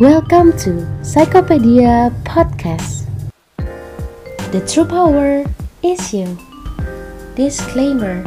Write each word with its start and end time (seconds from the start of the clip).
Welcome 0.00 0.56
to 0.64 0.88
Psychopedia 1.04 2.08
Podcast. 2.24 3.04
The 4.48 4.64
true 4.64 4.88
power 4.88 5.44
is 5.84 6.00
you. 6.16 6.40
Disclaimer, 7.36 8.24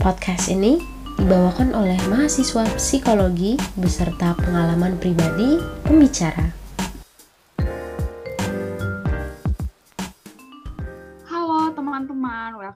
podcast 0.00 0.48
ini 0.48 0.80
dibawakan 1.20 1.76
oleh 1.76 2.00
mahasiswa 2.08 2.64
psikologi 2.80 3.60
beserta 3.76 4.32
pengalaman 4.32 4.96
pribadi 4.96 5.60
pembicara. 5.84 6.59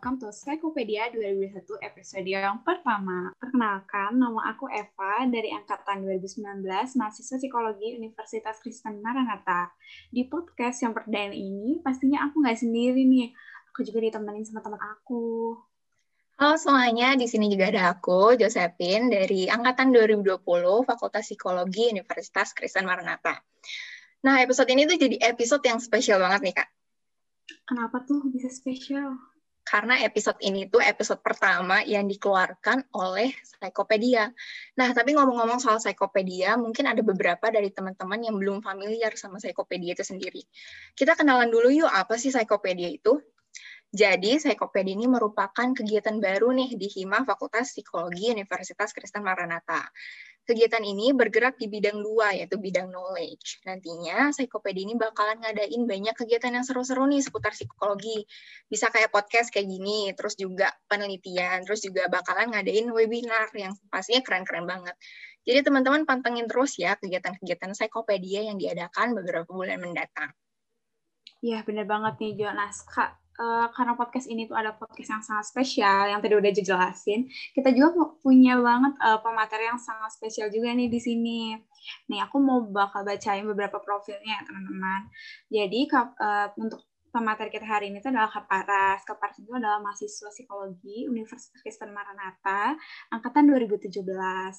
Welcome 0.04 0.20
to 0.20 0.28
Psychopedia 0.36 1.08
2021 1.16 1.80
episode 1.80 2.28
yang 2.28 2.60
pertama. 2.60 3.32
Perkenalkan, 3.40 4.20
nama 4.20 4.52
aku 4.52 4.68
Eva 4.68 5.24
dari 5.32 5.48
Angkatan 5.48 6.04
2019, 6.04 6.60
mahasiswa 7.00 7.40
psikologi 7.40 7.96
Universitas 7.96 8.60
Kristen 8.60 9.00
Maranatha. 9.00 9.72
Di 10.12 10.28
podcast 10.28 10.84
yang 10.84 10.92
perdana 10.92 11.32
ini, 11.32 11.80
pastinya 11.80 12.20
aku 12.28 12.36
nggak 12.36 12.52
sendiri 12.52 13.00
nih. 13.00 13.32
Aku 13.72 13.80
juga 13.80 14.04
ditemenin 14.04 14.44
sama 14.44 14.60
teman 14.60 14.76
aku. 14.76 15.56
Halo 16.36 16.60
semuanya, 16.60 17.16
di 17.16 17.24
sini 17.24 17.48
juga 17.48 17.72
ada 17.72 17.96
aku, 17.96 18.36
Josephine, 18.36 19.08
dari 19.08 19.48
Angkatan 19.48 19.88
2020, 19.88 20.84
Fakultas 20.84 21.32
Psikologi 21.32 21.88
Universitas 21.88 22.52
Kristen 22.52 22.84
Maranatha. 22.84 23.40
Nah, 24.20 24.36
episode 24.44 24.68
ini 24.68 24.84
tuh 24.84 25.00
jadi 25.00 25.32
episode 25.32 25.64
yang 25.64 25.80
spesial 25.80 26.20
banget 26.20 26.52
nih, 26.52 26.54
Kak. 26.60 26.68
Kenapa 27.64 28.04
tuh 28.04 28.20
bisa 28.28 28.52
spesial? 28.52 29.32
Karena 29.64 29.96
episode 30.04 30.36
ini 30.44 30.68
tuh 30.68 30.84
episode 30.84 31.24
pertama 31.24 31.80
yang 31.82 32.04
dikeluarkan 32.04 32.92
oleh 32.92 33.32
Psychopedia. 33.56 34.28
Nah, 34.76 34.92
tapi 34.92 35.16
ngomong-ngomong 35.16 35.56
soal 35.56 35.80
Psychopedia, 35.80 36.60
mungkin 36.60 36.84
ada 36.84 37.00
beberapa 37.00 37.48
dari 37.48 37.72
teman-teman 37.72 38.20
yang 38.28 38.36
belum 38.36 38.60
familiar 38.60 39.16
sama 39.16 39.40
Psychopedia 39.40 39.96
itu 39.96 40.04
sendiri. 40.04 40.44
Kita 40.92 41.16
kenalan 41.16 41.48
dulu 41.48 41.72
yuk, 41.72 41.88
apa 41.88 42.20
sih 42.20 42.28
Psychopedia 42.28 42.92
itu? 42.92 43.16
Jadi, 43.94 44.42
Psychopedia 44.42 44.92
ini 44.98 45.06
merupakan 45.06 45.70
kegiatan 45.70 46.18
baru 46.18 46.52
nih 46.52 46.74
di 46.76 46.90
HIMA 46.90 47.24
Fakultas 47.24 47.72
Psikologi 47.72 48.26
Universitas 48.34 48.92
Kristen 48.92 49.24
Maranatha. 49.24 49.86
Kegiatan 50.44 50.84
ini 50.84 51.16
bergerak 51.16 51.56
di 51.56 51.72
bidang 51.72 52.04
dua, 52.04 52.36
yaitu 52.36 52.60
bidang 52.60 52.92
knowledge. 52.92 53.64
Nantinya, 53.64 54.28
Psychopedia 54.28 54.84
ini 54.84 54.92
bakalan 54.92 55.40
ngadain 55.40 55.88
banyak 55.88 56.12
kegiatan 56.12 56.52
yang 56.52 56.60
seru-seru 56.68 57.08
nih 57.08 57.24
seputar 57.24 57.56
psikologi. 57.56 58.28
Bisa 58.68 58.92
kayak 58.92 59.08
podcast 59.08 59.48
kayak 59.48 59.64
gini, 59.64 60.12
terus 60.12 60.36
juga 60.36 60.68
penelitian, 60.84 61.64
terus 61.64 61.80
juga 61.80 62.12
bakalan 62.12 62.52
ngadain 62.52 62.92
webinar 62.92 63.48
yang 63.56 63.72
pastinya 63.88 64.20
keren-keren 64.20 64.68
banget. 64.68 64.92
Jadi 65.48 65.64
teman-teman 65.64 66.04
pantengin 66.04 66.44
terus 66.44 66.76
ya 66.76 66.92
kegiatan-kegiatan 67.00 67.72
Psychopedia 67.72 68.44
yang 68.44 68.60
diadakan 68.60 69.16
beberapa 69.16 69.48
bulan 69.48 69.80
mendatang. 69.80 70.28
Iya, 71.40 71.64
bener 71.64 71.88
banget 71.88 72.20
nih, 72.20 72.44
Jonas. 72.44 72.84
Kak, 72.84 73.23
uh, 73.38 73.66
karena 73.74 73.98
podcast 73.98 74.26
ini 74.30 74.46
tuh 74.46 74.56
ada 74.58 74.74
podcast 74.74 75.10
yang 75.10 75.22
sangat 75.22 75.46
spesial 75.50 76.10
yang 76.10 76.20
tadi 76.22 76.34
udah 76.38 76.52
dijelasin, 76.54 77.26
kita 77.54 77.74
juga 77.74 78.14
punya 78.22 78.58
banget 78.58 78.94
uh, 79.02 79.18
pemateri 79.20 79.70
yang 79.70 79.80
sangat 79.80 80.14
spesial 80.14 80.48
juga 80.50 80.70
nih 80.72 80.88
di 80.90 81.00
sini. 81.02 81.40
Nih 82.08 82.20
aku 82.24 82.40
mau 82.40 82.62
bakal 82.64 83.04
bacain 83.04 83.44
beberapa 83.44 83.82
profilnya 83.82 84.40
ya 84.40 84.42
teman-teman. 84.46 85.00
Jadi 85.50 85.80
uh, 85.92 86.48
untuk 86.56 86.80
pemateri 87.14 87.46
kita 87.54 87.62
hari 87.62 87.94
ini 87.94 88.02
itu 88.02 88.10
adalah 88.10 88.26
Kaparas. 88.26 89.06
Kaparas 89.06 89.38
itu 89.38 89.54
adalah 89.54 89.78
mahasiswa 89.78 90.34
psikologi 90.34 91.06
Universitas 91.06 91.54
Kristen 91.62 91.94
Maranatha 91.94 92.74
angkatan 93.14 93.46
2017 93.54 94.02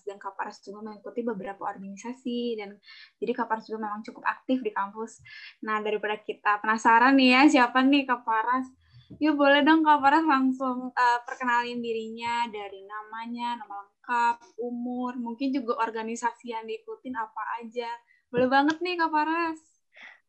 dan 0.08 0.16
Kaparas 0.16 0.64
juga 0.64 0.88
mengikuti 0.88 1.20
beberapa 1.28 1.68
organisasi 1.68 2.56
dan 2.56 2.80
jadi 3.20 3.36
Kaparas 3.36 3.68
juga 3.68 3.92
memang 3.92 4.08
cukup 4.08 4.24
aktif 4.24 4.64
di 4.64 4.72
kampus. 4.72 5.20
Nah, 5.68 5.84
daripada 5.84 6.16
kita 6.16 6.64
penasaran 6.64 7.20
nih 7.20 7.36
ya 7.36 7.42
siapa 7.60 7.84
nih 7.84 8.08
Kaparas? 8.08 8.72
Yuk 9.20 9.36
boleh 9.36 9.62
dong 9.68 9.84
Kaparas 9.84 10.24
langsung 10.24 10.96
uh, 10.96 11.20
perkenalin 11.28 11.84
dirinya 11.84 12.48
dari 12.48 12.88
namanya, 12.88 13.60
nama 13.60 13.84
lengkap, 13.84 14.64
umur, 14.64 15.20
mungkin 15.20 15.52
juga 15.52 15.84
organisasi 15.84 16.56
yang 16.56 16.64
diikutin 16.64 17.20
apa 17.20 17.60
aja. 17.60 17.92
Boleh 18.32 18.48
banget 18.48 18.80
nih 18.80 18.96
Kaparas. 18.96 19.75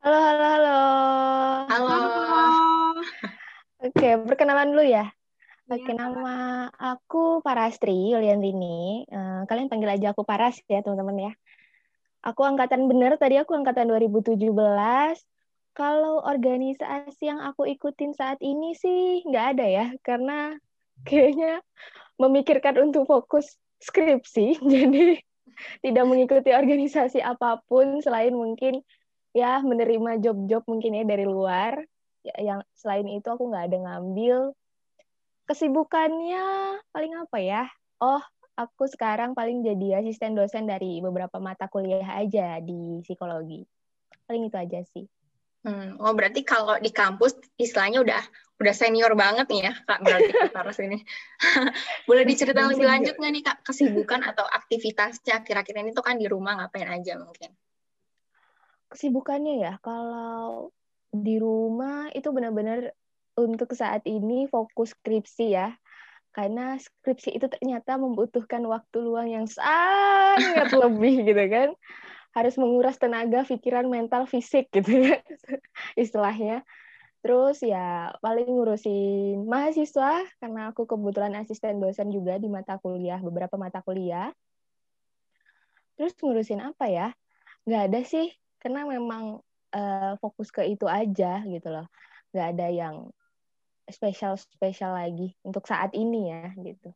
Halo, 0.07 0.23
halo, 0.23 0.47
halo. 0.47 0.79
Halo. 1.67 1.91
Halo. 1.91 2.45
Oke, 3.91 4.15
perkenalan 4.23 4.71
dulu 4.71 4.87
ya. 4.87 5.11
Iya, 5.67 5.83
Oke, 5.83 5.99
nama 5.99 6.71
aku 6.79 7.43
Parastri 7.43 8.15
Yuliantini. 8.15 9.03
Eh, 9.03 9.41
kalian 9.51 9.67
panggil 9.67 9.99
aja 9.99 10.15
aku 10.15 10.23
Paras 10.23 10.63
ya, 10.71 10.79
teman-teman 10.87 11.27
ya. 11.27 11.33
Aku 12.23 12.47
angkatan 12.47 12.87
bener, 12.87 13.19
tadi 13.19 13.35
aku 13.35 13.59
angkatan 13.59 13.91
2017. 13.91 14.47
Kalau 15.75 16.23
organisasi 16.23 17.27
yang 17.27 17.43
aku 17.43 17.67
ikutin 17.67 18.15
saat 18.15 18.39
ini 18.47 18.79
sih 18.79 19.27
nggak 19.27 19.59
ada 19.59 19.67
ya, 19.67 19.87
karena 20.07 20.55
kayaknya 21.03 21.67
memikirkan 22.15 22.79
untuk 22.79 23.11
fokus 23.11 23.59
skripsi, 23.83 24.63
jadi 24.71 25.19
tidak 25.83 26.05
mengikuti 26.07 26.55
organisasi 26.55 27.19
apa 27.27 27.59
pun 27.67 27.99
selain 27.99 28.39
mungkin 28.39 28.87
ya 29.37 29.61
menerima 29.61 30.17
job-job 30.25 30.65
mungkin 30.65 30.97
ya 30.97 31.05
dari 31.05 31.29
luar. 31.29 31.85
Ya, 32.25 32.35
yang 32.41 32.61
selain 32.73 33.05
itu 33.13 33.29
aku 33.29 33.53
nggak 33.53 33.69
ada 33.69 33.79
ngambil. 33.85 34.57
Kesibukannya 35.45 36.45
paling 36.91 37.13
apa 37.21 37.39
ya? 37.39 37.63
Oh 38.01 38.25
aku 38.57 38.89
sekarang 38.89 39.37
paling 39.37 39.61
jadi 39.61 40.01
asisten 40.01 40.33
dosen 40.33 40.65
dari 40.65 41.05
beberapa 41.05 41.37
mata 41.37 41.69
kuliah 41.69 42.17
aja 42.17 42.57
di 42.65 43.05
psikologi. 43.05 43.61
Paling 44.25 44.49
itu 44.49 44.57
aja 44.57 44.81
sih. 44.89 45.05
Hmm, 45.63 45.99
oh 46.01 46.15
berarti 46.17 46.47
kalau 46.47 46.79
di 46.81 46.95
kampus 46.95 47.37
istilahnya 47.61 48.01
udah 48.01 48.23
udah 48.57 48.75
senior 48.75 49.13
banget 49.13 49.51
nih 49.53 49.69
ya 49.69 49.73
kak 49.85 50.01
berarti 50.01 50.33
Paras 50.57 50.81
ini. 50.81 51.05
Boleh 52.09 52.25
diceritain 52.25 52.73
lebih 52.73 52.89
lanjut 52.89 53.15
nggak 53.21 53.33
nih 53.37 53.43
kak 53.45 53.59
kesibukan 53.69 54.25
atau 54.25 54.49
aktivitasnya? 54.49 55.45
Kira-kira 55.45 55.85
ini 55.85 55.93
tuh 55.93 56.03
kan 56.03 56.17
di 56.17 56.25
rumah 56.25 56.57
ngapain 56.57 56.89
aja 56.89 57.21
mungkin 57.21 57.53
kesibukannya 58.91 59.55
ya 59.63 59.73
kalau 59.83 60.71
di 61.11 61.41
rumah 61.41 62.11
itu 62.13 62.29
benar-benar 62.31 62.93
untuk 63.37 63.77
saat 63.77 64.03
ini 64.09 64.49
fokus 64.49 64.97
skripsi 64.97 65.47
ya. 65.53 65.77
Karena 66.33 66.77
skripsi 66.77 67.33
itu 67.33 67.49
ternyata 67.49 67.97
membutuhkan 67.97 68.61
waktu 68.69 68.97
luang 69.01 69.29
yang 69.33 69.47
sangat 69.49 70.69
lebih 70.85 71.25
gitu 71.25 71.45
kan. 71.49 71.69
Harus 72.37 72.61
menguras 72.61 73.01
tenaga 73.01 73.49
pikiran 73.49 73.89
mental 73.89 74.29
fisik 74.29 74.69
gitu 74.73 75.13
ya 75.13 75.21
istilahnya. 76.03 76.65
Terus 77.25 77.65
ya 77.65 78.13
paling 78.21 78.47
ngurusin 78.47 79.49
mahasiswa 79.49 80.23
karena 80.39 80.71
aku 80.71 80.85
kebetulan 80.85 81.33
asisten 81.41 81.81
dosen 81.81 82.13
juga 82.13 82.37
di 82.37 82.53
mata 82.53 82.77
kuliah 82.77 83.19
beberapa 83.25 83.57
mata 83.57 83.81
kuliah. 83.81 84.29
Terus 85.97 86.13
ngurusin 86.21 86.61
apa 86.61 86.93
ya? 86.93 87.09
Nggak 87.65 87.83
ada 87.89 88.01
sih 88.05 88.29
karena 88.67 88.83
memang 88.83 89.39
uh, 89.71 90.19
fokus 90.19 90.51
ke 90.51 90.67
itu 90.67 90.91
aja 90.91 91.39
gitu 91.47 91.71
loh. 91.71 91.87
Nggak 92.35 92.49
ada 92.59 92.67
yang 92.67 92.97
spesial 93.87 94.35
spesial 94.35 94.91
lagi 94.91 95.39
untuk 95.47 95.63
saat 95.71 95.95
ini 95.95 96.35
ya 96.35 96.51
gitu. 96.59 96.91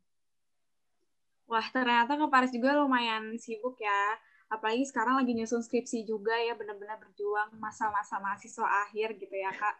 Wah 1.47 1.63
ternyata 1.71 2.19
ke 2.19 2.27
Paris 2.27 2.51
juga 2.51 2.75
lumayan 2.75 3.39
sibuk 3.39 3.79
ya. 3.79 4.19
Apalagi 4.51 4.83
sekarang 4.83 5.15
lagi 5.15 5.31
nyusun 5.31 5.63
skripsi 5.63 6.03
juga 6.03 6.35
ya 6.35 6.59
benar-benar 6.59 6.99
berjuang 6.99 7.55
masa-masa 7.55 8.19
mahasiswa 8.19 8.67
akhir 8.83 9.15
gitu 9.15 9.31
ya 9.31 9.55
kak. 9.55 9.75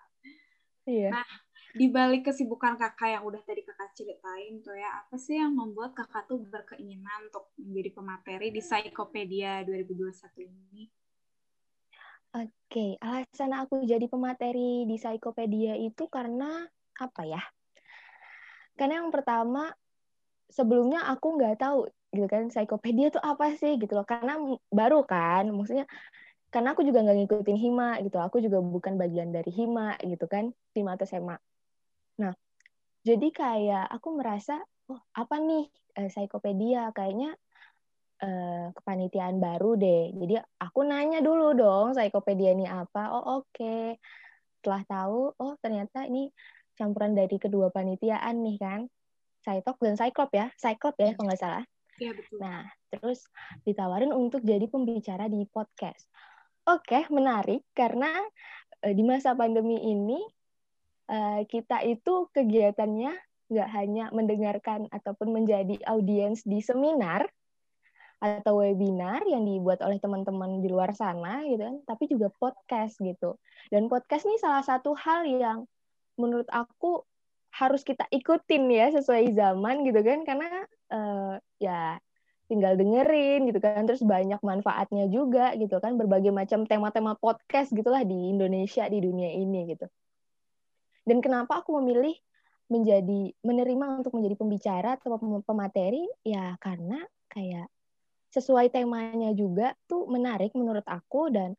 Iya. 0.88 1.12
Nah 1.12 1.28
di 1.76 1.92
balik 1.92 2.32
kesibukan 2.32 2.80
kakak 2.80 3.20
yang 3.20 3.24
udah 3.28 3.44
tadi 3.44 3.68
kakak 3.68 3.92
ceritain 4.00 4.64
tuh 4.64 4.80
ya 4.80 5.04
apa 5.04 5.20
sih 5.20 5.36
yang 5.36 5.52
membuat 5.52 5.92
kakak 5.92 6.24
tuh 6.32 6.40
berkeinginan 6.40 7.28
untuk 7.28 7.52
menjadi 7.60 7.92
pemateri 8.00 8.48
di 8.56 8.64
Psychopedia 8.64 9.68
2021 9.68 10.48
ini 10.48 10.88
Oke, 12.32 12.96
alasan 13.04 13.52
aku 13.52 13.84
jadi 13.84 14.08
pemateri 14.08 14.88
di 14.88 14.96
Psychopedia 14.96 15.76
itu 15.76 16.08
karena 16.08 16.64
apa 16.96 17.28
ya? 17.28 17.44
Karena 18.80 19.04
yang 19.04 19.12
pertama 19.12 19.68
sebelumnya 20.48 21.04
aku 21.12 21.36
nggak 21.36 21.60
tahu 21.60 21.92
gitu 22.16 22.28
kan 22.32 22.48
Psychopedia 22.48 23.12
itu 23.12 23.20
apa 23.20 23.52
sih 23.60 23.76
gitu 23.76 24.00
loh. 24.00 24.08
Karena 24.08 24.40
baru 24.72 25.04
kan, 25.04 25.52
maksudnya 25.52 25.84
karena 26.56 26.72
aku 26.72 26.88
juga 26.88 27.04
nggak 27.04 27.18
ngikutin 27.20 27.60
hima 27.60 28.00
gitu. 28.00 28.16
Aku 28.24 28.40
juga 28.40 28.64
bukan 28.64 28.96
bagian 28.96 29.36
dari 29.36 29.52
hima 29.52 30.00
gitu 30.00 30.24
kan, 30.32 30.56
hima 30.72 30.96
atau 30.96 31.08
sema. 31.12 31.36
Nah, 32.16 32.32
jadi 33.04 33.28
kayak 33.28 33.92
aku 33.92 34.08
merasa, 34.16 34.64
oh 34.88 35.04
apa 35.12 35.36
nih 35.36 35.68
eh, 36.00 36.08
Psychopedia? 36.08 36.96
Kayaknya 36.96 37.36
uh, 38.22 38.70
kepanitiaan 38.78 39.42
baru 39.42 39.76
deh. 39.76 40.14
Jadi 40.16 40.38
aku 40.62 40.86
nanya 40.86 41.20
dulu 41.20 41.58
dong 41.58 41.98
Psychopedia 41.98 42.54
ini 42.54 42.70
apa. 42.70 43.12
Oh 43.12 43.42
oke. 43.42 43.50
Okay. 43.52 43.98
Setelah 44.62 44.84
tahu, 44.86 45.22
oh 45.42 45.54
ternyata 45.58 46.06
ini 46.06 46.30
campuran 46.78 47.18
dari 47.18 47.38
kedua 47.42 47.74
panitiaan 47.74 48.46
nih 48.46 48.58
kan. 48.62 48.82
Cytok 49.42 49.78
dan 49.82 49.98
Cyclop 49.98 50.32
ya. 50.32 50.54
Cyclop 50.54 50.96
ya 51.02 51.18
kalau 51.18 51.28
nggak 51.34 51.42
salah. 51.42 51.64
Iya 51.98 52.12
betul. 52.14 52.38
Nah, 52.42 52.66
terus 52.94 53.26
ditawarin 53.66 54.14
untuk 54.14 54.42
jadi 54.46 54.66
pembicara 54.70 55.26
di 55.30 55.46
podcast. 55.50 56.06
Oke, 56.70 56.94
okay, 56.94 57.04
menarik 57.10 57.66
karena 57.74 58.10
uh, 58.86 58.94
di 58.94 59.02
masa 59.02 59.34
pandemi 59.34 59.82
ini 59.82 60.22
uh, 61.10 61.42
kita 61.50 61.82
itu 61.90 62.30
kegiatannya 62.30 63.18
nggak 63.52 63.70
hanya 63.76 64.06
mendengarkan 64.16 64.88
ataupun 64.94 65.36
menjadi 65.36 65.76
audiens 65.90 66.46
di 66.48 66.64
seminar 66.64 67.28
atau 68.22 68.62
webinar 68.62 69.26
yang 69.26 69.42
dibuat 69.44 69.82
oleh 69.82 69.98
teman-teman 69.98 70.62
di 70.62 70.70
luar 70.70 70.94
sana 70.94 71.42
gitu 71.50 71.66
kan, 71.66 71.76
tapi 71.90 72.06
juga 72.06 72.30
podcast 72.30 73.02
gitu. 73.02 73.42
Dan 73.74 73.90
podcast 73.90 74.30
ini 74.30 74.38
salah 74.38 74.62
satu 74.62 74.94
hal 74.94 75.26
yang 75.26 75.66
menurut 76.22 76.46
aku 76.54 77.02
harus 77.52 77.84
kita 77.84 78.08
ikutin 78.08 78.64
ya 78.72 78.88
sesuai 78.96 79.36
zaman 79.36 79.84
gitu 79.84 80.00
kan 80.00 80.24
karena 80.24 80.48
uh, 80.88 81.36
ya 81.60 82.00
tinggal 82.48 82.76
dengerin 82.80 83.48
gitu 83.48 83.60
kan 83.60 83.84
terus 83.84 84.04
banyak 84.04 84.40
manfaatnya 84.40 85.08
juga 85.12 85.56
gitu 85.60 85.80
kan 85.84 86.00
berbagai 86.00 86.32
macam 86.32 86.64
tema-tema 86.64 87.16
podcast 87.20 87.72
gitulah 87.76 88.04
di 88.08 88.32
Indonesia 88.32 88.88
di 88.88 89.00
dunia 89.04 89.36
ini 89.36 89.76
gitu 89.76 89.88
dan 91.04 91.20
kenapa 91.20 91.64
aku 91.64 91.80
memilih 91.80 92.16
menjadi 92.72 93.36
menerima 93.44 94.00
untuk 94.00 94.16
menjadi 94.16 94.36
pembicara 94.40 94.90
atau 94.96 95.20
pemateri 95.44 96.08
ya 96.24 96.56
karena 96.60 97.04
kayak 97.28 97.68
sesuai 98.32 98.72
temanya 98.72 99.36
juga 99.36 99.76
tuh 99.86 100.08
menarik 100.08 100.56
menurut 100.56 100.88
aku 100.88 101.28
dan 101.30 101.54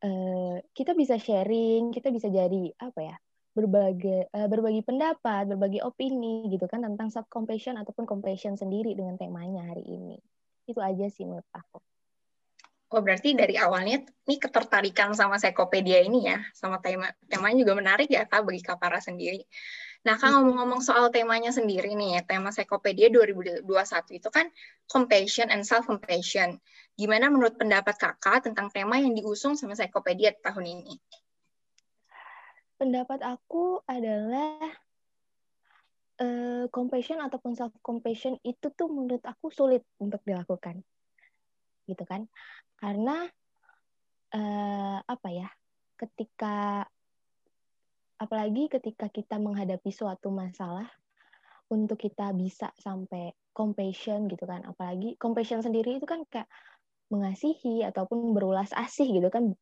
uh, 0.00 0.56
kita 0.72 0.96
bisa 0.96 1.20
sharing 1.20 1.92
kita 1.92 2.08
bisa 2.08 2.32
jadi 2.32 2.72
apa 2.80 3.00
ya 3.04 3.16
berbagai 3.50 4.30
uh, 4.30 4.46
berbagi 4.46 4.82
pendapat, 4.86 5.50
berbagi 5.50 5.82
opini 5.82 6.46
gitu 6.48 6.70
kan 6.70 6.86
tentang 6.86 7.10
self 7.10 7.26
compassion 7.26 7.74
ataupun 7.76 8.06
compassion 8.06 8.54
sendiri 8.54 8.94
dengan 8.94 9.18
temanya 9.18 9.66
hari 9.66 9.82
ini. 9.84 10.16
Itu 10.70 10.78
aja 10.78 11.10
sih 11.10 11.26
menurut 11.26 11.46
aku. 11.50 11.82
Oh 12.90 13.02
berarti 13.02 13.38
dari 13.38 13.54
awalnya 13.54 14.02
ini 14.26 14.36
ketertarikan 14.38 15.14
sama 15.14 15.38
Sekopedia 15.38 16.02
ini 16.02 16.26
ya, 16.26 16.42
sama 16.50 16.82
tema 16.82 17.06
temanya 17.30 17.62
juga 17.62 17.78
menarik 17.78 18.10
ya 18.10 18.26
kak 18.26 18.42
bagi 18.42 18.62
Kapara 18.62 18.98
sendiri. 18.98 19.46
Nah 20.00 20.16
kak 20.16 20.32
ngomong-ngomong 20.32 20.80
soal 20.80 21.12
temanya 21.12 21.52
sendiri 21.52 21.92
nih, 21.92 22.24
tema 22.24 22.48
Sekopedia 22.48 23.12
2021 23.12 23.68
itu 24.16 24.28
kan 24.32 24.48
compassion 24.88 25.52
and 25.52 25.66
self 25.68 25.84
compassion. 25.84 26.56
Gimana 26.96 27.28
menurut 27.28 27.60
pendapat 27.60 28.00
kakak 28.00 28.48
tentang 28.48 28.72
tema 28.72 28.96
yang 28.96 29.12
diusung 29.12 29.60
sama 29.60 29.76
Sekopedia 29.76 30.32
tahun 30.40 30.80
ini? 30.80 30.96
pendapat 32.80 33.20
aku 33.20 33.84
adalah 33.84 34.56
uh, 36.16 36.64
compassion 36.72 37.20
ataupun 37.20 37.52
self 37.52 37.76
compassion 37.84 38.40
itu 38.40 38.72
tuh 38.72 38.88
menurut 38.88 39.20
aku 39.28 39.52
sulit 39.52 39.84
untuk 40.00 40.24
dilakukan 40.24 40.80
gitu 41.84 42.00
kan 42.08 42.24
karena 42.80 43.28
uh, 44.32 44.98
apa 45.04 45.28
ya 45.28 45.52
ketika 46.00 46.88
apalagi 48.20 48.68
ketika 48.68 49.08
kita 49.08 49.40
menghadapi 49.40 49.88
suatu 49.88 50.28
masalah 50.28 50.86
untuk 51.72 51.96
kita 51.96 52.36
bisa 52.36 52.68
sampai 52.76 53.32
compassion 53.56 54.28
gitu 54.28 54.44
kan. 54.44 54.60
Apalagi 54.68 55.16
compassion 55.16 55.64
sendiri 55.64 55.96
itu 55.96 56.04
kan 56.04 56.28
kayak 56.28 56.46
mengasihi 57.08 57.82
ataupun 57.88 58.36
berulas 58.36 58.70
asih 58.76 59.08
gitu 59.08 59.32
kan. 59.32 59.56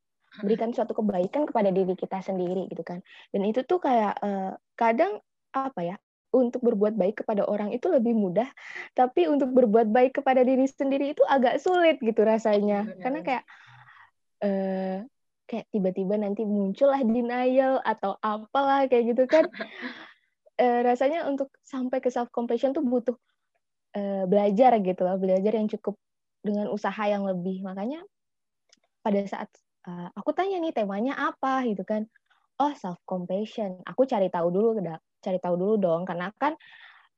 Berikan 0.45 0.75
suatu 0.77 0.93
kebaikan 0.93 1.49
kepada 1.49 1.73
diri 1.73 1.95
kita 1.95 2.21
sendiri 2.21 2.69
gitu 2.69 2.83
kan. 2.83 3.01
Dan 3.33 3.47
itu 3.47 3.63
tuh 3.65 3.79
kayak 3.81 4.19
uh, 4.21 4.53
kadang 4.75 5.23
apa 5.55 5.81
ya 5.81 5.97
untuk 6.29 6.61
berbuat 6.61 6.93
baik 6.93 7.25
kepada 7.25 7.49
orang 7.49 7.73
itu 7.73 7.89
lebih 7.89 8.13
mudah. 8.13 8.49
Tapi 8.93 9.31
untuk 9.31 9.55
berbuat 9.55 9.89
baik 9.89 10.21
kepada 10.21 10.45
diri 10.45 10.69
sendiri 10.69 11.17
itu 11.17 11.25
agak 11.25 11.63
sulit 11.63 11.97
gitu 12.03 12.21
rasanya. 12.27 12.85
Karena 13.01 13.21
kayak 13.25 13.45
uh, 14.45 14.99
kayak 15.49 15.67
tiba-tiba 15.73 16.21
nanti 16.21 16.45
muncullah 16.45 17.01
denial 17.01 17.81
atau 17.81 18.21
apalah 18.21 18.85
kayak 18.85 19.17
gitu 19.17 19.25
kan. 19.25 19.49
Uh, 20.61 20.85
rasanya 20.89 21.25
untuk 21.25 21.49
sampai 21.65 22.05
ke 22.05 22.13
self 22.13 22.29
compassion 22.29 22.77
tuh 22.77 22.85
butuh 22.85 23.17
uh, 23.97 24.29
belajar 24.29 24.77
gitu 24.85 25.01
loh 25.03 25.17
belajar 25.17 25.57
yang 25.57 25.67
cukup 25.73 25.97
dengan 26.45 26.69
usaha 26.69 27.01
yang 27.09 27.25
lebih. 27.25 27.65
Makanya 27.65 28.05
pada 29.01 29.25
saat 29.25 29.49
uh, 29.89 30.13
aku 30.13 30.37
tanya 30.37 30.61
nih 30.61 30.77
temanya 30.77 31.17
apa 31.17 31.65
gitu 31.65 31.83
kan. 31.89 32.05
Oh 32.61 32.75
self 32.77 33.01
compassion 33.09 33.81
aku 33.89 34.05
cari 34.05 34.29
tahu 34.29 34.53
dulu 34.53 34.85
cari 35.25 35.39
tahu 35.41 35.55
dulu 35.57 35.75
dong. 35.81 36.03
Karena 36.05 36.29
kan 36.37 36.53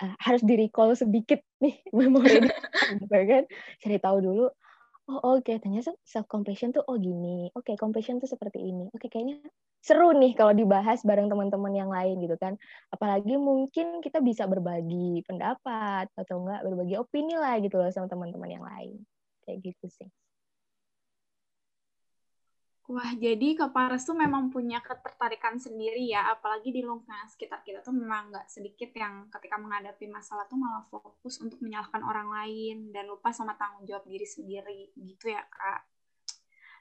uh, 0.07 0.15
harus 0.23 0.47
di 0.47 0.55
recall 0.55 0.95
sedikit 0.95 1.43
nih 1.59 1.83
memori 1.99 2.47
gitu 3.03 3.11
kan. 3.11 3.43
Cari 3.83 3.99
tahu 3.99 4.19
dulu 4.23 4.47
oh 5.11 5.39
oke 5.39 5.43
okay. 5.43 5.57
ternyata 5.59 5.91
self 6.07 6.31
compassion 6.31 6.71
tuh 6.71 6.87
oh 6.87 6.97
gini. 6.97 7.51
Oke 7.59 7.75
okay, 7.75 7.77
compassion 7.77 8.23
tuh 8.23 8.31
seperti 8.31 8.63
ini. 8.63 8.87
Oke 8.95 9.07
okay, 9.07 9.09
kayaknya 9.19 9.43
seru 9.83 10.15
nih 10.15 10.33
kalau 10.39 10.55
dibahas 10.55 11.03
bareng 11.03 11.27
teman-teman 11.27 11.75
yang 11.75 11.91
lain 11.91 12.23
gitu 12.23 12.39
kan. 12.39 12.55
Apalagi 12.95 13.35
mungkin 13.35 13.99
kita 13.99 14.23
bisa 14.23 14.47
berbagi 14.47 15.27
pendapat 15.27 16.07
atau 16.15 16.47
enggak 16.47 16.63
berbagi 16.63 16.95
opini 17.03 17.35
lah 17.35 17.59
gitu 17.59 17.83
loh 17.83 17.91
sama 17.91 18.07
teman-teman 18.07 18.51
yang 18.55 18.65
lain. 18.65 19.03
Kayak 19.43 19.75
gitu 19.75 19.87
sih 19.91 20.11
Wah, 22.91 23.15
jadi 23.15 23.55
Kepares 23.55 24.03
tuh 24.03 24.19
memang 24.19 24.51
punya 24.51 24.83
ketertarikan 24.83 25.55
sendiri 25.63 26.11
ya, 26.11 26.27
apalagi 26.35 26.75
di 26.75 26.83
lingkungan 26.83 27.23
sekitar 27.31 27.63
kita 27.63 27.87
tuh 27.87 27.95
memang 27.95 28.35
nggak 28.35 28.51
sedikit 28.51 28.91
yang 28.99 29.31
ketika 29.31 29.63
menghadapi 29.63 30.11
masalah 30.11 30.51
tuh 30.51 30.59
malah 30.59 30.83
fokus 30.91 31.39
untuk 31.39 31.63
menyalahkan 31.63 32.03
orang 32.03 32.27
lain 32.35 32.91
dan 32.91 33.07
lupa 33.07 33.31
sama 33.31 33.55
tanggung 33.55 33.87
jawab 33.87 34.03
diri 34.11 34.27
sendiri, 34.27 34.91
gitu 34.99 35.31
ya 35.31 35.47
Kak. 35.47 35.87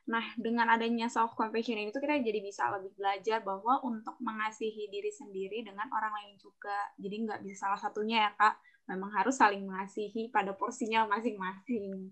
Nah, 0.10 0.26
dengan 0.34 0.74
adanya 0.74 1.06
self 1.14 1.38
compassion 1.38 1.78
ini 1.78 1.94
tuh 1.94 2.02
kita 2.02 2.18
jadi 2.26 2.42
bisa 2.42 2.74
lebih 2.74 2.90
belajar 2.98 3.46
bahwa 3.46 3.78
untuk 3.86 4.18
mengasihi 4.18 4.90
diri 4.90 5.14
sendiri 5.14 5.62
dengan 5.62 5.86
orang 5.94 6.10
lain 6.26 6.42
juga. 6.42 6.90
Jadi 6.98 7.16
nggak 7.30 7.46
bisa 7.46 7.70
salah 7.70 7.78
satunya 7.78 8.26
ya 8.26 8.32
Kak, 8.34 8.58
memang 8.90 9.14
harus 9.14 9.38
saling 9.38 9.62
mengasihi 9.62 10.34
pada 10.34 10.58
porsinya 10.58 11.06
masing-masing. 11.06 12.10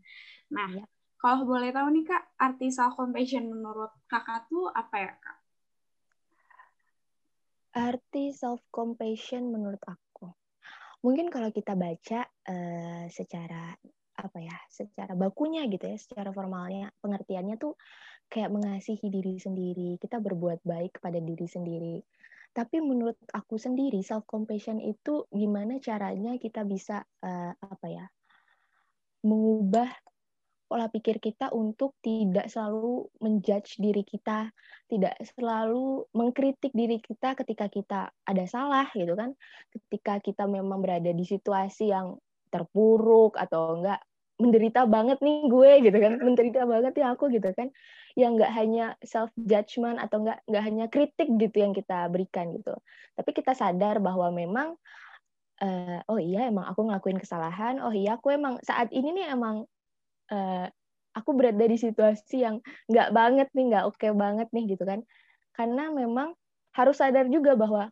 Nah, 0.53 0.69
ya 0.69 0.85
kalau 1.17 1.49
boleh 1.49 1.73
tahu 1.73 1.89
nih 1.97 2.05
Kak, 2.05 2.23
arti 2.37 2.69
self 2.69 2.93
compassion 2.93 3.49
menurut 3.49 3.89
Kakak 4.05 4.45
tuh 4.53 4.69
apa 4.69 4.95
ya 5.01 5.13
Kak? 5.17 5.37
Arti 7.77 8.29
self 8.33 8.61
compassion 8.69 9.49
menurut 9.49 9.81
aku. 9.81 10.29
Mungkin 11.01 11.33
kalau 11.33 11.49
kita 11.49 11.73
baca 11.73 12.25
uh, 12.25 13.05
secara 13.09 13.73
apa 14.17 14.39
ya, 14.41 14.57
secara 14.69 15.13
bakunya 15.13 15.65
gitu 15.69 15.89
ya, 15.89 15.97
secara 15.97 16.29
formalnya 16.33 16.89
pengertiannya 17.01 17.57
tuh 17.57 17.77
kayak 18.29 18.53
mengasihi 18.53 19.09
diri 19.09 19.37
sendiri, 19.41 19.97
kita 20.01 20.21
berbuat 20.21 20.65
baik 20.65 21.01
kepada 21.01 21.17
diri 21.17 21.45
sendiri. 21.49 21.97
Tapi 22.53 22.81
menurut 22.81 23.17
aku 23.33 23.57
sendiri 23.57 24.01
self 24.01 24.25
compassion 24.25 24.81
itu 24.81 25.25
gimana 25.33 25.81
caranya 25.81 26.37
kita 26.37 26.61
bisa 26.61 27.01
uh, 27.25 27.53
apa 27.57 27.87
ya? 27.89 28.05
mengubah 29.25 29.89
pola 30.67 30.91
pikir 30.91 31.23
kita 31.23 31.49
untuk 31.55 31.95
tidak 32.03 32.51
selalu 32.51 33.07
menjudge 33.23 33.79
diri 33.79 34.03
kita, 34.03 34.51
tidak 34.91 35.15
selalu 35.23 36.03
mengkritik 36.11 36.75
diri 36.75 36.99
kita 36.99 37.33
ketika 37.39 37.71
kita 37.71 37.99
ada 38.27 38.43
salah 38.45 38.87
gitu 38.91 39.15
kan. 39.15 39.33
Ketika 39.71 40.19
kita 40.19 40.43
memang 40.45 40.83
berada 40.83 41.09
di 41.09 41.23
situasi 41.23 41.89
yang 41.89 42.19
terpuruk 42.51 43.39
atau 43.39 43.79
enggak 43.79 44.03
menderita 44.37 44.85
banget 44.85 45.17
nih 45.23 45.49
gue 45.49 45.71
gitu 45.89 45.97
kan, 45.97 46.13
menderita 46.21 46.61
banget 46.67 46.93
ya 46.99 47.15
aku 47.15 47.31
gitu 47.31 47.49
kan. 47.55 47.71
Yang 48.19 48.31
enggak 48.37 48.51
hanya 48.53 48.85
self 49.01 49.31
judgment 49.39 49.97
atau 50.03 50.21
enggak 50.21 50.43
enggak 50.45 50.63
hanya 50.67 50.85
kritik 50.91 51.29
gitu 51.39 51.57
yang 51.63 51.71
kita 51.71 52.11
berikan 52.11 52.51
gitu. 52.53 52.75
Tapi 53.15 53.29
kita 53.31 53.55
sadar 53.55 54.03
bahwa 54.03 54.29
memang 54.35 54.75
uh, 55.63 55.99
oh 56.11 56.19
iya 56.19 56.51
emang 56.51 56.65
aku 56.67 56.85
ngelakuin 56.85 57.17
kesalahan, 57.17 57.81
oh 57.81 57.93
iya 57.93 58.19
aku 58.19 58.35
emang 58.35 58.59
saat 58.61 58.91
ini 58.93 59.15
nih 59.15 59.33
emang 59.33 59.65
uh, 60.31 60.67
aku 61.17 61.29
berada 61.33 61.65
di 61.65 61.77
situasi 61.79 62.45
yang 62.45 62.61
nggak 62.89 63.09
banget 63.15 63.47
nih, 63.57 63.65
nggak 63.73 63.83
oke 63.89 63.97
okay 63.97 64.11
banget 64.13 64.47
nih 64.53 64.77
gitu 64.77 64.83
kan. 64.85 65.01
Karena 65.55 65.89
memang 65.89 66.37
harus 66.77 66.95
sadar 67.01 67.25
juga 67.27 67.57
bahwa 67.57 67.89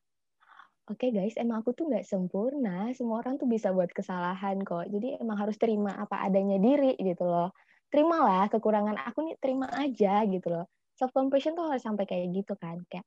oke 0.85 1.01
okay 1.01 1.09
guys, 1.09 1.33
emang 1.41 1.65
aku 1.65 1.73
tuh 1.73 1.89
nggak 1.89 2.05
sempurna, 2.05 2.93
semua 2.93 3.25
orang 3.25 3.41
tuh 3.41 3.49
bisa 3.49 3.73
buat 3.73 3.89
kesalahan 3.89 4.61
kok. 4.61 4.85
Jadi 4.93 5.17
emang 5.17 5.41
harus 5.41 5.57
terima 5.57 5.97
apa 5.97 6.21
adanya 6.21 6.61
diri 6.61 6.93
gitu 7.01 7.25
loh. 7.25 7.49
Terimalah 7.89 8.51
kekurangan 8.53 8.97
aku 9.09 9.25
nih, 9.25 9.35
terima 9.41 9.67
aja 9.73 10.21
gitu 10.29 10.47
loh. 10.53 10.65
Self 10.95 11.11
compassion 11.11 11.57
tuh 11.57 11.67
harus 11.73 11.83
sampai 11.83 12.05
kayak 12.07 12.31
gitu 12.31 12.53
kan, 12.55 12.79
kayak 12.87 13.03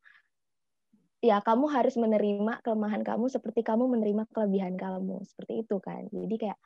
ya 1.19 1.43
kamu 1.43 1.67
harus 1.67 1.99
menerima 1.99 2.63
kelemahan 2.63 3.03
kamu 3.03 3.27
seperti 3.27 3.67
kamu 3.67 3.91
menerima 3.91 4.23
kelebihan 4.31 4.79
kamu 4.79 5.27
seperti 5.27 5.67
itu 5.67 5.83
kan 5.83 6.07
jadi 6.15 6.35
kayak 6.39 6.59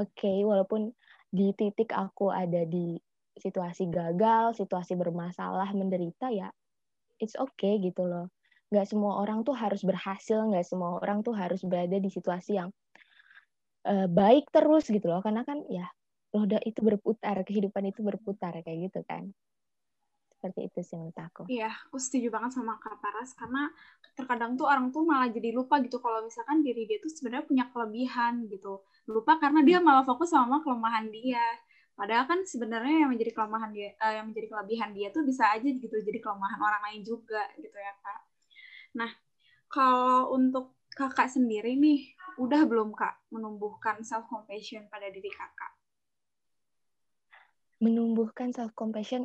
oke 0.00 0.08
okay, 0.16 0.40
walaupun 0.40 0.96
di 1.34 1.50
titik 1.58 1.90
aku 1.90 2.30
ada 2.30 2.62
di 2.62 2.94
situasi 3.34 3.90
gagal, 3.90 4.54
situasi 4.54 4.94
bermasalah, 4.94 5.66
menderita 5.74 6.30
ya 6.30 6.46
it's 7.18 7.34
okay 7.34 7.82
gitu 7.82 8.06
loh. 8.06 8.30
Nggak 8.70 8.86
semua 8.90 9.18
orang 9.18 9.42
tuh 9.42 9.54
harus 9.54 9.82
berhasil, 9.82 10.38
nggak 10.46 10.66
semua 10.66 11.02
orang 11.02 11.26
tuh 11.26 11.34
harus 11.34 11.62
berada 11.66 11.98
di 11.98 12.10
situasi 12.10 12.58
yang 12.62 12.70
uh, 13.90 14.06
baik 14.06 14.50
terus 14.54 14.86
gitu 14.86 15.10
loh. 15.10 15.18
Karena 15.22 15.42
kan 15.42 15.66
ya 15.66 15.90
roda 16.30 16.58
itu 16.62 16.82
berputar, 16.82 17.42
kehidupan 17.42 17.90
itu 17.90 18.00
berputar 18.06 18.54
kayak 18.62 18.90
gitu 18.90 19.02
kan. 19.06 19.30
Seperti 20.44 20.68
itu 20.68 20.80
sih 20.84 21.00
menurut 21.00 21.16
aku. 21.16 21.42
Iya 21.48 21.72
aku 21.88 21.96
setuju 21.96 22.28
banget 22.28 22.60
sama 22.60 22.76
kak 22.76 23.00
Paras 23.00 23.32
karena 23.32 23.72
terkadang 24.12 24.60
tuh 24.60 24.68
orang 24.68 24.92
tuh 24.92 25.08
malah 25.08 25.32
jadi 25.32 25.56
lupa 25.56 25.80
gitu 25.80 26.04
kalau 26.04 26.20
misalkan 26.20 26.60
diri 26.60 26.84
dia 26.84 27.00
tuh 27.00 27.08
sebenarnya 27.08 27.48
punya 27.48 27.64
kelebihan 27.72 28.44
gitu. 28.52 28.84
Lupa 29.08 29.40
karena 29.40 29.64
dia 29.64 29.80
malah 29.80 30.04
fokus 30.04 30.36
sama 30.36 30.60
kelemahan 30.60 31.08
dia. 31.08 31.40
Padahal 31.96 32.28
kan 32.28 32.44
sebenarnya 32.44 33.08
yang 33.08 33.10
menjadi 33.16 33.32
kelemahan 33.32 33.72
dia 33.72 33.96
uh, 33.96 34.12
yang 34.20 34.28
menjadi 34.28 34.52
kelebihan 34.52 34.90
dia 34.92 35.08
tuh 35.08 35.24
bisa 35.24 35.48
aja 35.48 35.64
gitu 35.64 35.96
jadi 36.04 36.18
kelemahan 36.20 36.60
orang 36.60 36.82
lain 36.92 37.00
juga 37.00 37.40
gitu 37.56 37.72
ya 37.72 37.92
kak. 38.04 38.20
Nah 39.00 39.10
kalau 39.72 40.36
untuk 40.36 40.76
kakak 40.92 41.32
sendiri 41.32 41.72
nih 41.72 42.12
udah 42.36 42.68
belum 42.68 42.92
kak 42.92 43.16
menumbuhkan 43.32 44.04
self 44.04 44.28
compassion 44.28 44.84
pada 44.92 45.08
diri 45.08 45.32
kakak? 45.32 45.72
Menumbuhkan 47.80 48.52
self 48.52 48.76
compassion 48.76 49.24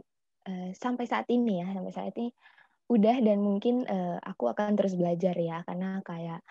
eh, 0.50 0.70
sampai 0.74 1.06
saat 1.06 1.29
ini 1.29 1.62
ya 1.62 1.70
sampai 1.70 1.94
saat 1.94 2.13
ini 2.18 2.34
udah 2.89 3.22
dan 3.22 3.38
mungkin 3.38 3.86
uh, 3.86 4.18
aku 4.25 4.50
akan 4.50 4.74
terus 4.74 4.98
belajar 4.98 5.38
ya 5.38 5.62
karena 5.62 6.01
kayak 6.01 6.41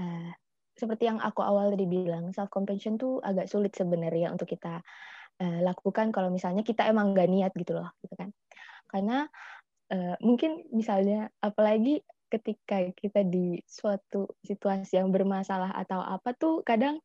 uh, 0.00 0.32
seperti 0.72 1.08
yang 1.08 1.20
aku 1.20 1.44
awal 1.44 1.68
tadi 1.68 1.84
bilang 1.84 2.32
self 2.32 2.48
compassion 2.48 2.96
tuh 2.96 3.20
agak 3.20 3.44
sulit 3.44 3.76
sebenarnya 3.76 4.32
untuk 4.32 4.48
kita 4.48 4.80
uh, 5.40 5.60
lakukan 5.60 6.16
kalau 6.16 6.32
misalnya 6.32 6.64
kita 6.64 6.88
emang 6.88 7.12
gak 7.12 7.28
niat 7.28 7.52
gitu 7.52 7.76
loh 7.76 7.92
gitu 8.00 8.16
kan. 8.16 8.32
Karena 8.88 9.28
uh, 9.92 10.16
mungkin 10.24 10.64
misalnya 10.72 11.28
apalagi 11.44 12.00
ketika 12.32 12.88
kita 12.96 13.20
di 13.24 13.60
suatu 13.68 14.32
situasi 14.44 14.96
yang 14.96 15.12
bermasalah 15.12 15.76
atau 15.76 16.00
apa 16.00 16.32
tuh 16.32 16.64
kadang 16.64 17.00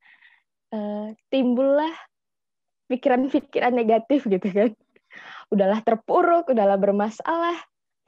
uh, 0.72 1.12
timbullah 1.28 1.92
pikiran-pikiran 2.92 3.72
negatif 3.72 4.28
gitu 4.28 4.48
kan 4.52 4.72
udahlah 5.52 5.84
terpuruk 5.84 6.50
udahlah 6.50 6.80
bermasalah 6.80 7.60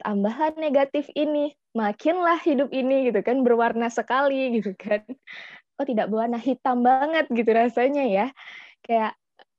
tambahan 0.02 0.56
negatif 0.58 1.06
ini, 1.14 1.54
makinlah 1.76 2.40
hidup 2.42 2.72
ini 2.74 3.08
gitu 3.12 3.20
kan 3.22 3.44
berwarna 3.46 3.92
sekali 3.92 4.48
gitu 4.58 4.74
kan. 4.74 5.04
Oh 5.78 5.84
tidak 5.86 6.10
berwarna 6.10 6.38
hitam 6.38 6.82
banget 6.82 7.26
gitu 7.30 7.50
rasanya 7.50 8.04
ya. 8.06 8.26
Kayak 8.84 9.14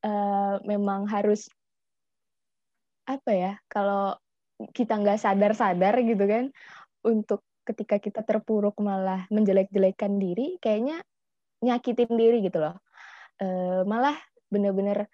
uh, 0.05 0.59
memang 0.63 1.09
harus 1.09 1.49
apa 3.05 3.31
ya 3.37 3.51
kalau 3.69 4.17
kita 4.73 4.97
nggak 4.97 5.21
sadar-sadar 5.21 5.93
gitu 6.01 6.25
kan 6.25 6.49
untuk 7.05 7.45
ketika 7.65 8.01
kita 8.01 8.21
terpuruk 8.25 8.77
malah 8.81 9.29
menjelek-jelekan 9.29 10.17
diri 10.17 10.57
kayaknya 10.57 11.01
nyakitin 11.61 12.09
diri 12.13 12.41
gitu 12.45 12.61
loh 12.61 12.81
uh, 13.41 13.81
malah 13.85 14.17
bener-bener 14.49 15.05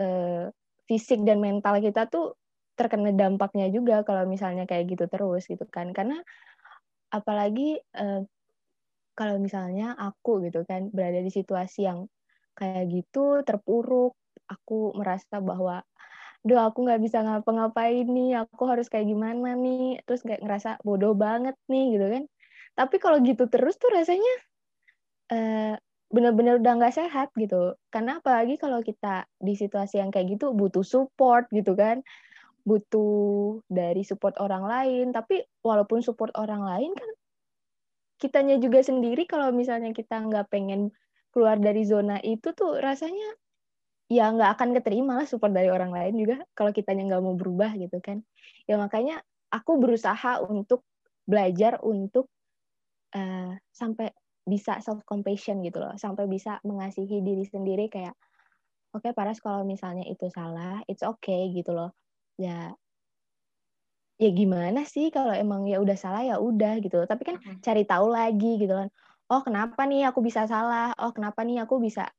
uh, 0.00 0.48
fisik 0.88 1.22
dan 1.24 1.40
mental 1.40 1.80
kita 1.80 2.06
tuh 2.08 2.36
terkena 2.74 3.14
dampaknya 3.14 3.70
juga 3.70 4.02
kalau 4.02 4.26
misalnya 4.26 4.66
kayak 4.66 4.90
gitu 4.90 5.04
terus 5.06 5.46
gitu 5.46 5.62
kan 5.70 5.94
karena 5.94 6.18
apalagi 7.14 7.78
uh, 7.94 8.26
kalau 9.14 9.38
misalnya 9.38 9.94
aku 9.94 10.42
gitu 10.50 10.66
kan 10.66 10.90
berada 10.90 11.22
di 11.22 11.30
situasi 11.30 11.86
yang 11.86 12.10
kayak 12.58 12.90
gitu 12.90 13.46
terpuruk 13.46 14.18
aku 14.50 14.92
merasa 14.98 15.38
bahwa 15.38 15.86
Duh, 16.44 16.60
aku 16.60 16.84
nggak 16.84 17.00
bisa 17.00 17.24
ngapa-ngapain 17.24 18.04
nih, 18.04 18.36
aku 18.44 18.68
harus 18.68 18.92
kayak 18.92 19.08
gimana 19.08 19.56
nih, 19.56 20.04
terus 20.04 20.20
kayak 20.20 20.44
ngerasa 20.44 20.76
bodoh 20.84 21.16
banget 21.16 21.56
nih, 21.72 21.96
gitu 21.96 22.06
kan. 22.12 22.24
Tapi 22.76 22.96
kalau 23.00 23.18
gitu 23.24 23.48
terus 23.48 23.80
tuh 23.80 23.88
rasanya 23.88 24.34
uh, 25.32 25.74
bener-bener 26.12 26.60
udah 26.60 26.72
nggak 26.78 26.94
sehat 26.94 27.28
gitu. 27.36 27.76
Karena 27.88 28.20
apalagi 28.20 28.60
kalau 28.60 28.80
kita 28.80 29.28
di 29.40 29.54
situasi 29.56 30.00
yang 30.00 30.12
kayak 30.12 30.38
gitu 30.38 30.52
butuh 30.52 30.84
support 30.84 31.48
gitu 31.50 31.76
kan. 31.76 32.04
Butuh 32.64 33.60
dari 33.68 34.02
support 34.04 34.36
orang 34.40 34.64
lain. 34.64 35.12
Tapi 35.12 35.44
walaupun 35.64 36.00
support 36.00 36.32
orang 36.36 36.64
lain 36.64 36.92
kan 36.96 37.10
kitanya 38.18 38.56
juga 38.62 38.80
sendiri 38.80 39.26
kalau 39.26 39.50
misalnya 39.50 39.90
kita 39.90 40.22
nggak 40.22 40.48
pengen 40.48 40.94
keluar 41.34 41.58
dari 41.58 41.82
zona 41.82 42.22
itu 42.22 42.54
tuh 42.54 42.78
rasanya 42.78 43.36
ya 44.06 44.30
nggak 44.30 44.54
akan 44.54 44.70
keterima 44.78 45.18
lah 45.18 45.26
support 45.26 45.50
dari 45.50 45.66
orang 45.66 45.90
lain 45.90 46.14
juga 46.14 46.36
kalau 46.54 46.70
kitanya 46.70 47.10
nggak 47.10 47.22
mau 47.24 47.34
berubah 47.34 47.74
gitu 47.74 47.98
kan. 48.00 48.22
Ya 48.70 48.78
makanya 48.78 49.20
aku 49.50 49.76
berusaha 49.82 50.40
untuk 50.46 50.86
belajar 51.24 51.80
untuk 51.80 52.28
uh, 53.16 53.56
sampai 53.72 54.12
bisa 54.44 54.78
self 54.84 55.00
compassion 55.08 55.64
gitu 55.64 55.80
loh 55.80 55.96
sampai 55.96 56.28
bisa 56.28 56.60
mengasihi 56.68 57.24
diri 57.24 57.44
sendiri 57.48 57.88
kayak 57.88 58.12
oke 58.92 59.02
okay, 59.04 59.12
Paras 59.16 59.40
kalau 59.40 59.64
misalnya 59.64 60.04
itu 60.06 60.28
salah 60.32 60.80
it's 60.88 61.04
okay 61.04 61.50
gitu 61.52 61.72
loh. 61.74 61.90
Ya 62.40 62.72
ya 64.22 64.30
gimana 64.30 64.86
sih 64.86 65.10
kalau 65.10 65.34
emang 65.34 65.66
ya 65.66 65.82
udah 65.82 65.98
salah 65.98 66.22
ya 66.22 66.38
udah 66.38 66.78
gitu 66.78 67.02
tapi 67.10 67.22
kan 67.26 67.36
cari 67.64 67.82
tahu 67.88 68.06
lagi 68.12 68.60
gitu 68.62 68.74
kan. 68.76 68.88
Oh 69.32 69.40
kenapa 69.42 69.88
nih 69.88 70.08
aku 70.12 70.20
bisa 70.22 70.44
salah? 70.46 70.92
Oh 71.00 71.10
kenapa 71.16 71.42
nih 71.42 71.64
aku 71.64 71.80
bisa 71.82 72.12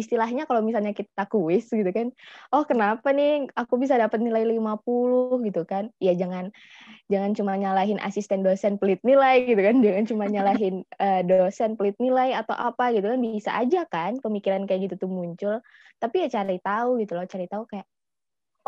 istilahnya 0.00 0.48
kalau 0.48 0.64
misalnya 0.64 0.96
kita 0.96 1.28
kuis 1.28 1.68
gitu 1.68 1.86
kan 1.92 2.10
oh 2.50 2.64
kenapa 2.64 3.12
nih 3.14 3.46
aku 3.54 3.76
bisa 3.78 3.94
dapat 4.00 4.18
nilai 4.24 4.42
50 4.48 5.46
gitu 5.46 5.62
kan. 5.68 5.92
Ya 6.02 6.12
jangan 6.16 6.50
jangan 7.12 7.32
cuma 7.36 7.52
nyalahin 7.58 7.98
asisten 8.02 8.42
dosen 8.42 8.76
pelit 8.80 9.00
nilai 9.06 9.44
gitu 9.46 9.60
kan. 9.60 9.76
Jangan 9.84 10.04
cuma 10.08 10.24
nyalahin 10.30 10.82
uh, 10.98 11.22
dosen 11.26 11.74
pelit 11.78 11.96
nilai 12.02 12.34
atau 12.34 12.54
apa 12.56 12.94
gitu 12.94 13.06
kan. 13.10 13.20
Bisa 13.20 13.50
aja 13.56 13.84
kan 13.86 14.18
pemikiran 14.22 14.64
kayak 14.66 14.90
gitu 14.90 15.06
tuh 15.06 15.10
muncul. 15.10 15.54
Tapi 16.00 16.26
ya 16.26 16.28
cari 16.40 16.58
tahu 16.62 17.00
gitu 17.02 17.12
loh 17.18 17.26
cari 17.28 17.46
tahu 17.50 17.64
kayak 17.68 17.86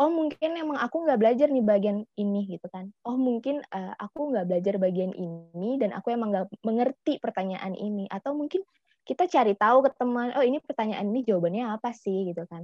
oh 0.01 0.09
mungkin 0.09 0.57
emang 0.57 0.81
aku 0.81 1.05
nggak 1.05 1.19
belajar 1.21 1.47
nih 1.53 1.65
bagian 1.65 1.97
ini 2.17 2.49
gitu 2.49 2.67
kan. 2.69 2.89
Oh 3.05 3.15
mungkin 3.17 3.61
uh, 3.71 3.93
aku 3.97 4.33
nggak 4.33 4.45
belajar 4.49 4.75
bagian 4.81 5.13
ini 5.13 5.77
dan 5.77 5.93
aku 5.93 6.13
emang 6.13 6.33
nggak 6.33 6.49
mengerti 6.65 7.21
pertanyaan 7.21 7.77
ini. 7.77 8.09
Atau 8.09 8.33
mungkin 8.33 8.65
kita 9.03 9.27
cari 9.27 9.53
tahu 9.55 9.83
ke 9.87 9.91
teman 9.99 10.31
oh 10.35 10.43
ini 10.43 10.63
pertanyaan 10.63 11.11
ini 11.11 11.27
jawabannya 11.27 11.75
apa 11.75 11.91
sih 11.91 12.31
gitu 12.31 12.47
kan 12.47 12.63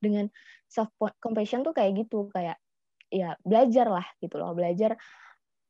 dengan 0.00 0.28
self 0.68 0.92
compassion 1.20 1.64
tuh 1.64 1.72
kayak 1.72 2.06
gitu 2.06 2.28
kayak 2.30 2.60
ya 3.08 3.38
belajar 3.40 3.88
lah 3.88 4.06
gitu 4.20 4.36
loh 4.36 4.52
belajar 4.52 4.98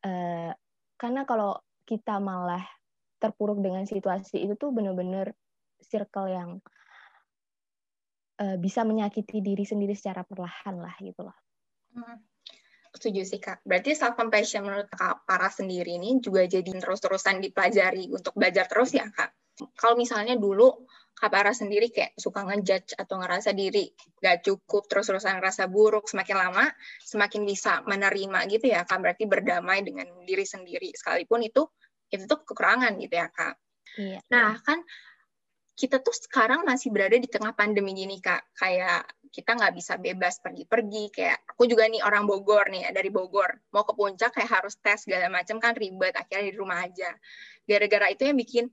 uh, 0.03 0.51
karena 0.97 1.23
kalau 1.29 1.61
kita 1.87 2.19
malah 2.19 2.65
terpuruk 3.23 3.63
dengan 3.63 3.87
situasi 3.87 4.43
itu 4.43 4.59
tuh 4.59 4.75
bener-bener 4.75 5.33
circle 5.81 6.29
yang 6.29 6.51
uh, 8.43 8.57
bisa 8.59 8.83
menyakiti 8.83 9.41
diri 9.41 9.65
sendiri 9.65 9.95
secara 9.97 10.25
perlahan 10.27 10.77
lah 10.77 10.93
gitu 11.01 11.25
loh. 11.25 11.37
Hmm. 11.97 12.21
Setuju 12.97 13.29
sih 13.29 13.41
Kak. 13.41 13.61
Berarti 13.61 13.93
self 13.93 14.17
compassion 14.17 14.65
menurut 14.65 14.89
Kak 14.89 15.29
para 15.29 15.53
sendiri 15.53 16.01
ini 16.01 16.17
juga 16.21 16.49
jadi 16.49 16.65
terus-terusan 16.65 17.45
dipelajari 17.45 18.09
untuk 18.09 18.33
belajar 18.33 18.65
terus 18.65 18.97
ya 18.97 19.05
Kak. 19.13 19.37
Kalau 19.77 19.97
misalnya 19.97 20.37
dulu 20.37 20.87
Kak 21.17 21.33
Para 21.33 21.57
sendiri 21.57 21.89
kayak 21.89 22.13
suka 22.21 22.45
ngejudge 22.45 22.93
atau 22.93 23.17
ngerasa 23.17 23.57
diri 23.57 23.89
gak 24.21 24.45
cukup, 24.45 24.85
terus-terusan 24.85 25.41
ngerasa 25.41 25.65
buruk, 25.65 26.13
semakin 26.13 26.37
lama 26.37 26.69
semakin 27.01 27.49
bisa 27.49 27.81
menerima 27.89 28.45
gitu 28.53 28.69
ya 28.69 28.85
Kak. 28.85 29.01
Berarti 29.01 29.25
berdamai 29.25 29.81
dengan 29.81 30.13
diri 30.29 30.45
sendiri. 30.45 30.93
Sekalipun 30.93 31.41
itu 31.41 31.65
itu 32.13 32.29
tuh 32.29 32.45
kekurangan 32.45 33.01
gitu 33.01 33.17
ya 33.17 33.33
Kak. 33.33 33.57
Iya. 33.97 34.21
Nah 34.29 34.61
kan 34.61 34.85
kita 35.77 36.01
tuh 36.01 36.17
sekarang 36.17 36.65
masih 36.65 36.89
berada 36.89 37.21
di 37.21 37.29
tengah 37.29 37.53
pandemi 37.53 37.93
gini 37.93 38.17
kak 38.17 38.57
kayak 38.57 39.05
kita 39.29 39.53
nggak 39.53 39.77
bisa 39.77 40.01
bebas 40.01 40.41
pergi-pergi 40.41 41.13
kayak 41.13 41.45
aku 41.53 41.69
juga 41.69 41.85
nih 41.85 42.01
orang 42.01 42.25
Bogor 42.25 42.73
nih 42.73 42.89
ya 42.89 42.91
dari 42.97 43.13
Bogor 43.13 43.53
mau 43.77 43.85
ke 43.85 43.93
puncak 43.93 44.33
kayak 44.33 44.65
harus 44.65 44.81
tes 44.81 45.05
segala 45.05 45.29
macam 45.29 45.61
kan 45.61 45.77
ribet 45.77 46.17
akhirnya 46.17 46.49
di 46.49 46.57
rumah 46.57 46.81
aja 46.81 47.13
gara-gara 47.69 48.09
itu 48.09 48.25
yang 48.25 48.41
bikin 48.41 48.65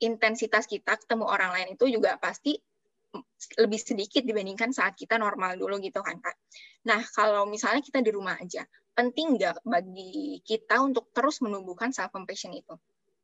intensitas 0.00 0.64
kita 0.66 0.96
ketemu 0.96 1.24
orang 1.28 1.52
lain 1.54 1.68
itu 1.76 1.86
juga 1.88 2.16
pasti 2.16 2.56
lebih 3.58 3.80
sedikit 3.80 4.22
dibandingkan 4.22 4.70
saat 4.70 4.94
kita 4.94 5.18
normal 5.18 5.58
dulu 5.58 5.82
gitu 5.82 6.00
kan 6.00 6.18
kak. 6.18 6.36
Nah 6.86 7.02
kalau 7.14 7.44
misalnya 7.46 7.82
kita 7.82 8.00
di 8.00 8.10
rumah 8.14 8.38
aja, 8.38 8.62
penting 8.94 9.38
nggak 9.38 9.66
bagi 9.66 10.40
kita 10.46 10.78
untuk 10.82 11.10
terus 11.10 11.42
menumbuhkan 11.42 11.90
self 11.90 12.14
compassion 12.14 12.54
itu? 12.54 12.74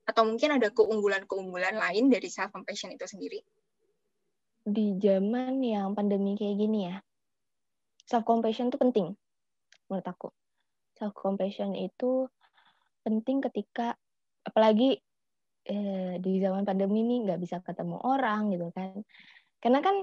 atau 0.07 0.23
mungkin 0.23 0.55
ada 0.55 0.71
keunggulan-keunggulan 0.71 1.75
lain 1.75 2.07
dari 2.09 2.31
self 2.31 2.55
compassion 2.55 2.95
itu 2.95 3.05
sendiri? 3.05 3.43
Di 4.63 4.99
zaman 5.03 5.59
yang 5.63 5.99
pandemi 5.99 6.39
kayak 6.39 6.57
gini 6.57 6.79
ya, 6.91 6.97
self 8.07 8.23
compassion 8.23 8.71
itu 8.71 8.79
penting 8.79 9.19
menurut 9.91 10.07
aku. 10.07 10.29
Self 10.95 11.13
compassion 11.13 11.75
itu 11.75 12.31
penting 13.03 13.43
ketika 13.43 13.99
apalagi 14.47 15.03
eh, 15.67 16.15
di 16.23 16.39
zaman 16.39 16.63
pandemi 16.63 17.03
ini 17.03 17.27
nggak 17.27 17.41
bisa 17.43 17.57
ketemu 17.61 17.99
orang 18.03 18.55
gitu 18.55 18.71
kan. 18.73 18.97
Karena 19.63 19.81
kan 19.83 19.97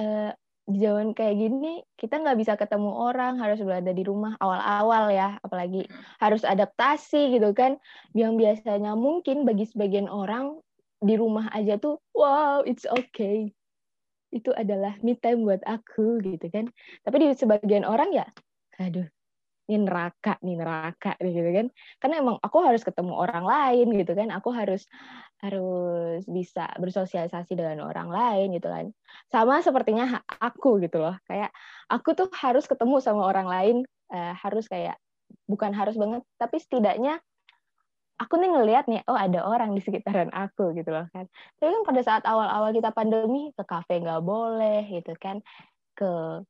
eh, 0.00 0.32
di 0.64 0.78
zaman 0.80 1.12
kayak 1.12 1.36
gini 1.36 1.84
kita 2.00 2.24
nggak 2.24 2.38
bisa 2.40 2.52
ketemu 2.56 2.88
orang 2.88 3.36
harus 3.36 3.60
berada 3.60 3.92
di 3.94 4.02
rumah 4.02 4.34
awal-awal 4.42 5.14
ya. 5.14 5.38
Apalagi 5.40 5.86
harus 6.18 6.42
adaptasi 6.42 7.38
gitu 7.38 7.54
kan. 7.54 7.78
Yang 8.16 8.32
biasanya 8.40 8.92
mungkin 8.98 9.46
bagi 9.46 9.64
sebagian 9.70 10.10
orang 10.10 10.58
di 11.04 11.14
rumah 11.20 11.52
aja 11.54 11.78
tuh 11.78 12.02
wow 12.16 12.60
it's 12.66 12.84
okay. 12.90 13.54
Itu 14.34 14.50
adalah 14.50 14.98
me 15.06 15.14
time 15.14 15.46
buat 15.46 15.62
aku 15.62 16.18
gitu 16.26 16.46
kan. 16.50 16.66
Tapi 17.06 17.16
di 17.22 17.26
sebagian 17.38 17.86
orang 17.86 18.10
ya 18.10 18.26
aduh 18.78 19.06
ini 19.68 19.88
neraka 19.88 20.36
nih 20.44 20.56
neraka 20.60 21.16
gitu 21.20 21.50
kan. 21.50 21.66
Karena 22.00 22.14
emang 22.20 22.36
aku 22.40 22.58
harus 22.60 22.84
ketemu 22.84 23.12
orang 23.16 23.44
lain 23.44 23.86
gitu 23.96 24.12
kan. 24.12 24.28
Aku 24.36 24.52
harus 24.52 24.84
harus 25.40 26.24
bisa 26.28 26.68
bersosialisasi 26.80 27.56
dengan 27.56 27.84
orang 27.88 28.08
lain 28.12 28.56
gitu 28.56 28.68
kan. 28.68 28.92
Sama 29.32 29.64
sepertinya 29.64 30.20
aku 30.40 30.80
gitu 30.84 31.00
loh. 31.00 31.16
Kayak 31.24 31.52
aku 31.88 32.12
tuh 32.12 32.28
harus 32.36 32.68
ketemu 32.68 33.00
sama 33.00 33.24
orang 33.24 33.48
lain 33.48 33.76
uh, 34.12 34.34
harus 34.36 34.68
kayak 34.68 35.00
bukan 35.48 35.72
harus 35.72 35.96
banget 35.96 36.22
tapi 36.40 36.56
setidaknya 36.60 37.20
aku 38.16 38.38
nih 38.38 38.50
ngelihat 38.54 38.84
nih 38.86 39.02
oh 39.10 39.18
ada 39.18 39.42
orang 39.44 39.74
di 39.74 39.82
sekitaran 39.82 40.30
aku 40.30 40.76
gitu 40.78 40.92
loh 40.92 41.08
kan. 41.10 41.26
Tapi 41.58 41.68
kan 41.72 41.82
pada 41.88 42.00
saat 42.04 42.22
awal-awal 42.28 42.70
kita 42.70 42.94
pandemi 42.94 43.50
ke 43.56 43.64
kafe 43.66 44.00
nggak 44.00 44.22
boleh 44.22 44.86
gitu 44.92 45.12
kan. 45.18 45.42
Ke 45.98 46.42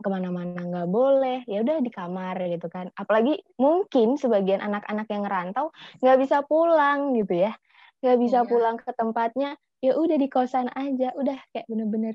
ke 0.00 0.08
mana-mana 0.08 0.60
nggak 0.60 0.88
boleh 0.88 1.44
ya 1.44 1.60
udah 1.60 1.78
di 1.84 1.92
kamar 1.92 2.40
gitu 2.48 2.66
kan. 2.72 2.88
Apalagi 2.96 3.38
mungkin 3.60 4.16
sebagian 4.16 4.64
anak-anak 4.64 5.06
yang 5.12 5.22
ngerantau 5.28 5.70
nggak 6.00 6.18
bisa 6.20 6.42
pulang 6.44 7.12
gitu 7.14 7.46
ya. 7.46 7.52
Nggak 8.00 8.18
bisa 8.18 8.38
iya. 8.42 8.48
pulang 8.48 8.76
ke 8.80 8.90
tempatnya 8.96 9.50
ya 9.84 9.92
udah 9.96 10.16
di 10.16 10.28
kosan 10.32 10.72
aja. 10.72 11.12
Udah 11.14 11.36
kayak 11.52 11.66
bener-bener 11.68 12.14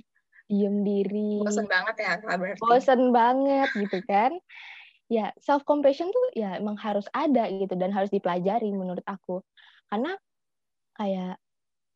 diem 0.50 0.86
diri. 0.86 1.42
Bosen 1.42 1.70
banget 1.70 1.96
ya 2.02 2.12
berarti. 2.22 2.62
Bosen 2.62 3.02
banget 3.14 3.70
gitu 3.78 4.00
kan. 4.06 4.32
Ya 5.06 5.30
self 5.38 5.62
compassion 5.70 6.10
tuh 6.10 6.28
ya 6.34 6.58
emang 6.58 6.82
harus 6.82 7.06
ada 7.14 7.46
gitu 7.54 7.78
dan 7.78 7.94
harus 7.94 8.10
dipelajari 8.10 8.74
menurut 8.74 9.06
aku. 9.06 9.46
Karena 9.90 10.18
kayak 10.98 11.38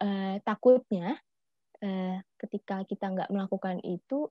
eh, 0.02 0.36
takutnya 0.46 1.18
eh, 1.82 2.22
ketika 2.38 2.86
kita 2.86 3.10
nggak 3.10 3.30
melakukan 3.34 3.82
itu 3.82 4.30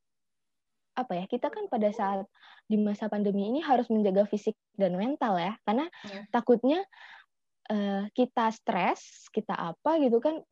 apa 0.98 1.14
ya 1.14 1.24
kita 1.30 1.46
kan 1.54 1.70
pada 1.70 1.94
saat 1.94 2.26
di 2.66 2.74
masa 2.74 3.06
pandemi 3.06 3.46
ini 3.46 3.62
harus 3.62 3.86
menjaga 3.86 4.26
fisik 4.26 4.58
dan 4.74 4.98
mental 4.98 5.38
ya. 5.38 5.54
Karena 5.62 5.86
yeah. 6.10 6.26
takutnya 6.34 6.80
uh, 7.70 8.10
kita 8.10 8.50
stres 8.50 9.30
kita 9.30 9.54
apa 9.54 10.02
gitu 10.02 10.18
kan 10.18 10.42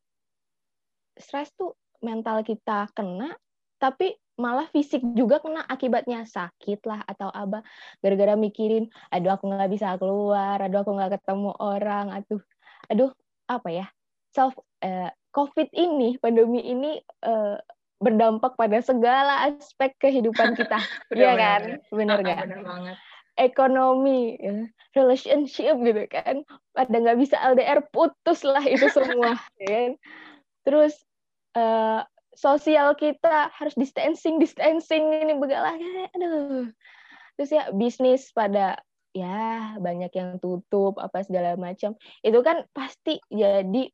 stres 1.18 1.50
tuh 1.58 1.74
mental 1.98 2.46
kita 2.46 2.86
kena 2.94 3.34
tapi 3.82 4.14
malah 4.38 4.70
fisik 4.70 5.02
juga 5.18 5.42
kena. 5.42 5.66
Akibatnya 5.66 6.22
sakit 6.24 6.86
lah 6.86 7.02
atau 7.02 7.28
apa. 7.28 7.66
Gara-gara 7.98 8.38
mikirin 8.38 8.86
aduh 9.10 9.34
aku 9.34 9.50
nggak 9.50 9.70
bisa 9.74 9.98
keluar 9.98 10.62
aduh 10.62 10.86
aku 10.86 10.94
nggak 10.94 11.18
ketemu 11.20 11.50
orang 11.58 12.14
aduh 12.14 12.42
aduh 12.86 13.10
apa 13.50 13.68
ya 13.70 13.86
self 14.34 14.52
uh, 14.84 15.10
covid 15.32 15.72
ini 15.72 16.20
pandemi 16.20 16.60
ini 16.60 17.00
uh, 17.24 17.56
berdampak 17.96 18.54
pada 18.60 18.78
segala 18.84 19.48
aspek 19.48 19.96
kehidupan 20.00 20.52
kita. 20.58 20.78
Iya 21.12 21.32
kan? 21.36 21.62
Bener 21.92 22.18
nggak? 22.20 22.40
Bener 22.48 22.62
banget. 22.64 22.96
Ekonomi, 23.36 24.40
ya. 24.40 24.64
relationship 24.96 25.76
gitu 25.84 26.04
kan. 26.08 26.44
Pada 26.72 26.96
nggak 26.96 27.18
bisa 27.20 27.36
LDR 27.40 27.84
putus 27.92 28.44
lah 28.44 28.64
itu 28.64 28.88
semua. 28.92 29.36
ya 29.62 29.68
kan? 29.68 29.92
Terus 30.64 30.94
uh, 31.56 32.00
sosial 32.36 32.96
kita 32.96 33.52
harus 33.52 33.76
distancing, 33.76 34.40
distancing 34.40 35.12
ini 35.12 35.36
begalah. 35.36 35.76
Aduh. 36.16 36.72
Terus 37.36 37.50
ya 37.52 37.68
bisnis 37.76 38.32
pada 38.32 38.80
ya 39.12 39.76
banyak 39.80 40.12
yang 40.12 40.36
tutup 40.40 40.96
apa 41.00 41.24
segala 41.24 41.56
macam. 41.56 41.96
Itu 42.24 42.40
kan 42.40 42.64
pasti 42.72 43.20
jadi 43.28 43.88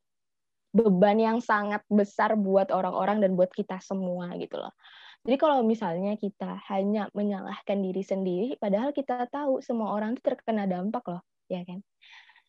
beban 0.73 1.21
yang 1.21 1.39
sangat 1.45 1.85
besar 1.93 2.35
buat 2.35 2.73
orang-orang 2.73 3.21
dan 3.21 3.37
buat 3.37 3.53
kita 3.53 3.79
semua 3.85 4.33
gitu 4.41 4.57
loh. 4.57 4.73
Jadi 5.23 5.37
kalau 5.39 5.63
misalnya 5.63 6.19
kita 6.19 6.59
hanya 6.73 7.07
menyalahkan 7.15 7.79
diri 7.79 8.03
sendiri, 8.03 8.49
padahal 8.59 8.91
kita 8.91 9.31
tahu 9.31 9.63
semua 9.63 9.95
orang 9.95 10.19
itu 10.19 10.23
terkena 10.25 10.67
dampak 10.67 11.05
loh, 11.07 11.23
ya 11.47 11.63
kan? 11.63 11.79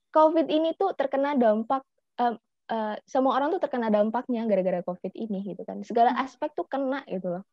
COVID 0.10 0.50
ini 0.50 0.74
tuh 0.74 0.98
terkena 0.98 1.38
dampak, 1.38 1.86
uh, 2.18 2.34
uh, 2.74 2.96
semua 3.06 3.38
orang 3.38 3.54
tuh 3.54 3.62
terkena 3.62 3.94
dampaknya 3.94 4.46
gara-gara 4.50 4.82
COVID 4.82 5.14
ini 5.14 5.54
gitu 5.54 5.62
kan. 5.68 5.86
Segala 5.86 6.18
hmm. 6.18 6.24
aspek 6.26 6.50
tuh 6.58 6.66
kena 6.66 7.06
gitu 7.06 7.30
loh. 7.30 7.44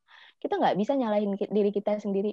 Kita 0.41 0.57
nggak 0.57 0.77
bisa 0.81 0.97
nyalahin 0.97 1.37
diri 1.37 1.69
kita 1.69 2.01
sendiri. 2.01 2.33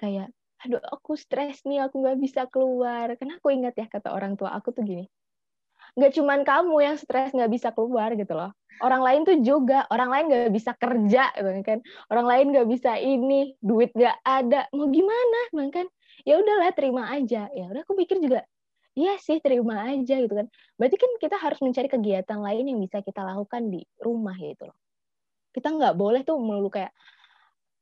Kayak, 0.00 0.32
aduh 0.64 0.80
aku 0.80 1.20
stres 1.20 1.68
nih, 1.68 1.84
aku 1.84 2.00
nggak 2.00 2.16
bisa 2.16 2.48
keluar. 2.48 3.12
Karena 3.20 3.36
aku 3.36 3.52
ingat 3.52 3.76
ya 3.76 3.88
kata 3.92 4.12
orang 4.12 4.40
tua 4.40 4.56
aku 4.56 4.72
tuh 4.72 4.88
gini, 4.88 5.04
nggak 5.96 6.12
cuman 6.12 6.44
kamu 6.44 6.76
yang 6.84 6.96
stres 7.00 7.32
nggak 7.32 7.48
bisa 7.48 7.72
keluar 7.72 8.12
gitu 8.12 8.36
loh. 8.36 8.52
Orang 8.84 9.00
lain 9.00 9.24
tuh 9.24 9.40
juga 9.40 9.88
orang 9.88 10.12
lain 10.12 10.24
nggak 10.28 10.52
bisa 10.52 10.76
kerja 10.76 11.32
gitu 11.32 11.50
kan. 11.64 11.78
Orang 12.12 12.26
lain 12.28 12.46
nggak 12.52 12.68
bisa 12.68 13.00
ini 13.00 13.56
duit 13.64 13.90
nggak 13.96 14.20
ada. 14.20 14.68
Mau 14.76 14.92
gimana? 14.92 15.40
Kan 15.72 15.88
ya 16.28 16.36
udahlah 16.36 16.70
terima 16.76 17.08
aja. 17.08 17.48
Ya 17.56 17.64
udah 17.72 17.82
aku 17.88 17.96
pikir 17.96 18.20
juga 18.20 18.44
iya 18.96 19.20
sih 19.20 19.40
terima 19.40 19.88
aja 19.88 20.14
gitu 20.20 20.34
kan. 20.36 20.48
Berarti 20.76 20.96
kan 21.00 21.10
kita 21.20 21.36
harus 21.40 21.60
mencari 21.64 21.88
kegiatan 21.88 22.40
lain 22.40 22.64
yang 22.68 22.78
bisa 22.80 23.00
kita 23.00 23.24
lakukan 23.24 23.72
di 23.72 23.80
rumah 24.00 24.36
gitu 24.36 24.68
loh. 24.68 24.76
Kita 25.52 25.72
nggak 25.72 25.96
boleh 25.96 26.20
tuh 26.24 26.36
melulu 26.36 26.68
kayak 26.68 26.92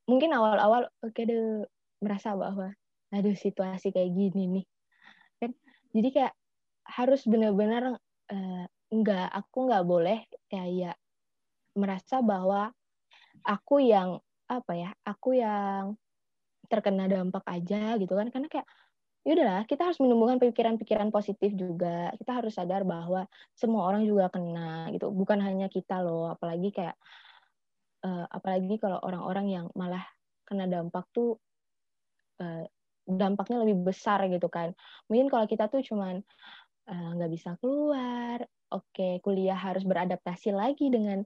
mungkin 0.06 0.30
awal-awal 0.36 0.86
oke 1.02 1.10
okay, 1.10 1.24
deh 1.26 1.64
merasa 1.98 2.36
bahwa 2.36 2.76
aduh 3.14 3.34
situasi 3.34 3.94
kayak 3.94 4.10
gini 4.14 4.62
nih 4.62 4.66
kan. 5.42 5.50
Jadi 5.94 6.08
kayak 6.14 6.34
harus 6.84 7.24
benar-benar 7.24 7.96
uh, 8.30 8.64
nggak 8.94 9.28
aku 9.32 9.58
nggak 9.66 9.84
boleh 9.84 10.18
kayak 10.46 10.96
merasa 11.74 12.22
bahwa 12.22 12.70
aku 13.42 13.82
yang 13.82 14.22
apa 14.46 14.72
ya 14.76 14.90
aku 15.02 15.34
yang 15.34 15.98
terkena 16.70 17.10
dampak 17.10 17.44
aja 17.48 17.98
gitu 18.00 18.14
kan. 18.14 18.30
Karena 18.30 18.48
kayak 18.48 18.68
ya 19.24 19.30
udahlah 19.40 19.62
kita 19.64 19.88
harus 19.88 19.98
menumbuhkan 20.00 20.38
pikiran-pikiran 20.40 21.08
positif 21.10 21.52
juga. 21.56 22.12
Kita 22.16 22.40
harus 22.40 22.54
sadar 22.56 22.84
bahwa 22.86 23.26
semua 23.56 23.88
orang 23.88 24.04
juga 24.06 24.30
kena 24.32 24.88
gitu. 24.94 25.10
Bukan 25.12 25.40
hanya 25.40 25.66
kita 25.72 26.00
loh 26.04 26.32
apalagi 26.32 26.70
kayak 26.70 26.96
uh, 28.04 28.26
apalagi 28.28 28.76
kalau 28.78 29.00
orang-orang 29.02 29.46
yang 29.50 29.66
malah 29.74 30.04
kena 30.44 30.68
dampak 30.68 31.08
tuh 31.16 31.40
uh, 32.40 32.64
dampaknya 33.04 33.60
lebih 33.64 33.84
besar 33.84 34.24
gitu 34.28 34.48
kan. 34.48 34.72
Mungkin 35.08 35.28
kalau 35.28 35.44
kita 35.48 35.68
tuh 35.68 35.84
cuman 35.84 36.24
nggak 36.84 37.30
uh, 37.30 37.32
bisa 37.32 37.56
keluar, 37.60 38.44
oke 38.72 38.84
okay, 38.92 39.12
kuliah 39.24 39.56
harus 39.56 39.88
beradaptasi 39.88 40.52
lagi 40.52 40.92
dengan 40.92 41.24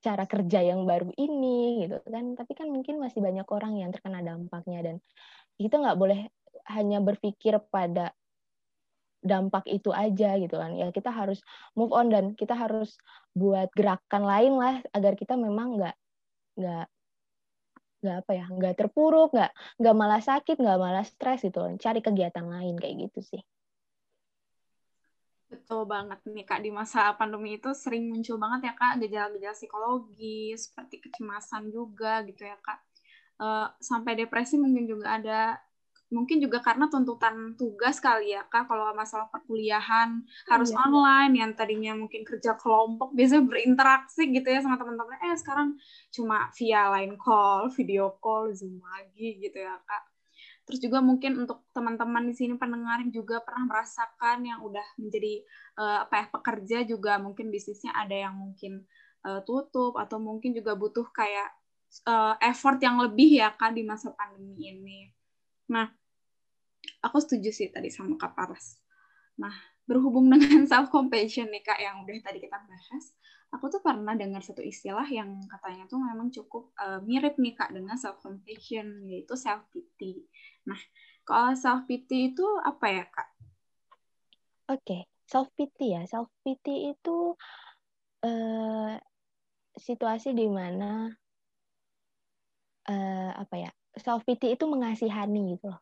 cara 0.00 0.24
kerja 0.24 0.64
yang 0.64 0.88
baru 0.88 1.12
ini 1.20 1.84
gitu 1.86 2.00
kan. 2.08 2.32
Tapi 2.34 2.52
kan 2.56 2.68
mungkin 2.72 2.96
masih 2.98 3.20
banyak 3.20 3.44
orang 3.52 3.76
yang 3.76 3.90
terkena 3.92 4.24
dampaknya 4.24 4.80
dan 4.80 4.96
kita 5.60 5.76
nggak 5.76 5.98
boleh 6.00 6.20
hanya 6.72 6.98
berpikir 7.04 7.60
pada 7.68 8.16
dampak 9.22 9.68
itu 9.70 9.92
aja 9.92 10.40
gitu 10.40 10.56
kan. 10.56 10.72
Ya 10.74 10.88
kita 10.90 11.12
harus 11.12 11.44
move 11.76 11.92
on 11.92 12.08
dan 12.08 12.32
kita 12.32 12.56
harus 12.56 12.96
buat 13.36 13.68
gerakan 13.76 14.24
lain 14.24 14.52
lah 14.56 14.80
agar 14.96 15.14
kita 15.20 15.36
memang 15.36 15.78
nggak 15.78 15.96
nggak 16.56 16.86
nggak 18.02 18.16
apa 18.26 18.32
ya 18.34 18.44
nggak 18.50 18.74
terpuruk 18.74 19.30
nggak 19.30 19.52
nggak 19.78 19.94
malah 19.94 20.18
sakit 20.18 20.58
nggak 20.58 20.78
malah 20.82 21.06
stres 21.06 21.46
gitu 21.46 21.62
cari 21.78 22.02
kegiatan 22.02 22.42
lain 22.42 22.74
kayak 22.74 23.06
gitu 23.08 23.22
sih 23.22 23.42
Betul 25.72 25.88
banget 25.88 26.20
nih 26.28 26.44
Kak, 26.44 26.60
di 26.60 26.68
masa 26.68 27.16
pandemi 27.16 27.56
itu 27.56 27.72
sering 27.72 28.12
muncul 28.12 28.36
banget 28.36 28.68
ya 28.68 28.74
Kak 28.76 29.00
gejala-gejala 29.00 29.56
psikologi 29.56 30.52
seperti 30.52 31.00
kecemasan 31.00 31.72
juga 31.72 32.20
gitu 32.28 32.44
ya 32.44 32.60
Kak. 32.60 32.76
Uh, 33.40 33.72
sampai 33.80 34.12
depresi 34.12 34.60
mungkin 34.60 34.84
juga 34.84 35.16
ada 35.16 35.56
mungkin 36.12 36.44
juga 36.44 36.60
karena 36.60 36.92
tuntutan 36.92 37.56
tugas 37.56 37.96
kali 37.96 38.36
ya 38.36 38.44
kak 38.44 38.68
kalau 38.68 38.92
masalah 38.92 39.32
perkuliahan 39.32 40.20
harus 40.44 40.68
iya. 40.68 40.78
online 40.84 41.32
yang 41.40 41.50
tadinya 41.56 41.96
mungkin 41.96 42.20
kerja 42.20 42.52
kelompok 42.60 43.16
biasanya 43.16 43.48
berinteraksi 43.48 44.28
gitu 44.28 44.44
ya 44.44 44.60
sama 44.60 44.76
teman-teman 44.76 45.16
eh 45.24 45.32
sekarang 45.40 45.80
cuma 46.12 46.52
via 46.52 46.92
line 46.92 47.16
call 47.16 47.72
video 47.72 48.12
call 48.20 48.52
zoom 48.52 48.76
lagi 48.84 49.40
gitu 49.40 49.56
ya 49.56 49.80
kak 49.88 50.11
Terus 50.62 50.78
juga 50.78 51.02
mungkin 51.02 51.42
untuk 51.42 51.66
teman-teman 51.74 52.22
di 52.30 52.34
sini 52.38 52.54
pendengar 52.54 53.02
juga 53.10 53.42
pernah 53.42 53.66
merasakan 53.66 54.46
yang 54.46 54.62
udah 54.62 54.86
menjadi 54.94 55.42
uh, 55.74 56.06
apa 56.06 56.14
ya 56.22 56.26
pekerja 56.30 56.78
juga 56.86 57.18
mungkin 57.18 57.50
bisnisnya 57.50 57.90
ada 57.90 58.14
yang 58.14 58.38
mungkin 58.38 58.86
uh, 59.26 59.42
tutup 59.42 59.98
atau 59.98 60.22
mungkin 60.22 60.54
juga 60.54 60.78
butuh 60.78 61.10
kayak 61.10 61.50
uh, 62.06 62.38
effort 62.38 62.78
yang 62.78 63.02
lebih 63.02 63.42
ya 63.42 63.50
kan 63.58 63.74
di 63.74 63.82
masa 63.82 64.14
pandemi 64.14 64.70
ini. 64.70 65.10
Nah, 65.70 65.90
aku 67.02 67.18
setuju 67.18 67.50
sih 67.50 67.68
tadi 67.74 67.90
sama 67.90 68.14
Kak 68.14 68.32
Paras. 68.38 68.78
Nah, 69.42 69.52
berhubung 69.82 70.30
dengan 70.30 70.62
self 70.70 70.94
compassion 70.94 71.50
nih 71.50 71.62
Kak 71.66 71.78
yang 71.82 72.06
udah 72.06 72.22
tadi 72.22 72.38
kita 72.38 72.54
bahas, 72.54 73.04
aku 73.52 73.68
tuh 73.68 73.80
pernah 73.84 74.16
dengar 74.16 74.40
satu 74.40 74.64
istilah 74.64 75.04
yang 75.12 75.36
katanya 75.44 75.84
tuh 75.84 76.00
memang 76.00 76.32
cukup 76.32 76.72
uh, 76.80 77.04
mirip 77.04 77.36
nih 77.36 77.52
kak 77.52 77.76
dengan 77.76 78.00
self 78.00 78.18
compassion 78.24 79.04
yaitu 79.04 79.36
self 79.36 79.68
pity. 79.68 80.24
Nah, 80.68 80.80
kalau 81.26 81.52
self 81.58 81.86
pity 81.86 82.34
itu 82.34 82.46
apa 82.62 82.86
ya 82.90 83.04
kak? 83.08 83.28
Oke, 84.70 84.78
okay. 84.78 85.00
self 85.26 85.48
pity 85.58 85.98
ya. 85.98 86.02
Self 86.06 86.30
pity 86.46 86.94
itu 86.94 87.34
uh, 88.24 88.92
situasi 89.76 90.34
di 90.34 90.46
mana 90.46 91.10
uh, 92.86 93.30
apa 93.36 93.54
ya? 93.58 93.70
Self 93.98 94.22
pity 94.24 94.54
itu 94.54 94.64
mengasihani 94.68 95.58
gitu 95.58 95.72
loh. 95.72 95.80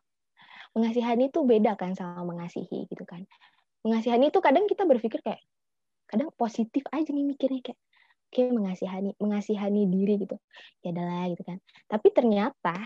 mengasihani 0.71 1.27
itu 1.27 1.43
beda 1.43 1.75
kan 1.75 1.91
sama 1.99 2.23
mengasihi 2.23 2.87
gitu 2.87 3.03
kan 3.03 3.27
mengasihani 3.83 4.29
itu 4.29 4.39
kadang 4.39 4.65
kita 4.69 4.85
berpikir 4.85 5.19
kayak 5.19 5.41
kadang 6.07 6.29
positif 6.35 6.83
aja 6.93 7.09
nih 7.09 7.25
mikirnya 7.25 7.61
kayak 7.65 7.79
oke 8.31 8.43
mengasihani 8.55 9.11
mengasihani 9.17 9.81
diri 9.89 10.15
gitu 10.21 10.37
ya 10.85 10.95
adalah 10.95 11.27
gitu 11.33 11.43
kan 11.43 11.57
tapi 11.89 12.07
ternyata 12.13 12.77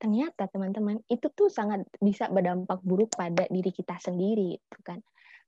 ternyata 0.00 0.48
teman-teman 0.48 0.98
itu 1.12 1.28
tuh 1.30 1.52
sangat 1.52 1.84
bisa 2.00 2.32
berdampak 2.32 2.80
buruk 2.80 3.12
pada 3.12 3.44
diri 3.52 3.68
kita 3.68 4.00
sendiri 4.00 4.56
gitu 4.56 4.80
kan 4.80 4.98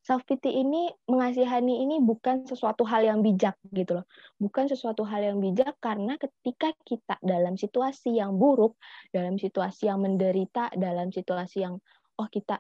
self 0.03 0.27
pity 0.27 0.51
ini 0.51 0.91
mengasihani 1.07 1.87
ini 1.87 2.03
bukan 2.03 2.43
sesuatu 2.43 2.83
hal 2.83 3.07
yang 3.07 3.23
bijak 3.23 3.55
gitu 3.71 4.03
loh. 4.03 4.07
Bukan 4.35 4.67
sesuatu 4.67 5.07
hal 5.07 5.23
yang 5.23 5.39
bijak 5.39 5.79
karena 5.79 6.19
ketika 6.19 6.75
kita 6.83 7.23
dalam 7.23 7.55
situasi 7.55 8.19
yang 8.19 8.35
buruk, 8.35 8.75
dalam 9.15 9.39
situasi 9.39 9.87
yang 9.87 10.03
menderita, 10.03 10.75
dalam 10.75 11.15
situasi 11.15 11.63
yang 11.63 11.79
oh 12.19 12.27
kita 12.27 12.59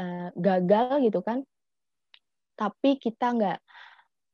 uh, 0.00 0.32
gagal 0.32 1.04
gitu 1.04 1.20
kan. 1.20 1.44
Tapi 2.56 2.96
kita 2.96 3.36
nggak 3.36 3.58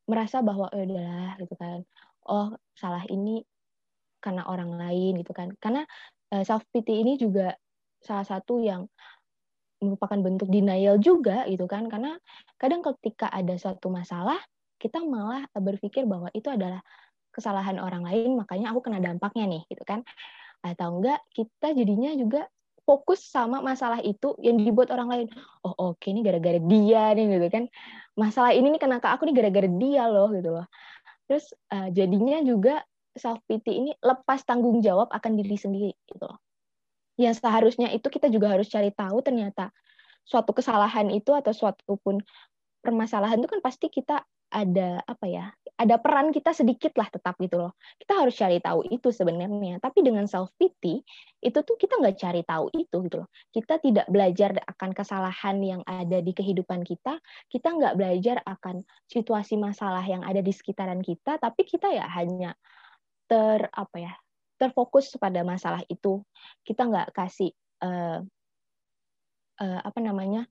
merasa 0.07 0.39
bahwa 0.39 0.71
oh, 0.71 0.79
udahlah 0.79 1.35
gitu 1.43 1.55
kan. 1.59 1.83
Oh, 2.31 2.55
salah 2.79 3.03
ini 3.11 3.43
karena 4.23 4.47
orang 4.47 4.79
lain 4.79 5.19
gitu 5.27 5.35
kan. 5.35 5.51
Karena 5.59 5.83
eh, 6.35 6.43
self 6.43 6.67
pity 6.75 7.07
ini 7.07 7.15
juga 7.15 7.55
salah 8.03 8.27
satu 8.27 8.59
yang 8.59 8.91
merupakan 9.79 10.19
bentuk 10.19 10.49
denial 10.51 10.99
juga 10.99 11.47
gitu 11.47 11.71
kan. 11.71 11.87
Karena 11.87 12.19
kadang 12.59 12.83
ketika 12.83 13.31
ada 13.31 13.55
suatu 13.55 13.89
masalah 13.93 14.39
kita 14.83 15.01
malah 15.01 15.47
berpikir 15.55 16.05
bahwa 16.05 16.29
itu 16.35 16.51
adalah 16.51 16.83
kesalahan 17.35 17.83
orang 17.83 18.07
lain 18.07 18.39
makanya 18.39 18.71
aku 18.71 18.85
kena 18.85 18.99
dampaknya 18.99 19.47
nih 19.47 19.63
gitu 19.71 19.87
kan. 19.87 20.03
Atau 20.65 21.01
enggak 21.01 21.21
kita 21.31 21.77
jadinya 21.77 22.13
juga 22.19 22.49
fokus 22.85 23.25
sama 23.25 23.65
masalah 23.65 24.05
itu 24.05 24.37
yang 24.45 24.61
dibuat 24.61 24.93
orang 24.93 25.09
lain. 25.09 25.27
Oh 25.65 25.73
oke 25.93 26.01
okay, 26.01 26.13
ini 26.13 26.21
gara-gara 26.21 26.61
dia 26.61 27.17
nih 27.17 27.25
gitu 27.41 27.49
kan. 27.49 27.65
Masalah 28.15 28.53
ini 28.53 28.77
nih 28.77 28.81
kena 28.81 29.01
ke 29.01 29.09
aku 29.09 29.25
nih 29.29 29.37
gara-gara 29.37 29.69
dia 29.69 30.05
loh 30.09 30.29
gitu 30.33 30.51
loh. 30.53 30.67
Terus 31.25 31.57
uh, 31.73 31.89
jadinya 31.89 32.45
juga 32.45 32.85
self 33.15 33.41
pity 33.47 33.73
ini 33.79 33.91
lepas 34.03 34.43
tanggung 34.43 34.83
jawab 34.83 35.11
akan 35.11 35.39
diri 35.39 35.57
sendiri 35.59 35.91
gitu 36.11 36.25
loh. 36.27 36.39
Yang 37.15 37.43
seharusnya 37.43 37.89
itu 37.95 38.07
kita 38.11 38.27
juga 38.31 38.51
harus 38.55 38.67
cari 38.67 38.91
tahu 38.91 39.23
ternyata 39.23 39.71
suatu 40.27 40.51
kesalahan 40.51 41.11
itu 41.15 41.31
atau 41.31 41.55
suatu 41.55 41.99
pun 42.01 42.19
permasalahan 42.83 43.39
itu 43.39 43.49
kan 43.49 43.61
pasti 43.63 43.87
kita 43.89 44.25
ada 44.55 45.03
apa 45.03 45.27
ya 45.27 45.51
ada 45.75 45.99
peran 45.99 46.31
kita 46.31 46.55
sedikit 46.55 46.95
lah 46.95 47.11
tetap 47.11 47.35
gitu 47.43 47.59
loh. 47.59 47.75
Kita 47.99 48.23
harus 48.23 48.39
cari 48.39 48.63
tahu 48.63 48.87
itu 48.87 49.11
sebenarnya. 49.11 49.83
Tapi 49.83 50.07
dengan 50.07 50.31
self 50.31 50.55
pity 50.55 51.03
itu 51.43 51.59
tuh 51.67 51.75
kita 51.75 51.99
nggak 51.99 52.15
cari 52.15 52.43
tahu 52.47 52.71
itu 52.79 52.97
gitu 53.11 53.17
loh. 53.27 53.29
Kita 53.51 53.83
tidak 53.83 54.07
belajar 54.07 54.55
akan 54.71 54.91
kesalahan 54.95 55.59
yang 55.59 55.83
ada 55.83 56.23
di 56.23 56.31
kehidupan 56.31 56.87
kita. 56.87 57.19
Kita 57.51 57.75
nggak 57.75 57.95
belajar 57.99 58.37
akan 58.47 58.87
situasi 59.11 59.59
masalah 59.59 60.07
yang 60.07 60.23
ada 60.23 60.39
di 60.39 60.55
sekitaran 60.55 61.03
kita. 61.03 61.43
Tapi 61.43 61.67
kita 61.67 61.91
ya 61.91 62.07
hanya 62.07 62.55
ter 63.35 63.67
apa 63.75 63.97
ya 63.99 64.15
terfokus 64.55 65.11
pada 65.19 65.43
masalah 65.43 65.83
itu. 65.91 66.23
Kita 66.63 66.87
nggak 66.87 67.11
kasih 67.11 67.51
uh, 67.83 68.23
uh, 69.59 69.81
apa 69.83 69.99
namanya 69.99 70.47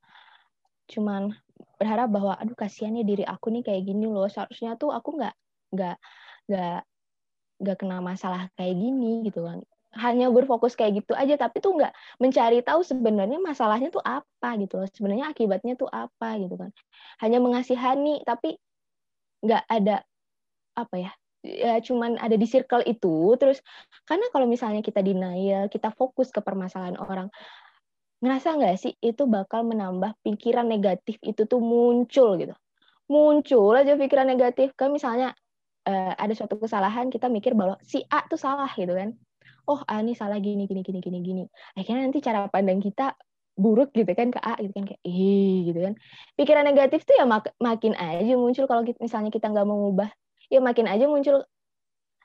cuman 0.91 1.31
berharap 1.79 2.11
bahwa 2.11 2.35
aduh 2.35 2.59
kasihannya 2.59 3.07
diri 3.07 3.23
aku 3.23 3.47
nih 3.55 3.63
kayak 3.63 3.87
gini 3.87 4.03
loh. 4.03 4.27
Seharusnya 4.27 4.75
tuh 4.75 4.91
aku 4.91 5.15
nggak 5.15 5.35
nggak 5.71 5.97
nggak 6.51 6.79
nggak 7.63 7.77
kena 7.79 7.97
masalah 8.03 8.51
kayak 8.59 8.75
gini 8.75 9.23
gitu 9.31 9.47
kan. 9.47 9.63
Hanya 9.93 10.27
berfokus 10.33 10.75
kayak 10.75 11.05
gitu 11.05 11.13
aja 11.15 11.39
tapi 11.39 11.63
tuh 11.63 11.79
nggak 11.79 11.93
mencari 12.19 12.59
tahu 12.65 12.83
sebenarnya 12.83 13.39
masalahnya 13.39 13.87
tuh 13.93 14.03
apa 14.03 14.59
gitu 14.59 14.83
loh. 14.83 14.89
Sebenarnya 14.91 15.31
akibatnya 15.31 15.79
tuh 15.79 15.87
apa 15.87 16.35
gitu 16.43 16.59
kan. 16.59 16.75
Hanya 17.23 17.39
mengasihani 17.39 18.19
tapi 18.27 18.59
nggak 19.43 19.63
ada 19.71 20.03
apa 20.73 20.95
ya 20.97 21.11
ya 21.43 21.83
cuman 21.83 22.15
ada 22.23 22.39
di 22.39 22.47
circle 22.47 22.87
itu 22.87 23.35
terus 23.35 23.59
karena 24.07 24.31
kalau 24.31 24.47
misalnya 24.47 24.79
kita 24.79 25.03
denial 25.03 25.67
kita 25.67 25.91
fokus 25.91 26.31
ke 26.31 26.39
permasalahan 26.39 26.95
orang 26.95 27.27
ngerasa 28.23 28.55
nggak 28.55 28.75
sih 28.79 28.95
itu 29.03 29.27
bakal 29.27 29.67
menambah 29.67 30.15
pikiran 30.23 30.63
negatif 30.63 31.19
itu 31.19 31.43
tuh 31.43 31.59
muncul 31.59 32.39
gitu? 32.39 32.55
Muncul 33.11 33.75
aja 33.75 33.99
pikiran 33.99 34.23
negatif 34.23 34.71
kan 34.79 34.95
misalnya 34.95 35.35
uh, 35.83 36.15
ada 36.15 36.31
suatu 36.31 36.55
kesalahan 36.55 37.11
kita 37.11 37.27
mikir 37.27 37.51
bahwa 37.51 37.75
si 37.83 37.99
A 38.07 38.23
tuh 38.23 38.39
salah 38.39 38.71
gitu 38.79 38.95
kan. 38.95 39.11
Oh 39.67 39.83
A 39.83 39.99
ini 39.99 40.15
salah 40.15 40.39
gini 40.39 40.63
gini 40.71 40.87
gini 40.87 41.03
gini 41.03 41.19
gini. 41.19 41.43
Akhirnya 41.75 42.07
nanti 42.07 42.23
cara 42.23 42.47
pandang 42.47 42.79
kita 42.79 43.11
buruk 43.59 43.91
gitu 43.91 44.07
kan 44.15 44.31
ke 44.31 44.39
A 44.39 44.55
gitu 44.63 44.71
kan 44.71 44.87
kayak 44.87 45.03
ih 45.03 45.67
gitu 45.67 45.79
kan. 45.83 45.93
Pikiran 46.39 46.63
negatif 46.63 47.03
tuh 47.03 47.19
ya 47.19 47.27
mak 47.27 47.51
makin 47.59 47.91
aja 47.99 48.33
muncul 48.39 48.63
kalau 48.71 48.87
misalnya 48.87 49.35
kita 49.35 49.51
nggak 49.51 49.67
mau 49.67 49.83
ngubah 49.83 50.07
ya 50.51 50.59
makin 50.63 50.87
aja 50.89 51.05
muncul 51.07 51.43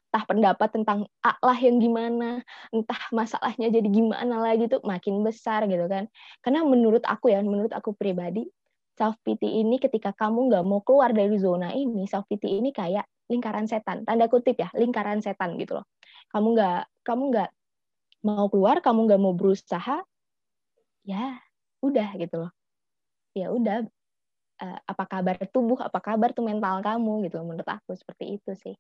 entah 0.08 0.24
pendapat 0.24 0.72
tentang 0.72 1.04
A 1.20 1.36
lah 1.44 1.58
yang 1.60 1.76
gimana, 1.84 2.40
entah 2.72 3.02
masalahnya 3.12 3.68
jadi 3.68 3.84
gimana 3.92 4.40
lagi 4.40 4.64
tuh 4.64 4.80
makin 4.80 5.20
besar 5.20 5.68
gitu 5.68 5.84
kan. 5.84 6.08
Karena 6.40 6.64
menurut 6.64 7.04
aku 7.04 7.28
ya, 7.28 7.44
menurut 7.44 7.68
aku 7.76 7.92
pribadi, 7.92 8.48
self 8.96 9.20
pity 9.20 9.60
ini 9.60 9.76
ketika 9.76 10.16
kamu 10.16 10.48
nggak 10.48 10.64
mau 10.64 10.80
keluar 10.80 11.12
dari 11.12 11.36
zona 11.36 11.76
ini, 11.76 12.08
self 12.08 12.24
pity 12.24 12.56
ini 12.56 12.72
kayak 12.72 13.04
lingkaran 13.28 13.68
setan, 13.68 14.08
tanda 14.08 14.32
kutip 14.32 14.56
ya, 14.56 14.72
lingkaran 14.72 15.20
setan 15.20 15.60
gitu 15.60 15.76
loh. 15.76 15.86
Kamu 16.32 16.56
nggak, 16.56 16.82
kamu 17.04 17.22
nggak 17.28 17.50
mau 18.24 18.48
keluar, 18.48 18.80
kamu 18.80 19.00
nggak 19.12 19.20
mau 19.20 19.36
berusaha, 19.36 20.00
ya 21.04 21.24
udah 21.84 22.08
gitu 22.16 22.48
loh. 22.48 22.52
Ya 23.36 23.52
udah, 23.52 23.84
uh, 24.62 24.78
apa 24.84 25.04
kabar 25.06 25.36
tubuh, 25.48 25.78
apa 25.80 25.98
kabar 26.02 26.34
tuh 26.34 26.44
mental 26.46 26.82
kamu 26.82 27.30
gitu 27.30 27.42
menurut 27.42 27.66
aku 27.66 27.94
seperti 27.94 28.38
itu 28.38 28.52
sih. 28.58 28.74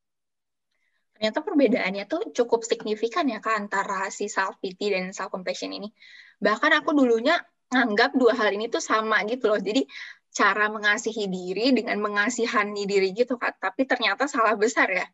Ternyata 1.18 1.42
perbedaannya 1.42 2.04
tuh 2.06 2.30
cukup 2.30 2.62
signifikan 2.62 3.26
ya 3.26 3.42
Kak 3.42 3.66
antara 3.66 4.06
si 4.14 4.30
self 4.30 4.62
pity 4.62 4.94
dan 4.94 5.10
self 5.10 5.34
compassion 5.34 5.74
ini. 5.74 5.90
Bahkan 6.38 6.70
aku 6.78 6.94
dulunya 6.94 7.34
nganggap 7.74 8.14
dua 8.14 8.38
hal 8.38 8.54
ini 8.54 8.70
tuh 8.70 8.78
sama 8.78 9.26
gitu 9.26 9.50
loh. 9.50 9.58
Jadi 9.58 9.82
cara 10.30 10.70
mengasihi 10.70 11.26
diri 11.26 11.74
dengan 11.74 11.98
mengasihani 11.98 12.86
diri 12.86 13.10
gitu 13.18 13.34
Kak. 13.34 13.58
Tapi 13.58 13.82
ternyata 13.82 14.30
salah 14.30 14.54
besar 14.54 14.86
ya. 14.94 15.06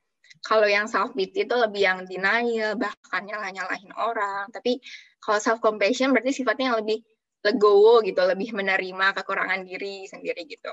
Kalau 0.45 0.69
yang 0.69 0.93
self 0.93 1.17
pity 1.17 1.49
itu 1.49 1.57
lebih 1.57 1.81
yang 1.81 1.99
denial, 2.05 2.77
bahkan 2.77 3.25
nyalah-nyalahin 3.25 3.97
orang. 3.97 4.53
Tapi 4.53 4.85
kalau 5.25 5.41
self 5.41 5.65
compassion 5.65 6.13
berarti 6.13 6.37
sifatnya 6.37 6.77
yang 6.77 6.79
lebih 6.85 7.01
legowo 7.45 8.01
gitu, 8.01 8.25
lebih 8.25 8.57
menerima 8.57 9.13
kekurangan 9.13 9.69
diri 9.69 10.09
sendiri 10.09 10.49
gitu. 10.49 10.73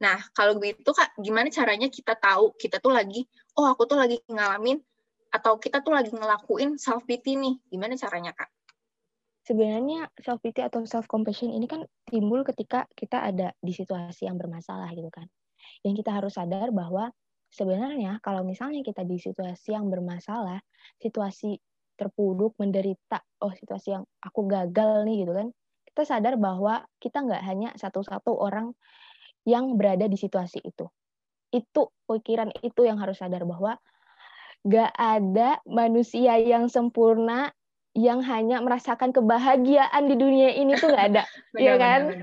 Nah, 0.00 0.16
kalau 0.32 0.56
gitu 0.56 0.90
Kak, 0.96 1.20
gimana 1.20 1.52
caranya 1.52 1.92
kita 1.92 2.16
tahu 2.16 2.56
kita 2.56 2.80
tuh 2.80 2.96
lagi, 2.96 3.28
oh 3.60 3.68
aku 3.68 3.84
tuh 3.84 4.00
lagi 4.00 4.16
ngalamin 4.24 4.80
atau 5.28 5.60
kita 5.60 5.84
tuh 5.84 5.92
lagi 5.92 6.08
ngelakuin 6.08 6.80
self 6.80 7.04
pity 7.04 7.36
nih. 7.36 7.54
Gimana 7.68 7.92
caranya 8.00 8.32
Kak? 8.32 8.48
Sebenarnya 9.44 10.08
self 10.24 10.40
pity 10.40 10.64
atau 10.64 10.80
self 10.88 11.04
compassion 11.04 11.52
ini 11.52 11.68
kan 11.68 11.84
timbul 12.08 12.40
ketika 12.44 12.88
kita 12.96 13.28
ada 13.28 13.52
di 13.60 13.76
situasi 13.76 14.24
yang 14.24 14.40
bermasalah 14.40 14.88
gitu 14.96 15.12
kan. 15.12 15.28
Yang 15.84 16.04
kita 16.04 16.10
harus 16.16 16.32
sadar 16.40 16.72
bahwa 16.72 17.12
sebenarnya 17.52 18.20
kalau 18.24 18.44
misalnya 18.44 18.80
kita 18.80 19.04
di 19.04 19.20
situasi 19.20 19.76
yang 19.76 19.88
bermasalah, 19.92 20.60
situasi 21.00 21.60
terpuruk, 21.98 22.54
menderita, 22.62 23.18
oh 23.42 23.50
situasi 23.50 23.98
yang 23.98 24.04
aku 24.22 24.46
gagal 24.46 25.02
nih 25.02 25.26
gitu 25.26 25.32
kan, 25.34 25.48
kita 25.98 26.14
sadar 26.14 26.38
bahwa 26.38 26.86
kita 27.02 27.26
nggak 27.26 27.42
hanya 27.42 27.74
satu-satu 27.74 28.30
orang 28.30 28.70
yang 29.42 29.74
berada 29.74 30.06
di 30.06 30.14
situasi 30.14 30.62
itu. 30.62 30.86
Itu 31.50 31.90
pikiran 32.06 32.54
itu 32.62 32.86
yang 32.86 33.02
harus 33.02 33.18
sadar 33.18 33.42
bahwa 33.42 33.82
nggak 34.62 34.94
ada 34.94 35.58
manusia 35.66 36.38
yang 36.38 36.70
sempurna 36.70 37.50
yang 37.98 38.22
hanya 38.22 38.62
merasakan 38.62 39.10
kebahagiaan 39.10 40.06
di 40.06 40.14
dunia 40.14 40.54
ini 40.54 40.78
tuh 40.78 40.86
nggak 40.86 41.06
ada, 41.18 41.26
ya 41.66 41.74
kan? 41.74 42.14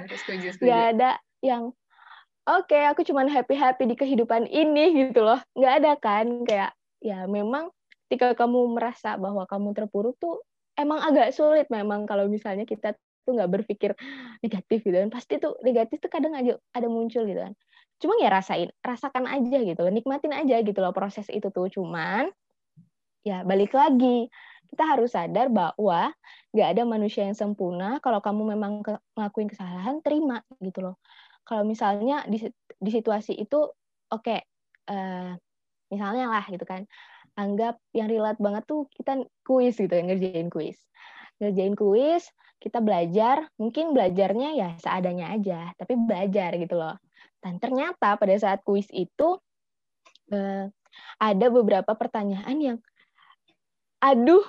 Nggak 0.63 0.83
ada 0.95 1.19
yang 1.43 1.75
oke 2.47 2.71
okay, 2.71 2.87
aku 2.87 3.03
cuma 3.03 3.27
happy 3.27 3.59
happy 3.59 3.91
di 3.91 3.99
kehidupan 3.99 4.47
ini 4.47 5.03
gitu 5.03 5.19
loh, 5.19 5.43
nggak 5.51 5.73
ada 5.83 5.91
kan? 5.99 6.47
Kayak 6.47 6.71
ya 7.03 7.27
memang 7.27 7.75
ketika 8.07 8.39
kamu 8.39 8.71
merasa 8.71 9.19
bahwa 9.19 9.43
kamu 9.43 9.75
terpuruk 9.75 10.15
tuh 10.15 10.39
emang 10.79 11.03
agak 11.03 11.35
sulit 11.35 11.67
memang 11.67 12.07
kalau 12.07 12.31
misalnya 12.31 12.63
kita 12.63 12.95
tuh 13.25 13.33
nggak 13.35 13.51
berpikir 13.51 13.91
negatif 14.45 14.85
gitu 14.85 14.95
kan. 14.95 15.09
Pasti 15.09 15.41
tuh 15.41 15.57
negatif 15.65 15.97
tuh 15.99 16.11
kadang 16.13 16.37
aja 16.37 16.55
ada 16.71 16.87
muncul 16.87 17.25
gitu 17.25 17.41
kan. 17.41 17.53
Cuma 17.99 18.19
ya 18.19 18.29
rasain 18.29 18.69
rasakan 18.83 19.25
aja 19.25 19.57
gitu 19.63 19.81
nikmatin 19.89 20.35
aja 20.35 20.61
gitu 20.61 20.79
loh 20.79 20.93
proses 20.93 21.27
itu 21.33 21.49
tuh. 21.49 21.67
Cuman 21.73 22.29
ya 23.25 23.41
balik 23.41 23.73
lagi 23.73 24.29
kita 24.69 24.83
harus 24.85 25.15
sadar 25.15 25.47
bahwa 25.49 26.11
nggak 26.51 26.69
ada 26.75 26.83
manusia 26.83 27.23
yang 27.25 27.37
sempurna. 27.37 27.97
Kalau 28.03 28.19
kamu 28.19 28.55
memang 28.57 28.83
ngelakuin 29.15 29.49
kesalahan 29.49 30.03
terima 30.03 30.43
gitu 30.59 30.91
loh. 30.91 30.95
Kalau 31.45 31.63
misalnya 31.63 32.25
di 32.25 32.41
di 32.81 32.89
situasi 32.91 33.37
itu 33.37 33.69
oke 34.11 34.21
okay, 34.21 34.43
uh, 34.89 34.93
eh, 34.93 35.31
misalnya 35.93 36.27
lah 36.27 36.45
gitu 36.51 36.65
kan. 36.67 36.83
Anggap 37.35 37.79
yang 37.91 38.07
relate 38.07 38.39
banget 38.39 38.63
tuh 38.67 38.87
kita 38.95 39.23
kuis 39.43 39.75
gitu 39.79 39.91
ya 39.91 40.03
ngerjain 40.03 40.51
kuis. 40.51 40.79
Ngerjain 41.39 41.75
kuis 41.75 42.27
kita 42.65 42.81
belajar, 42.81 43.45
mungkin 43.61 43.93
belajarnya 43.93 44.49
ya 44.57 44.69
seadanya 44.81 45.29
aja, 45.37 45.69
tapi 45.77 45.93
belajar 45.93 46.57
gitu 46.57 46.73
loh. 46.73 46.97
Dan 47.37 47.61
ternyata 47.61 48.17
pada 48.17 48.33
saat 48.41 48.65
kuis 48.65 48.89
itu 48.89 49.37
eh, 50.33 50.65
ada 51.21 51.47
beberapa 51.53 51.93
pertanyaan 51.93 52.57
yang, 52.57 52.77
aduh, 54.01 54.41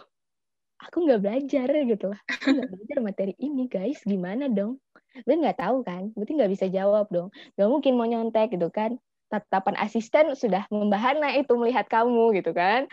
aku 0.81 1.05
nggak 1.05 1.21
belajar 1.21 1.69
gitu 1.85 2.07
lah. 2.09 2.21
Aku 2.25 2.57
nggak 2.57 2.69
belajar 2.73 2.99
materi 3.05 3.35
ini 3.37 3.69
guys, 3.69 4.01
gimana 4.09 4.49
dong? 4.49 4.81
Gue 5.25 5.37
nggak 5.37 5.61
tahu 5.61 5.85
kan, 5.85 6.13
berarti 6.17 6.33
nggak 6.41 6.53
bisa 6.57 6.67
jawab 6.73 7.09
dong. 7.13 7.29
Gak 7.57 7.69
mungkin 7.69 8.01
mau 8.01 8.09
nyontek 8.09 8.57
gitu 8.57 8.73
kan. 8.73 8.97
Tatapan 9.29 9.77
asisten 9.77 10.33
sudah 10.33 10.65
membahana 10.73 11.37
itu 11.37 11.53
melihat 11.57 11.85
kamu 11.89 12.37
gitu 12.41 12.57
kan. 12.57 12.89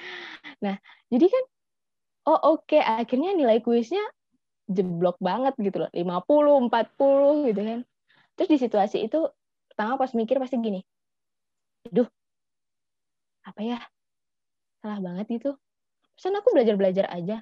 Nah, 0.60 0.80
jadi 1.08 1.32
kan, 1.32 1.44
oh 2.28 2.60
oke, 2.60 2.76
okay. 2.76 2.82
akhirnya 2.84 3.36
nilai 3.36 3.64
kuisnya 3.64 4.02
jeblok 4.68 5.18
banget 5.20 5.54
gitu 5.60 5.78
loh. 5.84 5.90
50, 5.92 6.68
40 6.68 7.50
gitu 7.52 7.62
kan. 7.62 7.80
Terus 8.36 8.50
di 8.50 8.58
situasi 8.62 8.98
itu, 9.06 9.20
pertama 9.70 10.00
pas 10.02 10.12
mikir 10.16 10.38
pasti 10.42 10.58
gini, 10.58 10.82
aduh, 11.90 12.10
apa 13.46 13.62
ya, 13.62 13.80
salah 14.82 15.00
banget 15.04 15.26
gitu. 15.40 15.52
Pesan 16.18 16.38
aku 16.38 16.54
belajar-belajar 16.54 17.10
aja. 17.10 17.42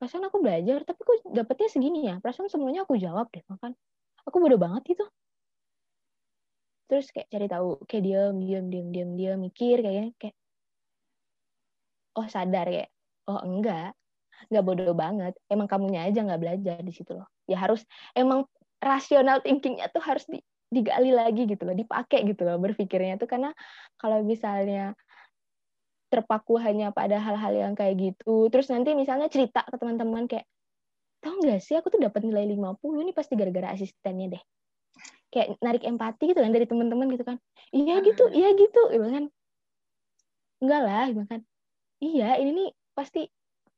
Perasaan 0.00 0.26
aku 0.26 0.42
belajar 0.42 0.82
tapi 0.82 1.00
kok 1.06 1.30
dapetnya 1.30 1.68
segini 1.70 2.10
ya? 2.10 2.18
Perasaan 2.18 2.50
semuanya 2.50 2.82
aku 2.82 2.98
jawab 2.98 3.30
deh 3.30 3.44
makan 3.46 3.78
aku 4.26 4.36
bodoh 4.38 4.60
banget 4.60 4.98
itu 4.98 5.04
terus 6.86 7.08
kayak 7.08 7.28
cari 7.32 7.46
tahu 7.48 7.80
kayak 7.88 8.04
diam 8.04 8.34
diam 8.36 8.66
diam 8.68 8.88
diam 8.92 9.10
diam 9.16 9.38
mikir 9.40 9.80
kayaknya 9.80 10.12
kayak 10.20 10.36
oh 12.18 12.28
sadar 12.28 12.66
ya 12.68 12.84
oh 13.26 13.40
enggak 13.40 13.96
enggak 14.50 14.64
bodoh 14.64 14.94
banget 14.96 15.34
emang 15.46 15.68
kamunya 15.68 16.08
aja 16.08 16.24
nggak 16.24 16.40
belajar 16.40 16.76
di 16.82 16.92
situ 16.94 17.12
loh 17.14 17.28
ya 17.46 17.60
harus 17.60 17.84
emang 18.16 18.48
rasional 18.82 19.38
thinkingnya 19.44 19.86
tuh 19.94 20.02
harus 20.02 20.26
di, 20.26 20.42
digali 20.72 21.14
lagi 21.14 21.46
gitu 21.46 21.62
loh 21.62 21.76
dipakai 21.76 22.26
gitu 22.26 22.42
loh 22.42 22.58
berpikirnya 22.58 23.20
tuh 23.20 23.30
karena 23.30 23.54
kalau 24.00 24.24
misalnya 24.26 24.96
terpaku 26.12 26.60
hanya 26.60 26.92
pada 26.92 27.16
hal-hal 27.16 27.56
yang 27.56 27.72
kayak 27.72 27.96
gitu. 27.96 28.52
Terus 28.52 28.68
nanti 28.68 28.92
misalnya 28.92 29.32
cerita 29.32 29.64
ke 29.64 29.80
teman-teman 29.80 30.28
kayak, 30.28 30.44
tau 31.24 31.40
nggak 31.40 31.64
sih 31.64 31.72
aku 31.72 31.88
tuh 31.88 32.04
dapat 32.04 32.20
nilai 32.20 32.44
50 32.52 33.00
ini 33.00 33.16
pasti 33.16 33.32
gara-gara 33.32 33.72
asistennya 33.72 34.36
deh. 34.36 34.42
Kayak 35.32 35.56
narik 35.64 35.88
empati 35.88 36.36
gitu 36.36 36.44
kan 36.44 36.52
dari 36.52 36.68
teman-teman 36.68 37.08
gitu 37.16 37.24
kan. 37.24 37.40
Iya 37.72 38.04
gitu, 38.04 38.28
iya 38.28 38.52
gitu. 38.52 38.82
Gitu 38.92 39.06
kan. 39.08 39.24
Enggak 40.60 40.80
lah, 40.84 41.04
gitu 41.08 41.24
kan. 41.24 41.40
Iya, 42.04 42.28
ini 42.44 42.50
nih 42.60 42.68
pasti 42.92 43.24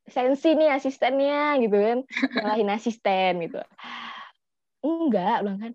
sensi 0.05 0.53
nih 0.53 0.69
asistennya 0.73 1.57
gitu 1.61 1.77
kan. 1.77 1.99
Nyalahin 2.41 2.69
asisten 2.73 3.31
gitu. 3.45 3.61
Enggak, 4.85 5.45
bilang 5.45 5.59
kan. 5.61 5.73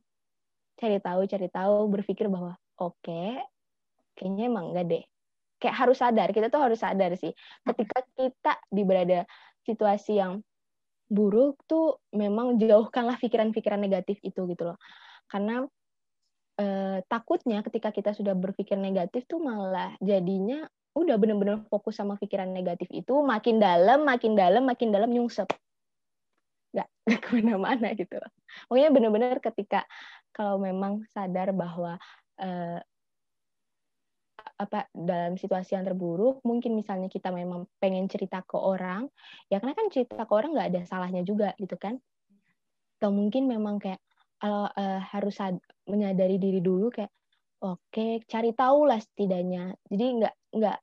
Cari 0.81 0.97
tahu, 1.03 1.21
cari 1.29 1.49
tahu, 1.53 1.77
berpikir 1.93 2.27
bahwa 2.33 2.57
oke, 2.81 2.97
okay, 3.05 3.37
kayaknya 4.17 4.49
emang 4.49 4.73
enggak 4.73 4.87
deh 4.89 5.05
kayak 5.61 5.77
harus 5.77 6.01
sadar 6.01 6.33
kita 6.33 6.49
tuh 6.49 6.61
harus 6.65 6.81
sadar 6.81 7.13
sih 7.21 7.37
ketika 7.69 8.01
kita 8.17 8.53
di 8.73 8.83
berada 8.83 9.29
situasi 9.69 10.17
yang 10.17 10.41
buruk 11.13 11.61
tuh 11.69 12.01
memang 12.17 12.57
jauhkanlah 12.57 13.21
pikiran-pikiran 13.21 13.79
negatif 13.79 14.17
itu 14.25 14.49
gitu 14.49 14.73
loh 14.73 14.81
karena 15.29 15.69
eh, 16.57 17.05
takutnya 17.07 17.61
ketika 17.61 17.93
kita 17.93 18.17
sudah 18.17 18.33
berpikir 18.33 18.81
negatif 18.81 19.29
tuh 19.29 19.39
malah 19.39 19.95
jadinya 20.01 20.65
udah 20.95 21.17
bener-bener 21.17 21.63
fokus 21.71 21.99
sama 21.99 22.19
pikiran 22.19 22.51
negatif 22.51 22.91
itu 22.91 23.23
makin 23.23 23.63
dalam 23.63 24.03
makin 24.03 24.35
dalam 24.35 24.67
makin 24.67 24.91
dalam 24.91 25.11
nyungsep. 25.11 25.47
Nggak 26.75 26.89
ke 27.23 27.29
mana-mana 27.39 27.95
gitu. 27.95 28.19
Pokoknya 28.67 28.91
bener-bener 28.91 29.39
ketika 29.39 29.87
kalau 30.35 30.59
memang 30.59 31.07
sadar 31.11 31.55
bahwa 31.55 31.99
eh, 32.43 32.81
apa 34.61 34.93
dalam 34.93 35.41
situasi 35.41 35.73
yang 35.73 35.89
terburuk 35.89 36.45
mungkin 36.45 36.77
misalnya 36.77 37.09
kita 37.09 37.33
memang 37.33 37.65
pengen 37.81 38.05
cerita 38.13 38.45
ke 38.45 38.61
orang 38.61 39.09
ya 39.49 39.57
karena 39.57 39.73
kan 39.73 39.89
cerita 39.89 40.29
ke 40.29 40.33
orang 40.37 40.53
nggak 40.53 40.69
ada 40.75 40.81
salahnya 40.85 41.23
juga 41.25 41.55
gitu 41.57 41.79
kan. 41.81 41.97
Atau 43.01 43.17
mungkin 43.17 43.49
memang 43.49 43.81
kayak 43.81 44.01
uh, 44.45 44.69
uh, 44.69 45.01
harus 45.01 45.41
menyadari 45.89 46.37
diri 46.37 46.61
dulu 46.61 46.93
kayak 46.93 47.09
oke 47.65 48.07
cari 48.27 48.51
tahu 48.57 48.79
lah 48.89 49.01
setidaknya. 49.01 49.77
Jadi 49.91 50.05
nggak 50.21 50.35
nggak 50.57 50.79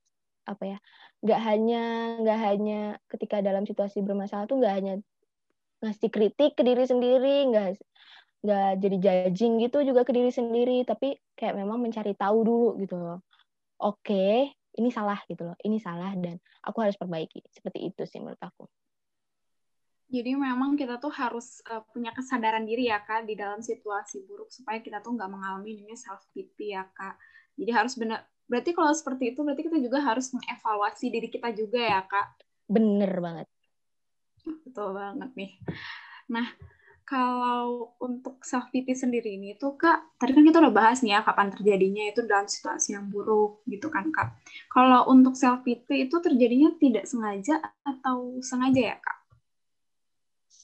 apa 0.48 0.64
ya 0.64 0.78
nggak 1.24 1.42
hanya 1.44 1.82
nggak 2.24 2.40
hanya 2.40 2.80
ketika 3.12 3.44
dalam 3.44 3.68
situasi 3.68 4.00
bermasalah 4.06 4.48
tuh 4.48 4.58
nggak 4.62 4.74
hanya 4.80 4.94
ngasih 5.84 6.10
kritik 6.10 6.56
ke 6.58 6.64
diri 6.64 6.84
sendiri 6.88 7.52
nggak 7.52 7.68
nggak 8.46 8.70
jadi 8.84 8.98
judging 9.04 9.54
gitu 9.64 9.78
juga 9.84 10.02
ke 10.08 10.14
diri 10.16 10.32
sendiri 10.32 10.86
tapi 10.88 11.18
kayak 11.36 11.58
memang 11.58 11.82
mencari 11.84 12.14
tahu 12.16 12.38
dulu 12.48 12.70
gitu 12.82 12.96
loh. 12.98 13.20
Oke 13.82 14.54
ini 14.78 14.90
salah 14.94 15.20
gitu 15.28 15.44
loh 15.48 15.58
ini 15.66 15.78
salah 15.82 16.14
dan 16.18 16.38
aku 16.64 16.78
harus 16.86 16.96
perbaiki. 17.00 17.44
Seperti 17.52 17.92
itu 17.92 18.04
sih 18.08 18.22
menurut 18.24 18.40
aku 18.42 18.66
jadi 20.08 20.40
memang 20.40 20.80
kita 20.80 21.04
tuh 21.04 21.12
harus 21.12 21.60
uh, 21.68 21.84
punya 21.92 22.16
kesadaran 22.16 22.64
diri 22.64 22.88
ya 22.88 23.04
kak 23.04 23.28
di 23.28 23.36
dalam 23.36 23.60
situasi 23.60 24.24
buruk 24.24 24.48
supaya 24.48 24.80
kita 24.80 25.04
tuh 25.04 25.20
nggak 25.20 25.28
mengalami 25.28 25.84
ini 25.84 26.00
self 26.00 26.24
pity 26.32 26.72
ya 26.72 26.88
kak. 26.96 27.20
Jadi 27.60 27.72
harus 27.76 27.94
benar 28.00 28.24
berarti 28.48 28.72
kalau 28.72 28.96
seperti 28.96 29.36
itu 29.36 29.44
berarti 29.44 29.68
kita 29.68 29.84
juga 29.84 30.00
harus 30.00 30.32
mengevaluasi 30.32 31.12
diri 31.12 31.28
kita 31.28 31.52
juga 31.52 31.80
ya 31.84 32.02
kak? 32.08 32.40
Bener 32.72 33.12
banget. 33.20 33.48
Betul 34.64 34.96
banget 34.96 35.30
nih. 35.36 35.52
Nah 36.32 36.48
kalau 37.04 37.92
untuk 38.00 38.40
self 38.48 38.72
pity 38.72 38.96
sendiri 38.96 39.36
ini 39.36 39.60
tuh 39.60 39.76
kak 39.76 40.16
tadi 40.16 40.32
kan 40.32 40.48
kita 40.48 40.64
udah 40.64 40.72
bahas 40.72 41.04
nih 41.04 41.20
ya 41.20 41.28
kapan 41.28 41.52
terjadinya 41.52 42.08
itu 42.08 42.24
dalam 42.24 42.48
situasi 42.48 42.96
yang 42.96 43.12
buruk 43.12 43.60
gitu 43.68 43.92
kan 43.92 44.08
kak. 44.16 44.40
Kalau 44.72 45.04
untuk 45.12 45.36
self 45.36 45.68
pity 45.68 46.08
itu 46.08 46.16
terjadinya 46.24 46.72
tidak 46.80 47.04
sengaja 47.04 47.60
atau 47.84 48.40
sengaja 48.40 48.96
ya 48.96 48.98
kak 49.04 49.17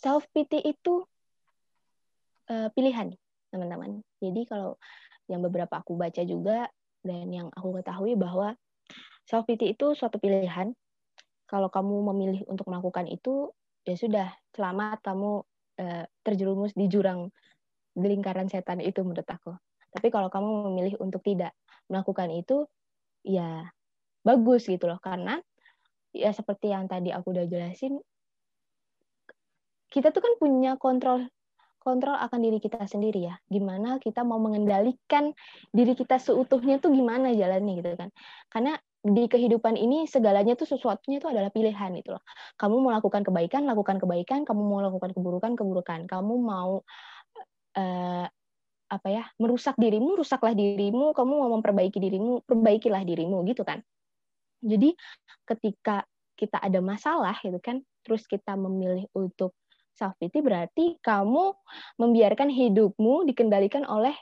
self 0.04 0.28
pity 0.36 0.60
itu 0.60 1.08
uh, 2.52 2.68
pilihan 2.76 3.16
teman-teman 3.50 4.04
jadi 4.20 4.44
kalau 4.44 4.76
yang 5.32 5.40
beberapa 5.40 5.80
aku 5.80 5.96
baca 5.96 6.20
juga 6.28 6.68
dan 7.00 7.32
yang 7.32 7.48
aku 7.56 7.80
ketahui 7.80 8.20
bahwa 8.20 8.60
self 9.24 9.48
pity 9.48 9.72
itu 9.72 9.96
suatu 9.96 10.20
pilihan 10.20 10.76
kalau 11.48 11.72
kamu 11.72 12.12
memilih 12.12 12.44
untuk 12.52 12.68
melakukan 12.68 13.08
itu 13.08 13.56
ya 13.88 13.96
sudah 13.96 14.28
selamat 14.52 15.00
kamu 15.00 15.44
uh, 15.80 16.04
terjerumus 16.24 16.76
di 16.76 16.92
jurang 16.92 17.32
di 17.94 18.08
lingkaran 18.10 18.50
setan 18.50 18.82
itu 18.82 19.06
menurut 19.06 19.26
aku. 19.26 19.54
Tapi 19.94 20.10
kalau 20.10 20.28
kamu 20.34 20.74
memilih 20.74 20.98
untuk 20.98 21.22
tidak 21.22 21.54
melakukan 21.86 22.34
itu, 22.34 22.66
ya 23.22 23.70
bagus 24.26 24.66
gitu 24.66 24.90
loh. 24.90 24.98
Karena 24.98 25.38
ya 26.10 26.34
seperti 26.34 26.74
yang 26.74 26.90
tadi 26.90 27.14
aku 27.14 27.30
udah 27.38 27.46
jelasin, 27.46 28.02
kita 29.94 30.10
tuh 30.10 30.26
kan 30.26 30.34
punya 30.42 30.74
kontrol 30.82 31.30
kontrol 31.84 32.16
akan 32.16 32.40
diri 32.40 32.64
kita 32.64 32.88
sendiri 32.88 33.28
ya. 33.28 33.36
Gimana 33.52 34.00
kita 34.00 34.24
mau 34.24 34.40
mengendalikan 34.40 35.36
diri 35.76 35.94
kita 35.94 36.16
seutuhnya 36.16 36.80
tuh 36.80 36.96
gimana 36.96 37.36
jalannya 37.36 37.74
gitu 37.84 37.92
kan. 38.00 38.10
Karena 38.48 38.80
di 39.04 39.28
kehidupan 39.28 39.76
ini 39.76 40.08
segalanya 40.08 40.56
tuh 40.56 40.64
sesuatunya 40.64 41.20
itu 41.20 41.28
adalah 41.28 41.52
pilihan 41.52 41.92
itu 42.00 42.16
loh. 42.16 42.24
Kamu 42.56 42.80
mau 42.80 42.96
lakukan 42.96 43.28
kebaikan, 43.28 43.68
lakukan 43.68 44.00
kebaikan. 44.00 44.48
Kamu 44.48 44.64
mau 44.64 44.80
lakukan 44.80 45.12
keburukan, 45.12 45.60
keburukan. 45.60 46.00
Kamu 46.08 46.34
mau 46.40 46.80
uh, 47.76 48.26
apa 48.88 49.08
ya 49.12 49.28
merusak 49.36 49.76
dirimu, 49.76 50.16
rusaklah 50.24 50.56
dirimu. 50.56 51.12
Kamu 51.12 51.32
mau 51.36 51.52
memperbaiki 51.60 52.00
dirimu, 52.00 52.48
perbaikilah 52.48 53.04
dirimu 53.04 53.44
gitu 53.44 53.68
kan. 53.68 53.84
Jadi 54.64 54.96
ketika 55.44 56.08
kita 56.40 56.64
ada 56.64 56.80
masalah 56.80 57.36
gitu 57.44 57.60
kan, 57.60 57.84
terus 58.08 58.24
kita 58.24 58.56
memilih 58.56 59.04
untuk 59.12 59.52
self 59.94 60.18
pity 60.18 60.42
berarti 60.42 60.98
kamu 61.00 61.54
membiarkan 62.02 62.50
hidupmu 62.50 63.26
dikendalikan 63.30 63.86
oleh 63.86 64.14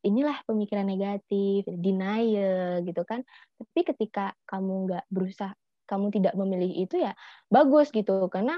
inilah 0.00 0.40
pemikiran 0.48 0.88
negatif, 0.88 1.68
denial 1.68 2.80
gitu 2.84 3.02
kan. 3.04 3.20
Tapi 3.60 3.80
ketika 3.84 4.32
kamu 4.48 4.88
nggak 4.88 5.04
berusaha, 5.12 5.52
kamu 5.84 6.08
tidak 6.14 6.34
memilih 6.36 6.72
itu 6.88 7.00
ya 7.00 7.12
bagus 7.52 7.92
gitu. 7.92 8.28
Karena 8.32 8.56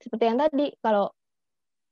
seperti 0.00 0.24
yang 0.24 0.40
tadi, 0.40 0.72
kalau 0.80 1.12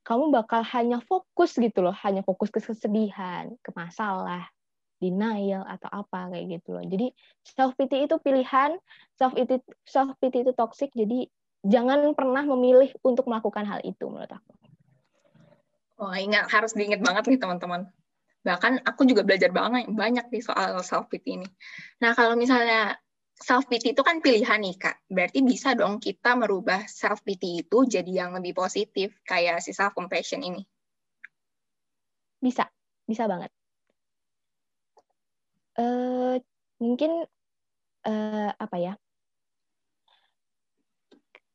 kamu 0.09 0.33
bakal 0.33 0.65
hanya 0.65 1.05
fokus 1.05 1.53
gitu 1.61 1.85
loh, 1.85 1.93
hanya 2.01 2.25
fokus 2.25 2.49
ke 2.49 2.65
kesedihan, 2.65 3.53
ke 3.61 3.71
masalah, 3.77 4.49
denial 4.99 5.63
atau 5.69 5.89
apa 5.93 6.33
kayak 6.33 6.59
gitu 6.59 6.75
loh. 6.75 6.85
Jadi 6.89 7.13
self 7.45 7.77
pity 7.77 8.09
itu 8.09 8.17
pilihan, 8.19 8.81
self 9.15 9.37
pity 9.37 9.61
self 9.85 10.17
pity 10.19 10.43
itu 10.49 10.53
toxic. 10.57 10.89
Jadi 10.97 11.29
jangan 11.66 12.14
pernah 12.14 12.44
memilih 12.47 12.94
untuk 13.03 13.27
melakukan 13.27 13.66
hal 13.66 13.81
itu 13.83 14.07
menurut 14.07 14.31
aku. 14.31 14.53
Wah, 15.99 16.14
ingat 16.18 16.47
harus 16.51 16.75
diingat 16.79 17.03
banget 17.03 17.27
nih 17.31 17.40
teman-teman 17.40 17.90
bahkan 18.47 18.79
aku 18.87 19.03
juga 19.03 19.27
belajar 19.27 19.51
banget 19.51 19.90
banyak 19.92 20.31
di 20.31 20.40
soal 20.40 20.81
self 20.81 21.11
pity 21.11 21.42
ini 21.42 21.49
nah 21.99 22.14
kalau 22.14 22.38
misalnya 22.38 22.97
self 23.38 23.71
pity 23.71 23.94
itu 23.94 24.03
kan 24.03 24.18
pilihan 24.18 24.59
nih 24.59 24.77
kak. 24.77 24.99
Berarti 25.07 25.40
bisa 25.47 25.73
dong 25.79 26.03
kita 26.03 26.35
merubah 26.35 26.85
self 26.90 27.23
pity 27.23 27.62
itu 27.64 27.87
jadi 27.87 28.27
yang 28.27 28.35
lebih 28.35 28.53
positif 28.55 29.14
kayak 29.23 29.62
si 29.62 29.71
self 29.71 29.94
compassion 29.94 30.42
ini. 30.42 30.62
Bisa, 32.38 32.66
bisa 33.07 33.27
banget. 33.31 33.51
Uh, 35.79 36.42
mungkin 36.83 37.27
uh, 38.07 38.51
apa 38.59 38.77
ya? 38.79 38.92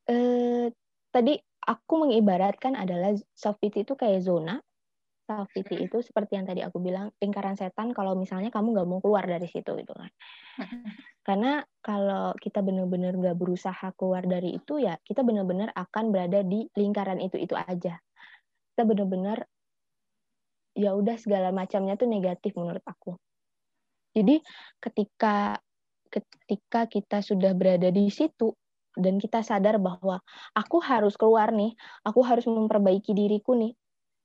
Uh, 0.03 0.67
tadi 1.13 1.39
aku 1.63 1.93
mengibaratkan 2.07 2.75
adalah 2.75 3.15
self 3.31 3.55
pity 3.59 3.87
itu 3.87 3.95
kayak 3.95 4.19
zona. 4.23 4.59
Self 5.23 5.47
pity 5.55 5.87
itu 5.87 6.03
seperti 6.03 6.35
yang 6.35 6.43
tadi 6.43 6.59
aku 6.59 6.83
bilang 6.83 7.07
lingkaran 7.23 7.55
setan 7.55 7.95
kalau 7.95 8.11
misalnya 8.19 8.51
kamu 8.51 8.75
nggak 8.75 8.87
mau 8.91 8.99
keluar 8.99 9.23
dari 9.23 9.47
situ 9.47 9.71
gitu 9.79 9.93
kan. 9.95 10.11
Karena 11.23 11.63
kalau 11.79 12.35
kita 12.35 12.59
benar-benar 12.59 13.15
nggak 13.15 13.39
berusaha 13.39 13.95
keluar 13.95 14.27
dari 14.27 14.59
itu 14.59 14.83
ya 14.83 14.99
kita 14.99 15.23
benar-benar 15.23 15.71
akan 15.71 16.11
berada 16.11 16.43
di 16.43 16.67
lingkaran 16.75 17.23
itu 17.23 17.39
itu 17.39 17.55
aja. 17.55 17.95
Kita 18.75 18.83
benar-benar 18.83 19.47
ya 20.75 20.91
udah 20.91 21.15
segala 21.15 21.55
macamnya 21.55 21.95
tuh 21.95 22.11
negatif 22.11 22.51
menurut 22.59 22.83
aku. 22.83 23.15
Jadi 24.13 24.43
ketika 24.83 25.57
ketika 26.11 26.85
kita 26.85 27.17
sudah 27.25 27.55
berada 27.57 27.89
di 27.89 28.11
situ 28.11 28.53
dan 28.97 29.17
kita 29.17 29.41
sadar 29.41 29.81
bahwa 29.81 30.21
aku 30.53 30.77
harus 30.81 31.17
keluar 31.17 31.49
nih, 31.49 31.73
aku 32.05 32.21
harus 32.21 32.45
memperbaiki 32.45 33.13
diriku 33.13 33.57
nih, 33.57 33.73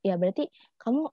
ya 0.05 0.15
berarti 0.21 0.49
kamu 0.81 1.09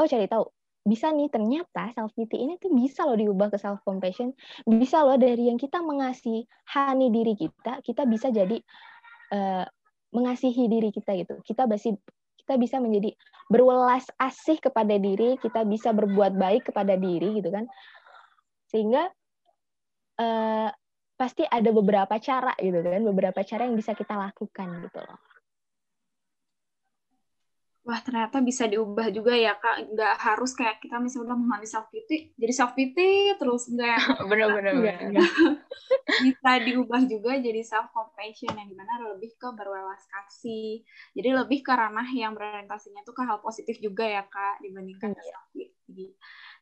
oh 0.00 0.06
cari 0.08 0.26
tahu. 0.26 0.46
Bisa 0.84 1.08
nih 1.16 1.32
ternyata 1.32 1.96
self 1.96 2.12
pity 2.12 2.44
ini 2.44 2.60
tuh 2.60 2.68
bisa 2.76 3.08
loh 3.08 3.16
diubah 3.16 3.48
ke 3.48 3.56
self 3.56 3.80
compassion. 3.88 4.36
Bisa 4.68 5.00
loh 5.00 5.16
dari 5.16 5.48
yang 5.48 5.56
kita 5.56 5.80
mengasihani 5.80 7.08
diri 7.08 7.32
kita 7.40 7.80
kita 7.80 8.04
bisa 8.04 8.28
jadi 8.28 8.60
uh, 9.32 9.64
mengasihi 10.12 10.68
diri 10.68 10.92
kita 10.92 11.16
gitu. 11.16 11.40
Kita 11.40 11.64
masih 11.64 11.96
kita 12.44 12.60
bisa 12.60 12.76
menjadi 12.84 13.16
berwelas 13.48 14.04
asih 14.20 14.60
kepada 14.60 15.00
diri 15.00 15.40
kita 15.40 15.64
bisa 15.64 15.96
berbuat 15.96 16.36
baik 16.36 16.68
kepada 16.68 17.00
diri 17.00 17.40
gitu 17.40 17.48
kan. 17.48 17.64
Sehingga 18.68 19.08
uh, 20.20 20.68
pasti 21.24 21.40
ada 21.48 21.72
beberapa 21.72 22.20
cara 22.20 22.52
gitu 22.60 22.84
kan 22.84 23.00
beberapa 23.00 23.40
cara 23.40 23.64
yang 23.64 23.80
bisa 23.80 23.96
kita 23.96 24.12
lakukan 24.12 24.68
gitu 24.84 25.00
loh. 25.00 25.16
Wah 27.84 28.00
ternyata 28.00 28.40
bisa 28.40 28.64
diubah 28.64 29.12
juga 29.12 29.32
ya 29.32 29.56
kak. 29.56 29.92
Nggak 29.92 30.14
harus 30.20 30.52
kayak 30.52 30.84
kita 30.84 31.00
misalnya 31.00 31.36
mengalami 31.36 31.64
self 31.64 31.88
pity 31.88 32.36
jadi 32.36 32.52
self 32.52 32.76
pity 32.76 33.36
terus 33.40 33.68
enggak 33.72 34.00
benar-benar 34.28 34.72
bisa 36.24 36.50
diubah 36.64 37.00
juga 37.08 37.40
jadi 37.40 37.60
self 37.64 37.88
compassion 37.92 38.52
yang 38.52 38.68
di 38.68 38.76
mana 38.76 39.16
lebih 39.16 39.32
ke 39.40 39.48
berwelas 39.56 40.04
kasih. 40.04 40.84
Jadi 41.16 41.28
lebih 41.32 41.64
ke 41.64 41.72
ranah 41.72 42.08
yang 42.12 42.36
berorientasinya 42.36 43.00
tuh 43.04 43.16
ke 43.16 43.24
hal 43.24 43.40
positif 43.40 43.80
juga 43.80 44.04
ya 44.04 44.28
kak 44.28 44.60
dibandingkan 44.60 45.16
hmm. 45.16 45.24
self 45.24 45.46
pity 45.56 46.12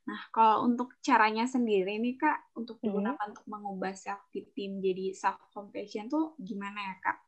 nah 0.03 0.21
kalau 0.35 0.67
untuk 0.67 0.99
caranya 0.99 1.47
sendiri 1.47 1.99
nih 2.03 2.19
kak 2.19 2.53
untuk 2.59 2.83
digunakan 2.83 3.19
hmm. 3.19 3.33
untuk 3.35 3.47
mengubah 3.47 3.95
self 3.95 4.27
pity 4.35 4.67
menjadi 4.67 5.15
self 5.15 5.39
compassion 5.55 6.11
tuh 6.11 6.35
gimana 6.43 6.79
ya 6.79 6.95
kak 6.99 7.19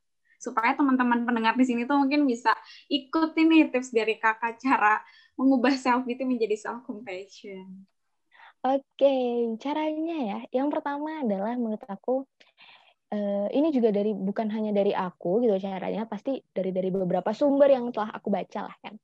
supaya 0.44 0.76
teman-teman 0.76 1.24
pendengar 1.24 1.56
di 1.56 1.64
sini 1.64 1.88
tuh 1.88 1.96
mungkin 1.96 2.28
bisa 2.28 2.52
ikutin 2.92 3.46
nih 3.48 3.62
tips 3.72 3.94
dari 3.94 4.20
kakak 4.20 4.60
cara 4.60 5.00
mengubah 5.40 5.72
self 5.72 6.04
pity 6.04 6.28
menjadi 6.28 6.54
self 6.60 6.84
compassion. 6.84 7.88
Oke, 8.64 9.16
caranya 9.60 10.16
ya. 10.24 10.38
Yang 10.48 10.68
pertama 10.80 11.20
adalah 11.20 11.52
menurut 11.52 11.84
aku 11.84 12.24
uh, 13.12 13.48
ini 13.52 13.68
juga 13.68 13.92
dari 13.92 14.16
bukan 14.16 14.48
hanya 14.48 14.72
dari 14.72 14.96
aku 14.96 15.44
gitu 15.44 15.60
caranya, 15.60 16.08
pasti 16.08 16.40
dari 16.48 16.72
dari 16.72 16.88
beberapa 16.88 17.36
sumber 17.36 17.68
yang 17.76 17.92
telah 17.92 18.16
aku 18.16 18.32
baca 18.32 18.64
lah 18.64 18.76
kan. 18.80 18.96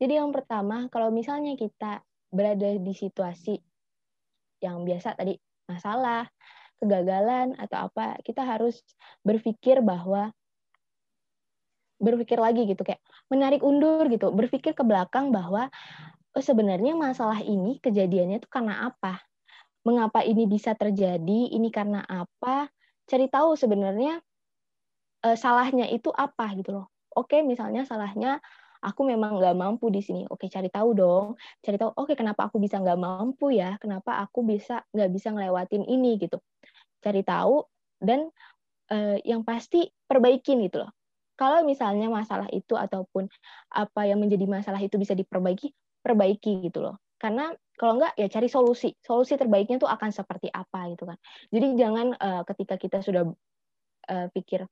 Jadi 0.00 0.12
yang 0.16 0.32
pertama, 0.32 0.88
kalau 0.88 1.12
misalnya 1.12 1.56
kita 1.56 2.00
berada 2.30 2.68
di 2.76 2.92
situasi 2.92 3.54
yang 4.60 4.82
biasa 4.82 5.14
tadi 5.14 5.36
masalah, 5.68 6.26
kegagalan 6.80 7.56
atau 7.56 7.88
apa, 7.90 8.20
kita 8.22 8.44
harus 8.44 8.80
berpikir 9.24 9.80
bahwa 9.80 10.32
berpikir 11.96 12.36
lagi 12.36 12.68
gitu 12.68 12.84
kayak 12.84 13.00
menarik 13.32 13.64
undur 13.64 14.04
gitu 14.12 14.28
berpikir 14.28 14.76
ke 14.76 14.84
belakang 14.84 15.32
bahwa 15.32 15.72
oh, 16.36 16.44
sebenarnya 16.44 16.92
masalah 16.92 17.40
ini 17.40 17.80
kejadiannya 17.80 18.44
itu 18.44 18.48
karena 18.52 18.92
apa? 18.92 19.24
Mengapa 19.86 20.20
ini 20.26 20.44
bisa 20.50 20.74
terjadi? 20.76 21.54
Ini 21.56 21.68
karena 21.72 22.04
apa? 22.04 22.68
Cari 23.06 23.30
tahu 23.32 23.56
sebenarnya 23.56 24.20
eh, 25.24 25.36
salahnya 25.38 25.88
itu 25.88 26.12
apa? 26.12 26.52
gitu 26.58 26.76
loh. 26.82 26.86
Oke 27.16 27.40
misalnya 27.40 27.88
salahnya 27.88 28.44
aku 28.82 29.00
memang 29.06 29.38
nggak 29.40 29.56
mampu 29.56 29.88
di 29.88 30.00
sini 30.04 30.24
oke 30.28 30.48
cari 30.48 30.68
tahu 30.72 30.88
dong 30.96 31.26
cari 31.62 31.76
tahu 31.76 31.90
oke 31.94 32.12
kenapa 32.16 32.48
aku 32.50 32.60
bisa 32.60 32.80
nggak 32.80 32.98
mampu 32.98 33.54
ya 33.54 33.76
kenapa 33.80 34.20
aku 34.20 34.42
bisa 34.44 34.84
nggak 34.92 35.10
bisa 35.12 35.32
ngelewatin 35.32 35.84
ini 35.86 36.20
gitu 36.20 36.40
cari 37.00 37.22
tahu 37.22 37.64
dan 38.02 38.28
eh, 38.90 39.22
yang 39.24 39.46
pasti 39.46 39.88
perbaikin 40.08 40.60
gitu 40.66 40.84
loh 40.84 40.96
kalau 41.36 41.60
misalnya 41.68 42.08
masalah 42.08 42.48
itu 42.48 42.72
ataupun 42.74 43.28
apa 43.68 44.08
yang 44.08 44.24
menjadi 44.24 44.48
masalah 44.48 44.80
itu 44.80 44.96
bisa 44.96 45.12
diperbaiki, 45.12 45.68
perbaiki 46.00 46.64
gitu 46.64 46.80
loh. 46.80 46.96
Karena 47.20 47.52
kalau 47.76 48.00
enggak 48.00 48.16
ya 48.16 48.26
cari 48.32 48.48
solusi. 48.48 48.96
Solusi 49.04 49.36
terbaiknya 49.36 49.76
tuh 49.76 49.88
akan 49.92 50.10
seperti 50.16 50.48
apa 50.48 50.88
gitu 50.96 51.04
kan. 51.04 51.20
Jadi 51.52 51.76
jangan 51.76 52.16
uh, 52.16 52.42
ketika 52.48 52.80
kita 52.80 53.04
sudah 53.04 53.28
uh, 54.08 54.26
pikir 54.32 54.64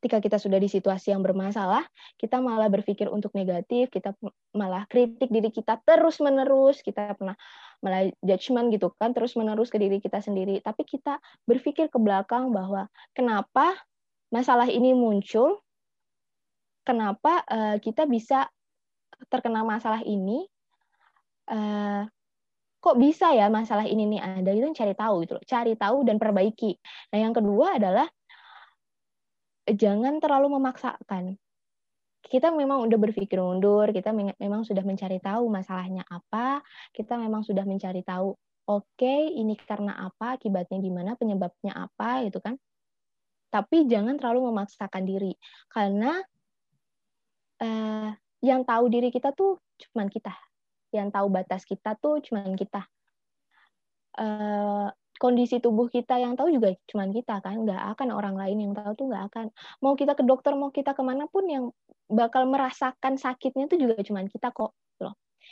ketika 0.00 0.16
kita 0.24 0.40
sudah 0.40 0.56
di 0.56 0.64
situasi 0.64 1.12
yang 1.12 1.20
bermasalah, 1.20 1.84
kita 2.16 2.40
malah 2.40 2.72
berpikir 2.72 3.04
untuk 3.12 3.36
negatif, 3.36 3.92
kita 3.92 4.16
malah 4.56 4.88
kritik 4.88 5.28
diri 5.28 5.52
kita 5.52 5.76
terus-menerus, 5.84 6.80
kita 6.80 7.12
pernah 7.20 7.36
malah 7.84 8.08
judgment 8.24 8.72
gitu 8.72 8.96
kan, 8.96 9.12
terus-menerus 9.12 9.68
ke 9.68 9.76
diri 9.76 10.00
kita 10.00 10.24
sendiri. 10.24 10.64
Tapi 10.64 10.88
kita 10.88 11.20
berpikir 11.44 11.92
ke 11.92 12.00
belakang 12.00 12.48
bahwa 12.48 12.88
kenapa 13.12 13.76
masalah 14.32 14.72
ini 14.72 14.96
muncul, 14.96 15.60
kenapa 16.80 17.44
uh, 17.44 17.76
kita 17.76 18.08
bisa 18.08 18.48
terkena 19.28 19.60
masalah 19.68 20.00
ini 20.00 20.48
uh, 21.52 22.08
kok 22.80 22.96
bisa 22.96 23.36
ya 23.36 23.52
masalah 23.52 23.84
ini 23.84 24.16
nih 24.16 24.20
ada 24.24 24.50
itu 24.56 24.64
cari 24.72 24.96
tahu 24.96 25.28
itu 25.28 25.36
cari 25.44 25.76
tahu 25.76 26.08
dan 26.08 26.16
perbaiki 26.16 26.80
nah 27.12 27.20
yang 27.20 27.36
kedua 27.36 27.76
adalah 27.76 28.08
jangan 29.74 30.18
terlalu 30.18 30.58
memaksakan. 30.58 31.38
Kita 32.20 32.52
memang 32.52 32.84
udah 32.84 32.98
berpikir 33.00 33.40
mundur 33.40 33.88
kita 33.90 34.12
memang 34.12 34.62
sudah 34.62 34.84
mencari 34.84 35.18
tahu 35.24 35.48
masalahnya 35.48 36.04
apa 36.04 36.60
kita 36.92 37.16
memang 37.16 37.40
sudah 37.40 37.64
mencari 37.64 38.04
tahu 38.04 38.36
oke 38.68 38.84
okay, 38.92 39.32
ini 39.40 39.56
karena 39.56 39.96
apa 39.96 40.36
akibatnya 40.36 40.78
gimana 40.84 41.16
penyebabnya 41.16 41.72
apa 41.74 42.28
gitu 42.28 42.38
kan. 42.44 42.60
Tapi 43.50 43.88
jangan 43.90 44.14
terlalu 44.20 44.52
memaksakan 44.52 45.02
diri 45.08 45.34
karena 45.72 46.22
uh, 47.64 48.10
yang 48.40 48.62
tahu 48.62 48.86
diri 48.92 49.08
kita 49.10 49.32
tuh 49.34 49.58
cuman 49.88 50.06
kita. 50.06 50.32
Yang 50.92 51.08
tahu 51.14 51.26
batas 51.30 51.62
kita 51.66 51.96
tuh 51.98 52.22
cuman 52.22 52.54
kita. 52.54 52.84
Uh, 54.18 54.90
kondisi 55.20 55.60
tubuh 55.60 55.86
kita 55.92 56.16
yang 56.16 56.32
tahu 56.32 56.48
juga 56.56 56.72
cuman 56.88 57.12
kita 57.12 57.44
kan 57.44 57.68
nggak 57.68 57.82
akan 57.96 58.08
orang 58.16 58.34
lain 58.40 58.56
yang 58.64 58.72
tahu 58.72 58.92
tuh 58.96 59.06
nggak 59.12 59.24
akan. 59.28 59.46
Mau 59.84 59.92
kita 60.00 60.16
ke 60.16 60.24
dokter 60.24 60.56
mau 60.56 60.72
kita 60.72 60.96
ke 60.96 61.02
mana 61.04 61.28
pun 61.28 61.44
yang 61.44 61.64
bakal 62.08 62.48
merasakan 62.48 63.20
sakitnya 63.20 63.68
tuh 63.68 63.78
juga 63.78 64.00
cuman 64.00 64.26
kita 64.26 64.48
kok 64.50 64.72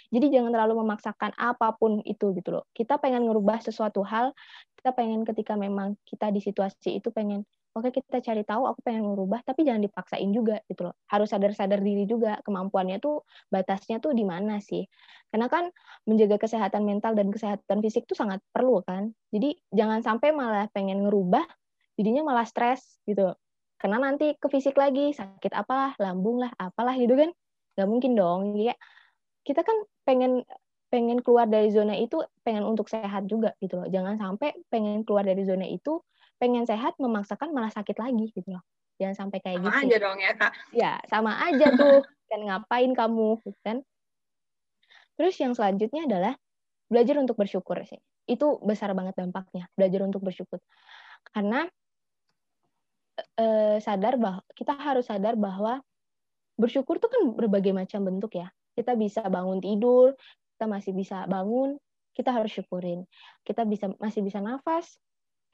jadi 0.09 0.41
jangan 0.41 0.51
terlalu 0.57 0.85
memaksakan 0.85 1.37
apa 1.37 1.77
pun 1.77 2.01
itu 2.05 2.33
gitu 2.33 2.61
loh. 2.61 2.65
Kita 2.73 2.97
pengen 2.97 3.29
ngerubah 3.29 3.61
sesuatu 3.61 4.01
hal 4.09 4.33
kita 4.79 4.95
pengen 4.95 5.27
ketika 5.27 5.59
memang 5.59 5.99
kita 6.07 6.31
di 6.31 6.39
situasi 6.39 7.03
itu 7.03 7.11
pengen 7.11 7.43
oke 7.75 7.91
kita 7.93 8.23
cari 8.23 8.43
tahu 8.47 8.67
aku 8.67 8.81
pengen 8.83 9.07
merubah 9.07 9.43
tapi 9.43 9.63
jangan 9.67 9.83
dipaksain 9.83 10.31
juga 10.31 10.63
gitu 10.71 10.89
loh. 10.89 10.95
Harus 11.11 11.31
sadar-sadar 11.35 11.83
diri 11.83 12.07
juga 12.07 12.39
kemampuannya 12.43 13.03
tuh 13.03 13.27
batasnya 13.51 13.99
tuh 13.99 14.15
di 14.15 14.23
mana 14.23 14.59
sih? 14.59 14.87
Karena 15.29 15.47
kan 15.47 15.69
menjaga 16.09 16.41
kesehatan 16.41 16.89
mental 16.89 17.13
dan 17.13 17.29
kesehatan 17.29 17.79
fisik 17.85 18.09
tuh 18.09 18.17
sangat 18.17 18.41
perlu 18.51 18.81
kan. 18.87 19.13
Jadi 19.35 19.59
jangan 19.75 20.01
sampai 20.01 20.33
malah 20.33 20.67
pengen 20.73 21.05
ngerubah 21.05 21.45
jadinya 21.99 22.33
malah 22.33 22.47
stres 22.47 23.03
gitu. 23.05 23.35
Karena 23.79 24.03
nanti 24.03 24.35
ke 24.35 24.47
fisik 24.51 24.75
lagi 24.75 25.15
sakit 25.15 25.55
apalah 25.55 25.95
lambung 26.03 26.43
lah 26.43 26.51
apalah 26.59 26.95
gitu 26.99 27.15
kan. 27.15 27.31
Nggak 27.79 27.89
mungkin 27.91 28.13
dong 28.19 28.41
ya. 28.59 28.75
Kita 29.47 29.63
kan 29.63 29.77
pengen 30.09 30.41
pengen 30.89 31.21
keluar 31.21 31.45
dari 31.45 31.69
zona 31.69 31.93
itu 32.01 32.25
pengen 32.41 32.65
untuk 32.65 32.89
sehat 32.89 33.29
juga 33.29 33.53
gitu 33.61 33.77
loh. 33.77 33.89
Jangan 33.93 34.17
sampai 34.17 34.57
pengen 34.73 35.05
keluar 35.05 35.21
dari 35.21 35.45
zona 35.45 35.69
itu 35.69 36.01
pengen 36.41 36.65
sehat 36.65 36.97
memaksakan 36.97 37.53
malah 37.53 37.69
sakit 37.69 37.93
lagi 38.01 38.33
gitu 38.33 38.57
loh. 38.57 38.65
Jangan 38.97 39.29
sampai 39.29 39.39
kayak 39.45 39.61
sama 39.61 39.85
gitu. 39.85 39.93
aja 39.93 39.97
dong 40.01 40.19
ya 40.19 40.33
kak. 40.33 40.53
Ya 40.73 40.93
sama 41.13 41.33
aja 41.45 41.77
tuh. 41.77 42.01
Kan 42.33 42.41
ngapain 42.45 42.93
kamu 42.93 43.41
gitu 43.45 43.57
kan. 43.65 43.81
Terus 45.17 45.33
yang 45.41 45.57
selanjutnya 45.57 46.05
adalah 46.05 46.37
belajar 46.89 47.17
untuk 47.21 47.41
bersyukur 47.41 47.81
sih. 47.89 47.97
Itu 48.29 48.61
besar 48.61 48.93
banget 48.93 49.17
dampaknya 49.17 49.65
belajar 49.73 50.05
untuk 50.05 50.21
bersyukur. 50.21 50.61
Karena 51.33 51.65
eh, 53.17 53.81
sadar 53.81 54.21
bahwa 54.21 54.45
kita 54.53 54.77
harus 54.77 55.09
sadar 55.09 55.41
bahwa 55.41 55.81
bersyukur 56.61 57.01
tuh 57.01 57.09
kan 57.09 57.33
berbagai 57.33 57.73
macam 57.73 58.05
bentuk 58.05 58.37
ya 58.37 58.53
kita 58.79 58.95
bisa 58.95 59.27
bangun 59.27 59.59
tidur 59.59 60.15
kita 60.55 60.71
masih 60.71 60.95
bisa 60.95 61.27
bangun 61.27 61.79
kita 62.19 62.35
harus 62.35 62.51
syukurin. 62.51 63.07
Kita 63.47 63.63
bisa 63.63 63.95
masih 64.03 64.27
bisa 64.27 64.43
nafas 64.43 64.99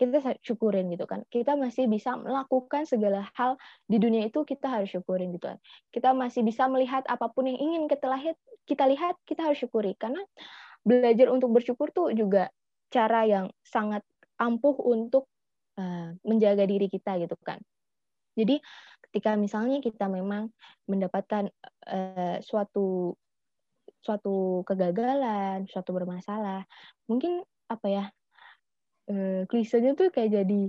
kita 0.01 0.19
syukurin 0.41 0.89
gitu 0.89 1.05
kan. 1.05 1.23
Kita 1.29 1.61
masih 1.61 1.87
bisa 1.87 2.17
melakukan 2.17 2.89
segala 2.89 3.29
hal 3.37 3.61
di 3.85 4.01
dunia 4.01 4.27
itu 4.27 4.43
kita 4.49 4.67
harus 4.73 4.89
syukurin 4.89 5.29
gitu 5.37 5.53
kan. 5.53 5.61
Kita 5.93 6.17
masih 6.17 6.41
bisa 6.41 6.65
melihat 6.73 7.05
apa 7.05 7.29
pun 7.29 7.53
yang 7.53 7.61
ingin 7.61 7.85
kita 7.85 8.09
lihat 8.09 8.41
kita 8.65 8.89
lihat 8.89 9.21
kita 9.29 9.45
harus 9.45 9.61
syukuri. 9.61 9.93
Karena 10.01 10.25
belajar 10.81 11.29
untuk 11.29 11.53
bersyukur 11.53 11.93
tuh 11.93 12.17
juga 12.17 12.49
cara 12.89 13.29
yang 13.29 13.53
sangat 13.61 14.01
ampuh 14.41 14.75
untuk 14.81 15.29
uh, 15.77 16.17
menjaga 16.25 16.65
diri 16.65 16.89
kita 16.89 17.21
gitu 17.21 17.37
kan 17.45 17.61
jadi 18.39 18.61
ketika 19.11 19.39
misalnya 19.39 19.79
kita 19.79 20.11
memang 20.11 20.51
mendapatkan 20.91 21.51
uh, 21.87 22.37
suatu 22.43 23.15
suatu 24.05 24.67
kegagalan 24.69 25.65
suatu 25.71 25.97
bermasalah 25.97 26.69
mungkin 27.09 27.41
apa 27.71 27.87
ya 27.89 28.05
uh, 29.09 29.43
klisenya 29.49 29.97
tuh 29.97 30.13
kayak 30.13 30.45
jadi 30.45 30.63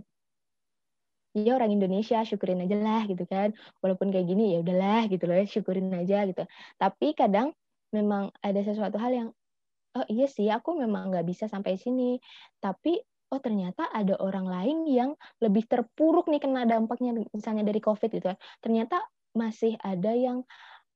iya 1.36 1.52
orang 1.60 1.76
Indonesia 1.76 2.24
syukurin 2.24 2.64
aja 2.64 2.80
lah 2.80 3.04
gitu 3.06 3.28
kan. 3.28 3.52
Walaupun 3.84 4.10
kayak 4.10 4.26
gini 4.32 4.56
ya 4.56 4.64
udahlah 4.64 5.12
gitu 5.12 5.28
loh 5.28 5.36
syukurin 5.44 5.92
aja 5.92 6.24
gitu. 6.24 6.48
Tapi 6.80 7.12
kadang 7.12 7.52
memang 7.92 8.32
ada 8.40 8.60
sesuatu 8.64 8.96
hal 8.96 9.12
yang 9.12 9.30
oh 9.96 10.06
iya 10.08 10.28
sih 10.32 10.48
aku 10.48 10.80
memang 10.80 11.12
nggak 11.12 11.28
bisa 11.28 11.52
sampai 11.52 11.76
sini. 11.76 12.18
Tapi 12.64 13.04
oh 13.36 13.44
ternyata 13.44 13.92
ada 13.92 14.16
orang 14.24 14.48
lain 14.48 14.78
yang 14.88 15.12
lebih 15.44 15.68
terpuruk 15.68 16.32
nih 16.32 16.40
kena 16.40 16.64
dampaknya 16.64 17.12
misalnya 17.36 17.68
dari 17.68 17.84
covid 17.84 18.08
gitu 18.08 18.32
kan 18.32 18.40
ternyata 18.64 19.04
masih 19.36 19.76
ada 19.84 20.16
yang 20.16 20.48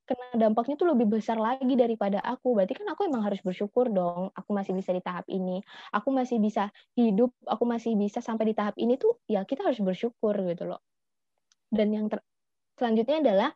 kena 0.09 0.49
dampaknya 0.49 0.73
tuh 0.73 0.89
lebih 0.89 1.05
besar 1.05 1.37
lagi 1.37 1.77
daripada 1.77 2.17
aku. 2.25 2.57
Berarti 2.57 2.81
kan 2.81 2.89
aku 2.89 3.05
emang 3.05 3.21
harus 3.21 3.37
bersyukur 3.45 3.93
dong. 3.93 4.33
Aku 4.33 4.57
masih 4.57 4.73
bisa 4.73 4.89
di 4.89 5.05
tahap 5.05 5.29
ini. 5.29 5.61
Aku 5.93 6.09
masih 6.09 6.41
bisa 6.41 6.73
hidup. 6.97 7.29
Aku 7.45 7.69
masih 7.69 7.93
bisa 7.93 8.17
sampai 8.17 8.49
di 8.49 8.55
tahap 8.57 8.73
ini 8.81 8.97
tuh 8.97 9.21
ya 9.29 9.45
kita 9.45 9.69
harus 9.69 9.77
bersyukur 9.77 10.33
gitu 10.49 10.65
loh. 10.65 10.81
Dan 11.69 11.93
yang 11.93 12.09
selanjutnya 12.73 13.21
adalah 13.21 13.49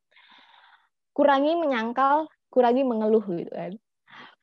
kurangi 1.18 1.58
menyangkal, 1.58 2.30
kurangi 2.54 2.86
mengeluh 2.86 3.26
gitu 3.34 3.50
kan. 3.50 3.74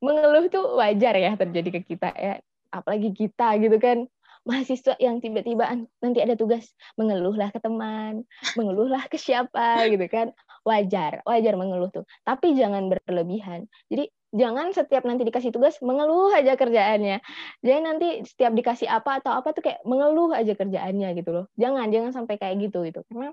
Mengeluh 0.03 0.51
tuh 0.51 0.67
wajar 0.83 1.15
ya 1.15 1.39
terjadi 1.39 1.79
ke 1.79 1.81
kita 1.95 2.11
ya. 2.19 2.43
Apalagi 2.75 3.15
kita 3.15 3.55
gitu 3.63 3.79
kan 3.79 4.11
mahasiswa 4.49 4.97
yang 4.97 5.21
tiba-tiba 5.21 5.69
nanti 6.01 6.19
ada 6.25 6.35
tugas 6.35 6.73
mengeluhlah 6.97 7.53
ke 7.53 7.61
teman, 7.61 8.25
mengeluhlah 8.57 9.05
ke 9.07 9.21
siapa 9.21 9.85
gitu 9.93 10.07
kan. 10.09 10.33
Wajar, 10.65 11.25
wajar 11.25 11.55
mengeluh 11.57 11.89
tuh. 11.93 12.05
Tapi 12.25 12.57
jangan 12.57 12.93
berlebihan. 12.93 13.69
Jadi 13.89 14.09
jangan 14.31 14.71
setiap 14.71 15.03
nanti 15.05 15.27
dikasih 15.27 15.51
tugas 15.51 15.77
mengeluh 15.81 16.33
aja 16.33 16.55
kerjaannya. 16.57 17.21
Jadi 17.65 17.81
nanti 17.81 18.09
setiap 18.25 18.53
dikasih 18.57 18.89
apa 18.89 19.21
atau 19.21 19.33
apa 19.35 19.53
tuh 19.57 19.65
kayak 19.65 19.81
mengeluh 19.85 20.33
aja 20.33 20.53
kerjaannya 20.57 21.09
gitu 21.17 21.31
loh. 21.33 21.45
Jangan, 21.57 21.89
jangan 21.93 22.13
sampai 22.17 22.37
kayak 22.41 22.71
gitu 22.71 22.85
gitu. 22.89 23.05
Karena 23.09 23.33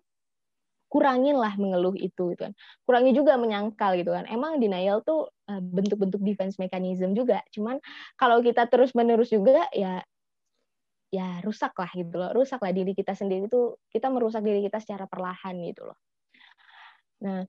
kurangin 0.88 1.36
lah 1.36 1.52
mengeluh 1.60 1.96
itu 2.00 2.32
gitu 2.32 2.42
kan. 2.48 2.54
Kurangi 2.88 3.12
juga 3.12 3.36
menyangkal 3.36 4.00
gitu 4.00 4.16
kan. 4.16 4.24
Emang 4.32 4.60
denial 4.60 5.04
tuh 5.04 5.32
eh, 5.52 5.60
bentuk-bentuk 5.60 6.24
defense 6.24 6.56
mechanism 6.60 7.12
juga. 7.16 7.44
Cuman 7.52 7.80
kalau 8.16 8.40
kita 8.40 8.68
terus-menerus 8.72 9.32
juga 9.32 9.68
ya 9.76 10.04
ya 11.08 11.40
rusak 11.44 11.74
lah 11.78 11.92
gitu 11.96 12.16
loh. 12.16 12.32
Rusak 12.36 12.60
lah 12.60 12.72
diri 12.76 12.92
kita 12.92 13.16
sendiri 13.16 13.48
itu 13.48 13.76
kita 13.92 14.12
merusak 14.12 14.44
diri 14.44 14.64
kita 14.66 14.80
secara 14.84 15.08
perlahan 15.08 15.56
gitu 15.64 15.88
loh. 15.88 15.98
Nah 17.24 17.44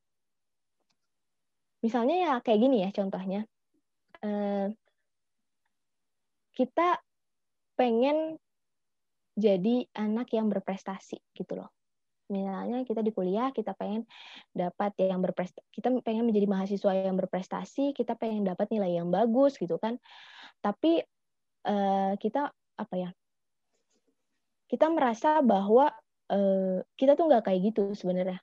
misalnya 1.79 2.17
ya 2.19 2.33
kayak 2.43 2.61
gini 2.61 2.77
ya 2.87 2.91
contohnya. 2.95 3.41
Eh, 4.19 4.69
kita 6.59 6.99
pengen 7.79 8.35
jadi 9.39 9.87
anak 9.95 10.35
yang 10.35 10.51
berprestasi 10.51 11.23
gitu 11.39 11.55
loh. 11.55 11.71
Misalnya 12.29 12.83
kita 12.83 13.01
di 13.01 13.15
kuliah 13.15 13.55
kita 13.55 13.73
pengen 13.79 14.05
dapat 14.51 14.93
yang 15.01 15.23
berprestasi 15.23 15.65
kita 15.71 15.89
pengen 16.03 16.27
menjadi 16.27 16.51
mahasiswa 16.51 16.93
yang 16.93 17.17
berprestasi 17.17 17.95
kita 17.95 18.19
pengen 18.19 18.45
dapat 18.45 18.69
nilai 18.75 18.99
yang 18.99 19.09
bagus 19.09 19.55
gitu 19.55 19.79
kan. 19.79 20.03
Tapi 20.59 20.99
uh, 21.71 22.19
kita 22.19 22.51
apa 22.79 22.95
ya 22.99 23.11
kita 24.69 24.93
merasa 24.93 25.41
bahwa 25.41 25.91
uh, 26.29 26.85
kita 26.95 27.17
tuh 27.17 27.25
nggak 27.27 27.49
kayak 27.49 27.73
gitu 27.73 27.97
sebenarnya. 27.97 28.39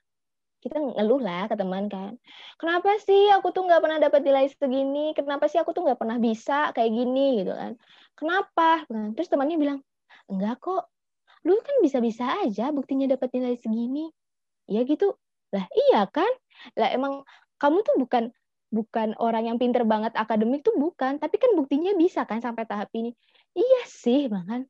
Kita 0.58 0.82
ngeluh 0.82 1.22
lah 1.22 1.46
ke 1.46 1.54
teman 1.54 1.86
kan. 1.86 2.18
Kenapa 2.58 2.98
sih 2.98 3.30
aku 3.30 3.54
tuh 3.54 3.70
nggak 3.70 3.78
pernah 3.78 3.98
dapat 4.02 4.20
nilai 4.26 4.50
segini? 4.50 5.14
Kenapa 5.14 5.46
sih 5.46 5.62
aku 5.62 5.70
tuh 5.70 5.86
nggak 5.86 6.00
pernah 6.02 6.18
bisa 6.18 6.74
kayak 6.74 6.90
gini 6.90 7.46
gitu 7.46 7.54
kan? 7.54 7.78
Kenapa? 8.18 8.82
Nah, 8.90 9.14
terus 9.14 9.30
temannya 9.30 9.56
bilang 9.56 9.78
enggak 10.26 10.58
kok. 10.58 10.90
Lu 11.46 11.54
kan 11.62 11.78
bisa-bisa 11.78 12.42
aja 12.42 12.74
buktinya 12.74 13.06
dapat 13.06 13.30
nilai 13.38 13.54
segini. 13.62 14.10
Ya 14.66 14.82
gitu. 14.82 15.14
Lah 15.54 15.70
iya 15.70 16.10
kan? 16.10 16.32
Lah 16.74 16.90
emang 16.90 17.22
kamu 17.62 17.86
tuh 17.86 17.94
bukan 18.02 18.34
bukan 18.74 19.14
orang 19.22 19.46
yang 19.46 19.56
pinter 19.62 19.86
banget 19.86 20.10
akademik 20.18 20.66
tuh 20.66 20.74
bukan. 20.74 21.22
Tapi 21.22 21.38
kan 21.38 21.54
buktinya 21.54 21.94
bisa 21.94 22.26
kan 22.26 22.42
sampai 22.42 22.66
tahap 22.66 22.90
ini. 22.98 23.14
Iya 23.54 23.86
sih 23.86 24.26
banget 24.26 24.66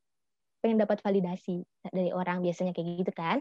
pengen 0.67 0.83
dapat 0.83 0.99
validasi 0.99 1.63
dari 1.87 2.11
orang 2.11 2.43
biasanya 2.43 2.75
kayak 2.75 3.07
gitu 3.07 3.11
kan. 3.15 3.39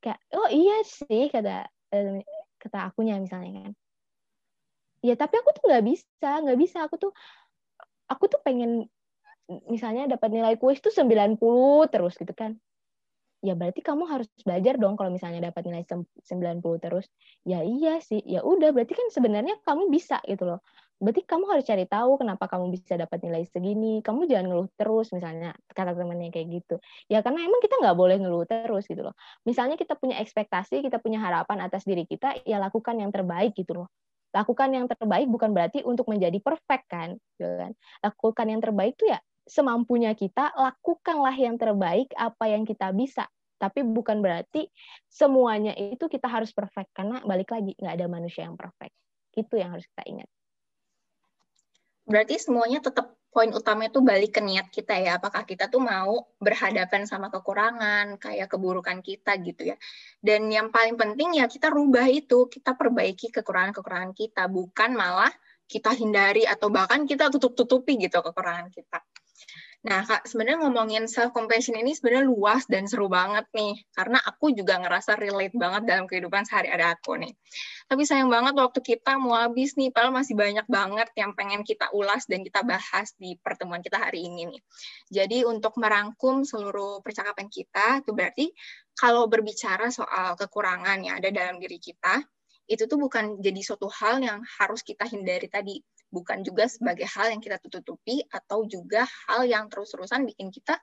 Kayak 0.00 0.24
oh 0.32 0.48
iya 0.48 0.80
sih 0.80 1.28
kata 1.28 1.68
eh, 1.92 2.24
kata 2.56 2.88
akunya 2.88 3.20
misalnya 3.20 3.68
kan. 3.68 3.72
Ya 5.04 5.20
tapi 5.20 5.36
aku 5.36 5.52
tuh 5.52 5.68
nggak 5.68 5.84
bisa 5.84 6.30
nggak 6.40 6.56
bisa. 6.56 6.88
Aku 6.88 6.96
tuh 6.96 7.12
aku 8.08 8.24
tuh 8.32 8.40
pengen 8.40 8.88
misalnya 9.68 10.08
dapat 10.08 10.32
nilai 10.32 10.56
kuis 10.56 10.80
tuh 10.80 10.88
90 10.88 11.92
terus 11.92 12.16
gitu 12.16 12.32
kan. 12.32 12.56
Ya 13.44 13.52
berarti 13.52 13.84
kamu 13.84 14.08
harus 14.08 14.24
belajar 14.40 14.80
dong 14.80 14.96
kalau 14.96 15.12
misalnya 15.12 15.52
dapat 15.52 15.68
nilai 15.68 15.84
90 15.84 16.80
terus. 16.80 17.04
Ya 17.44 17.60
iya 17.60 18.00
sih. 18.00 18.24
Ya 18.24 18.40
udah 18.40 18.72
berarti 18.72 18.96
kan 18.96 19.12
sebenarnya 19.12 19.60
kamu 19.68 19.92
bisa 19.92 20.24
gitu 20.24 20.48
loh 20.48 20.64
berarti 21.04 21.22
kamu 21.28 21.44
harus 21.52 21.64
cari 21.68 21.84
tahu 21.84 22.16
kenapa 22.16 22.48
kamu 22.48 22.72
bisa 22.72 22.96
dapat 22.96 23.20
nilai 23.20 23.44
segini. 23.44 24.00
Kamu 24.00 24.24
jangan 24.24 24.46
ngeluh 24.48 24.68
terus 24.72 25.12
misalnya 25.12 25.52
kata 25.68 25.92
temannya 25.92 26.32
kayak 26.32 26.48
gitu. 26.48 26.80
Ya 27.12 27.20
karena 27.20 27.44
emang 27.44 27.60
kita 27.60 27.76
nggak 27.76 27.96
boleh 27.96 28.16
ngeluh 28.16 28.48
terus 28.48 28.88
gitu 28.88 29.04
loh. 29.04 29.12
Misalnya 29.44 29.76
kita 29.76 30.00
punya 30.00 30.16
ekspektasi 30.24 30.80
kita 30.80 30.98
punya 31.04 31.20
harapan 31.20 31.68
atas 31.68 31.84
diri 31.84 32.08
kita 32.08 32.40
ya 32.48 32.56
lakukan 32.56 32.96
yang 32.96 33.12
terbaik 33.12 33.52
gitu 33.52 33.84
loh. 33.84 33.88
Lakukan 34.32 34.72
yang 34.72 34.88
terbaik 34.88 35.28
bukan 35.28 35.52
berarti 35.52 35.84
untuk 35.84 36.08
menjadi 36.08 36.40
perfect 36.40 36.88
kan 36.88 37.20
gitu 37.36 37.52
kan. 37.52 37.76
Lakukan 38.00 38.46
yang 38.48 38.60
terbaik 38.64 38.96
tuh 38.96 39.12
ya 39.12 39.20
semampunya 39.44 40.16
kita 40.16 40.56
lakukanlah 40.56 41.36
yang 41.36 41.60
terbaik 41.60 42.08
apa 42.16 42.48
yang 42.48 42.64
kita 42.64 42.88
bisa. 42.96 43.28
Tapi 43.60 43.84
bukan 43.84 44.24
berarti 44.24 44.66
semuanya 45.06 45.76
itu 45.76 46.08
kita 46.08 46.26
harus 46.32 46.50
perfect. 46.56 46.96
Karena 46.96 47.20
balik 47.22 47.52
lagi 47.52 47.76
nggak 47.76 47.94
ada 48.00 48.06
manusia 48.08 48.48
yang 48.48 48.56
perfect. 48.56 48.96
Itu 49.36 49.60
yang 49.60 49.76
harus 49.76 49.84
kita 49.92 50.08
ingat 50.08 50.28
berarti 52.04 52.36
semuanya 52.40 52.80
tetap 52.84 53.16
poin 53.34 53.50
utama 53.50 53.90
itu 53.90 53.98
balik 53.98 54.38
ke 54.38 54.40
niat 54.40 54.70
kita 54.70 54.94
ya. 54.94 55.18
Apakah 55.18 55.42
kita 55.42 55.66
tuh 55.66 55.82
mau 55.82 56.30
berhadapan 56.38 57.02
sama 57.02 57.34
kekurangan 57.34 58.14
kayak 58.22 58.46
keburukan 58.46 59.02
kita 59.02 59.34
gitu 59.42 59.74
ya. 59.74 59.76
Dan 60.22 60.46
yang 60.54 60.70
paling 60.70 60.94
penting 60.94 61.42
ya 61.42 61.50
kita 61.50 61.66
rubah 61.74 62.06
itu 62.06 62.46
kita 62.46 62.78
perbaiki 62.78 63.34
kekurangan-kekurangan 63.34 64.14
kita. 64.14 64.46
Bukan 64.46 64.94
malah 64.94 65.34
kita 65.66 65.90
hindari 65.96 66.46
atau 66.46 66.70
bahkan 66.70 67.08
kita 67.08 67.32
tutup-tutupi 67.32 67.96
gitu 67.98 68.20
kekurangan 68.20 68.68
kita 68.68 69.02
Nah, 69.84 70.00
Kak, 70.00 70.24
sebenarnya 70.24 70.64
ngomongin 70.64 71.04
self 71.04 71.36
compassion 71.36 71.76
ini 71.76 71.92
sebenarnya 71.92 72.24
luas 72.24 72.64
dan 72.64 72.88
seru 72.88 73.04
banget 73.12 73.44
nih, 73.52 73.76
karena 73.92 74.16
aku 74.16 74.56
juga 74.56 74.80
ngerasa 74.80 75.12
relate 75.20 75.52
banget 75.60 75.84
dalam 75.84 76.08
kehidupan 76.08 76.48
sehari-hari 76.48 76.88
aku 76.88 77.20
nih. 77.20 77.36
Tapi 77.84 78.02
sayang 78.08 78.32
banget 78.32 78.56
waktu 78.56 78.80
kita 78.80 79.20
mau 79.20 79.36
habis 79.36 79.76
nih, 79.76 79.92
padahal 79.92 80.16
masih 80.16 80.40
banyak 80.40 80.64
banget 80.72 81.12
yang 81.20 81.36
pengen 81.36 81.60
kita 81.68 81.92
ulas 81.92 82.24
dan 82.24 82.40
kita 82.40 82.64
bahas 82.64 83.12
di 83.20 83.36
pertemuan 83.44 83.84
kita 83.84 84.00
hari 84.00 84.24
ini 84.24 84.56
nih. 84.56 84.60
Jadi 85.12 85.38
untuk 85.44 85.76
merangkum 85.76 86.48
seluruh 86.48 87.04
percakapan 87.04 87.52
kita, 87.52 88.00
itu 88.00 88.16
berarti 88.16 88.46
kalau 88.96 89.28
berbicara 89.28 89.92
soal 89.92 90.32
kekurangan 90.40 90.96
yang 91.04 91.20
ada 91.20 91.28
dalam 91.28 91.60
diri 91.60 91.76
kita, 91.76 92.24
itu 92.64 92.88
tuh 92.88 92.96
bukan 92.96 93.40
jadi 93.44 93.60
suatu 93.60 93.88
hal 93.92 94.24
yang 94.24 94.40
harus 94.60 94.80
kita 94.80 95.04
hindari 95.04 95.48
tadi 95.48 95.80
bukan 96.08 96.40
juga 96.46 96.70
sebagai 96.70 97.04
hal 97.04 97.34
yang 97.34 97.42
kita 97.42 97.60
tutupi 97.60 98.24
atau 98.30 98.64
juga 98.64 99.04
hal 99.28 99.44
yang 99.44 99.68
terus-terusan 99.68 100.24
bikin 100.24 100.48
kita 100.48 100.80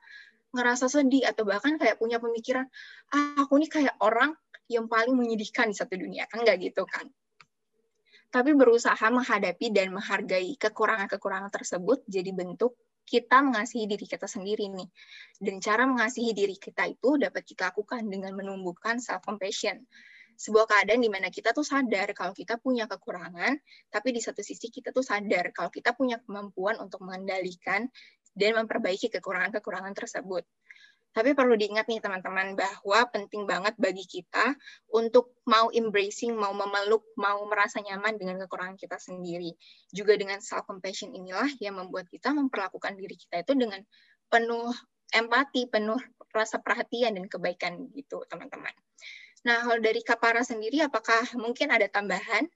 ngerasa 0.52 0.86
sedih 0.86 1.24
atau 1.24 1.48
bahkan 1.48 1.80
kayak 1.80 1.96
punya 1.96 2.20
pemikiran 2.20 2.68
ah, 3.16 3.40
aku 3.40 3.56
nih 3.58 3.70
kayak 3.72 3.94
orang 4.04 4.36
yang 4.68 4.86
paling 4.86 5.16
menyedihkan 5.16 5.72
di 5.72 5.76
satu 5.76 5.96
dunia 5.96 6.28
kan 6.28 6.44
nggak 6.44 6.60
gitu 6.60 6.84
kan 6.84 7.08
tapi 8.32 8.56
berusaha 8.56 9.04
menghadapi 9.12 9.72
dan 9.72 9.92
menghargai 9.92 10.56
kekurangan-kekurangan 10.56 11.52
tersebut 11.52 12.04
jadi 12.08 12.32
bentuk 12.32 12.76
kita 13.02 13.42
mengasihi 13.42 13.84
diri 13.90 14.06
kita 14.06 14.24
sendiri 14.24 14.70
nih. 14.70 14.88
Dan 15.36 15.58
cara 15.58 15.84
mengasihi 15.84 16.32
diri 16.32 16.56
kita 16.56 16.86
itu 16.88 17.18
dapat 17.18 17.42
kita 17.44 17.74
lakukan 17.74 18.06
dengan 18.06 18.32
menumbuhkan 18.32 19.02
self-compassion. 19.02 19.84
Sebuah 20.36 20.66
keadaan 20.68 21.00
di 21.00 21.10
mana 21.12 21.28
kita 21.28 21.52
tuh 21.52 21.64
sadar 21.64 22.10
kalau 22.16 22.32
kita 22.32 22.58
punya 22.58 22.88
kekurangan, 22.88 23.58
tapi 23.92 24.08
di 24.10 24.20
satu 24.20 24.40
sisi 24.40 24.68
kita 24.72 24.90
tuh 24.90 25.04
sadar 25.04 25.52
kalau 25.54 25.68
kita 25.68 25.92
punya 25.92 26.18
kemampuan 26.22 26.80
untuk 26.80 27.04
mengendalikan 27.04 27.88
dan 28.32 28.50
memperbaiki 28.56 29.12
kekurangan-kekurangan 29.12 29.92
tersebut. 29.92 30.44
Tapi 31.12 31.36
perlu 31.36 31.60
diingat 31.60 31.92
nih 31.92 32.00
teman-teman 32.00 32.56
bahwa 32.56 33.04
penting 33.12 33.44
banget 33.44 33.76
bagi 33.76 34.08
kita 34.08 34.56
untuk 34.96 35.36
mau 35.44 35.68
embracing, 35.68 36.32
mau 36.32 36.56
memeluk, 36.56 37.04
mau 37.20 37.44
merasa 37.44 37.84
nyaman 37.84 38.16
dengan 38.16 38.40
kekurangan 38.40 38.80
kita 38.80 38.96
sendiri. 38.96 39.52
Juga 39.92 40.16
dengan 40.16 40.40
self 40.40 40.64
compassion 40.64 41.12
inilah 41.12 41.52
yang 41.60 41.76
membuat 41.76 42.08
kita 42.08 42.32
memperlakukan 42.32 42.96
diri 42.96 43.20
kita 43.20 43.44
itu 43.44 43.52
dengan 43.52 43.84
penuh 44.32 44.72
empati, 45.12 45.68
penuh 45.68 46.00
rasa 46.32 46.64
perhatian 46.64 47.20
dan 47.20 47.28
kebaikan 47.28 47.92
gitu, 47.92 48.24
teman-teman. 48.24 48.72
Nah, 49.42 49.58
kalau 49.66 49.82
dari 49.82 50.00
Kapara 50.06 50.46
sendiri 50.46 50.78
apakah 50.86 51.34
mungkin 51.34 51.74
ada 51.74 51.90
tambahan? 51.90 52.46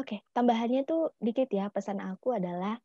Oke, 0.00 0.24
tambahannya 0.32 0.88
tuh 0.88 1.12
dikit 1.20 1.52
ya. 1.52 1.68
Pesan 1.68 2.00
aku 2.00 2.32
adalah 2.32 2.80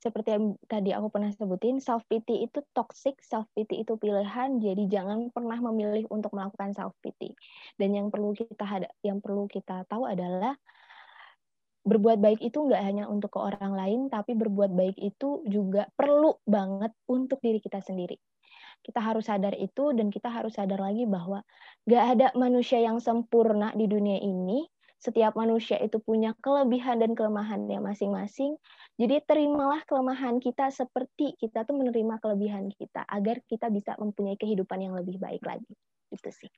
seperti 0.00 0.32
yang 0.32 0.56
tadi 0.64 0.96
aku 0.96 1.12
pernah 1.12 1.28
sebutin, 1.28 1.76
self 1.76 2.04
pity 2.08 2.48
itu 2.48 2.64
toxic, 2.72 3.20
self 3.20 3.44
pity 3.52 3.84
itu 3.84 4.00
pilihan, 4.00 4.56
jadi 4.56 4.88
jangan 4.88 5.28
pernah 5.28 5.60
memilih 5.60 6.08
untuk 6.08 6.32
melakukan 6.32 6.72
self 6.72 6.96
pity. 7.04 7.36
Dan 7.76 7.92
yang 7.92 8.08
perlu 8.08 8.32
kita 8.32 8.64
yang 9.04 9.20
perlu 9.20 9.44
kita 9.44 9.84
tahu 9.88 10.08
adalah 10.08 10.56
berbuat 11.84 12.20
baik 12.20 12.40
itu 12.44 12.60
nggak 12.60 12.80
hanya 12.80 13.04
untuk 13.08 13.36
ke 13.36 13.40
orang 13.40 13.76
lain, 13.76 14.00
tapi 14.08 14.32
berbuat 14.36 14.72
baik 14.72 14.96
itu 14.96 15.44
juga 15.44 15.88
perlu 15.92 16.36
banget 16.48 16.92
untuk 17.08 17.40
diri 17.44 17.60
kita 17.60 17.84
sendiri. 17.84 18.16
Kita 18.80 19.00
harus 19.00 19.28
sadar 19.28 19.52
itu 19.56 19.92
dan 19.92 20.08
kita 20.08 20.32
harus 20.32 20.56
sadar 20.56 20.80
lagi 20.80 21.04
bahwa 21.04 21.44
nggak 21.84 22.04
ada 22.16 22.26
manusia 22.36 22.80
yang 22.80 22.98
sempurna 22.98 23.72
di 23.76 23.86
dunia 23.86 24.18
ini. 24.20 24.66
Setiap 25.00 25.32
manusia 25.32 25.80
itu 25.80 25.96
punya 25.96 26.36
kelebihan 26.44 27.00
dan 27.00 27.16
kelemahannya 27.16 27.80
masing-masing 27.80 28.60
jadi 29.00 29.24
terimalah 29.24 29.80
kelemahan 29.88 30.36
kita 30.44 30.68
seperti 30.68 31.32
kita 31.40 31.64
tuh 31.64 31.72
menerima 31.72 32.20
kelebihan 32.20 32.68
kita 32.68 33.00
agar 33.08 33.40
kita 33.48 33.72
bisa 33.72 33.96
mempunyai 33.96 34.36
kehidupan 34.36 34.76
yang 34.76 34.92
lebih 34.92 35.16
baik 35.16 35.40
lagi. 35.40 35.72
Itu 36.12 36.28
sih. 36.28 36.52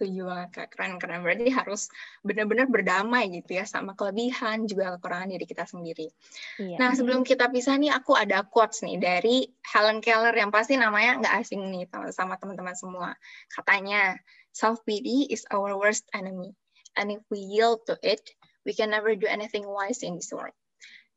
Setuju 0.00 0.32
banget 0.32 0.50
Kak, 0.56 0.68
keren-keren. 0.72 1.20
Berarti 1.20 1.52
harus 1.52 1.92
benar-benar 2.24 2.72
berdamai 2.72 3.28
gitu 3.36 3.60
ya 3.60 3.68
sama 3.68 3.92
kelebihan 3.92 4.64
juga 4.64 4.96
kekurangan 4.96 5.28
diri 5.28 5.44
kita 5.44 5.68
sendiri. 5.68 6.08
Iya. 6.56 6.80
Nah 6.80 6.96
sebelum 6.96 7.20
kita 7.20 7.52
pisah 7.52 7.76
nih 7.76 7.92
aku 7.92 8.16
ada 8.16 8.40
quotes 8.48 8.80
nih 8.80 8.96
dari 8.96 9.44
Helen 9.60 10.00
Keller 10.00 10.32
yang 10.32 10.48
pasti 10.48 10.80
namanya 10.80 11.20
nggak 11.20 11.34
asing 11.44 11.68
nih 11.68 11.84
sama 12.16 12.40
teman-teman 12.40 12.72
semua. 12.72 13.12
Katanya, 13.52 14.16
self-pity 14.56 15.28
is 15.28 15.44
our 15.52 15.76
worst 15.76 16.08
enemy. 16.16 16.56
And 16.96 17.12
if 17.12 17.20
we 17.28 17.44
yield 17.44 17.84
to 17.92 18.00
it, 18.00 18.24
we 18.64 18.72
can 18.72 18.88
never 18.88 19.12
do 19.12 19.28
anything 19.28 19.68
wise 19.68 20.00
in 20.00 20.16
this 20.16 20.32
world. 20.32 20.56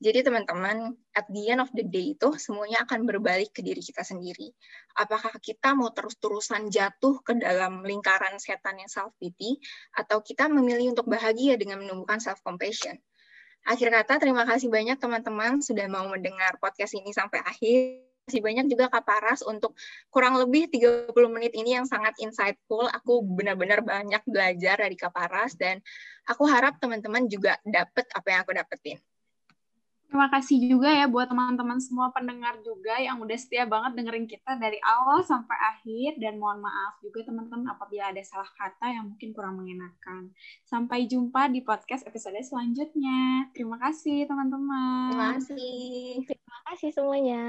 Jadi 0.04 0.20
teman-teman, 0.20 0.92
at 1.16 1.24
the 1.32 1.48
end 1.48 1.64
of 1.64 1.72
the 1.72 1.88
day 1.88 2.12
itu 2.12 2.36
semuanya 2.36 2.84
akan 2.84 3.08
berbalik 3.08 3.56
ke 3.56 3.64
diri 3.64 3.80
kita 3.80 4.04
sendiri. 4.04 4.52
Apakah 5.00 5.32
kita 5.40 5.72
mau 5.80 5.96
terus-terusan 5.96 6.68
jatuh 6.68 7.24
ke 7.24 7.40
dalam 7.40 7.88
lingkaran 7.88 8.36
setan 8.36 8.84
yang 8.84 8.92
self-pity, 8.92 9.64
atau 9.96 10.20
kita 10.20 10.52
memilih 10.52 10.92
untuk 10.92 11.08
bahagia 11.08 11.56
dengan 11.56 11.80
menumbuhkan 11.80 12.20
self-compassion. 12.20 13.00
Akhir 13.64 13.96
kata, 13.96 14.20
terima 14.20 14.44
kasih 14.44 14.68
banyak 14.68 15.00
teman-teman 15.00 15.64
sudah 15.64 15.88
mau 15.88 16.04
mendengar 16.12 16.60
podcast 16.60 17.00
ini 17.00 17.16
sampai 17.16 17.40
akhir. 17.40 18.04
Terima 18.04 18.28
kasih 18.28 18.44
banyak 18.44 18.66
juga 18.72 18.86
Kak 18.92 19.04
Paras 19.08 19.40
untuk 19.44 19.72
kurang 20.12 20.36
lebih 20.36 20.68
30 20.68 21.16
menit 21.32 21.56
ini 21.56 21.80
yang 21.80 21.88
sangat 21.88 22.16
insightful. 22.20 22.92
Aku 22.92 23.24
benar-benar 23.24 23.84
banyak 23.84 24.20
belajar 24.28 24.84
dari 24.84 25.00
Kak 25.00 25.16
Paras 25.16 25.56
dan 25.56 25.80
aku 26.28 26.44
harap 26.48 26.76
teman-teman 26.84 27.28
juga 27.32 27.56
dapat 27.64 28.04
apa 28.12 28.28
yang 28.32 28.40
aku 28.44 28.52
dapetin. 28.56 29.00
Terima 30.14 30.30
kasih 30.30 30.62
juga 30.70 30.94
ya 30.94 31.10
buat 31.10 31.26
teman-teman 31.26 31.82
semua 31.82 32.14
pendengar 32.14 32.62
juga 32.62 33.02
yang 33.02 33.18
udah 33.18 33.34
setia 33.34 33.66
banget 33.66 33.98
dengerin 33.98 34.30
kita 34.30 34.62
dari 34.62 34.78
awal 34.86 35.26
sampai 35.26 35.58
akhir 35.74 36.22
dan 36.22 36.38
mohon 36.38 36.62
maaf 36.62 37.02
juga 37.02 37.26
teman-teman 37.26 37.74
apabila 37.74 38.14
ada 38.14 38.22
salah 38.22 38.46
kata 38.54 38.94
yang 38.94 39.10
mungkin 39.10 39.34
kurang 39.34 39.58
mengenakan. 39.58 40.30
Sampai 40.70 41.10
jumpa 41.10 41.50
di 41.50 41.66
podcast 41.66 42.06
episode 42.06 42.38
selanjutnya. 42.46 43.50
Terima 43.58 43.82
kasih 43.82 44.30
teman-teman. 44.30 45.10
Terima 45.18 45.30
kasih. 45.34 46.30
Terima 46.30 46.60
kasih 46.70 46.90
semuanya. 46.94 47.44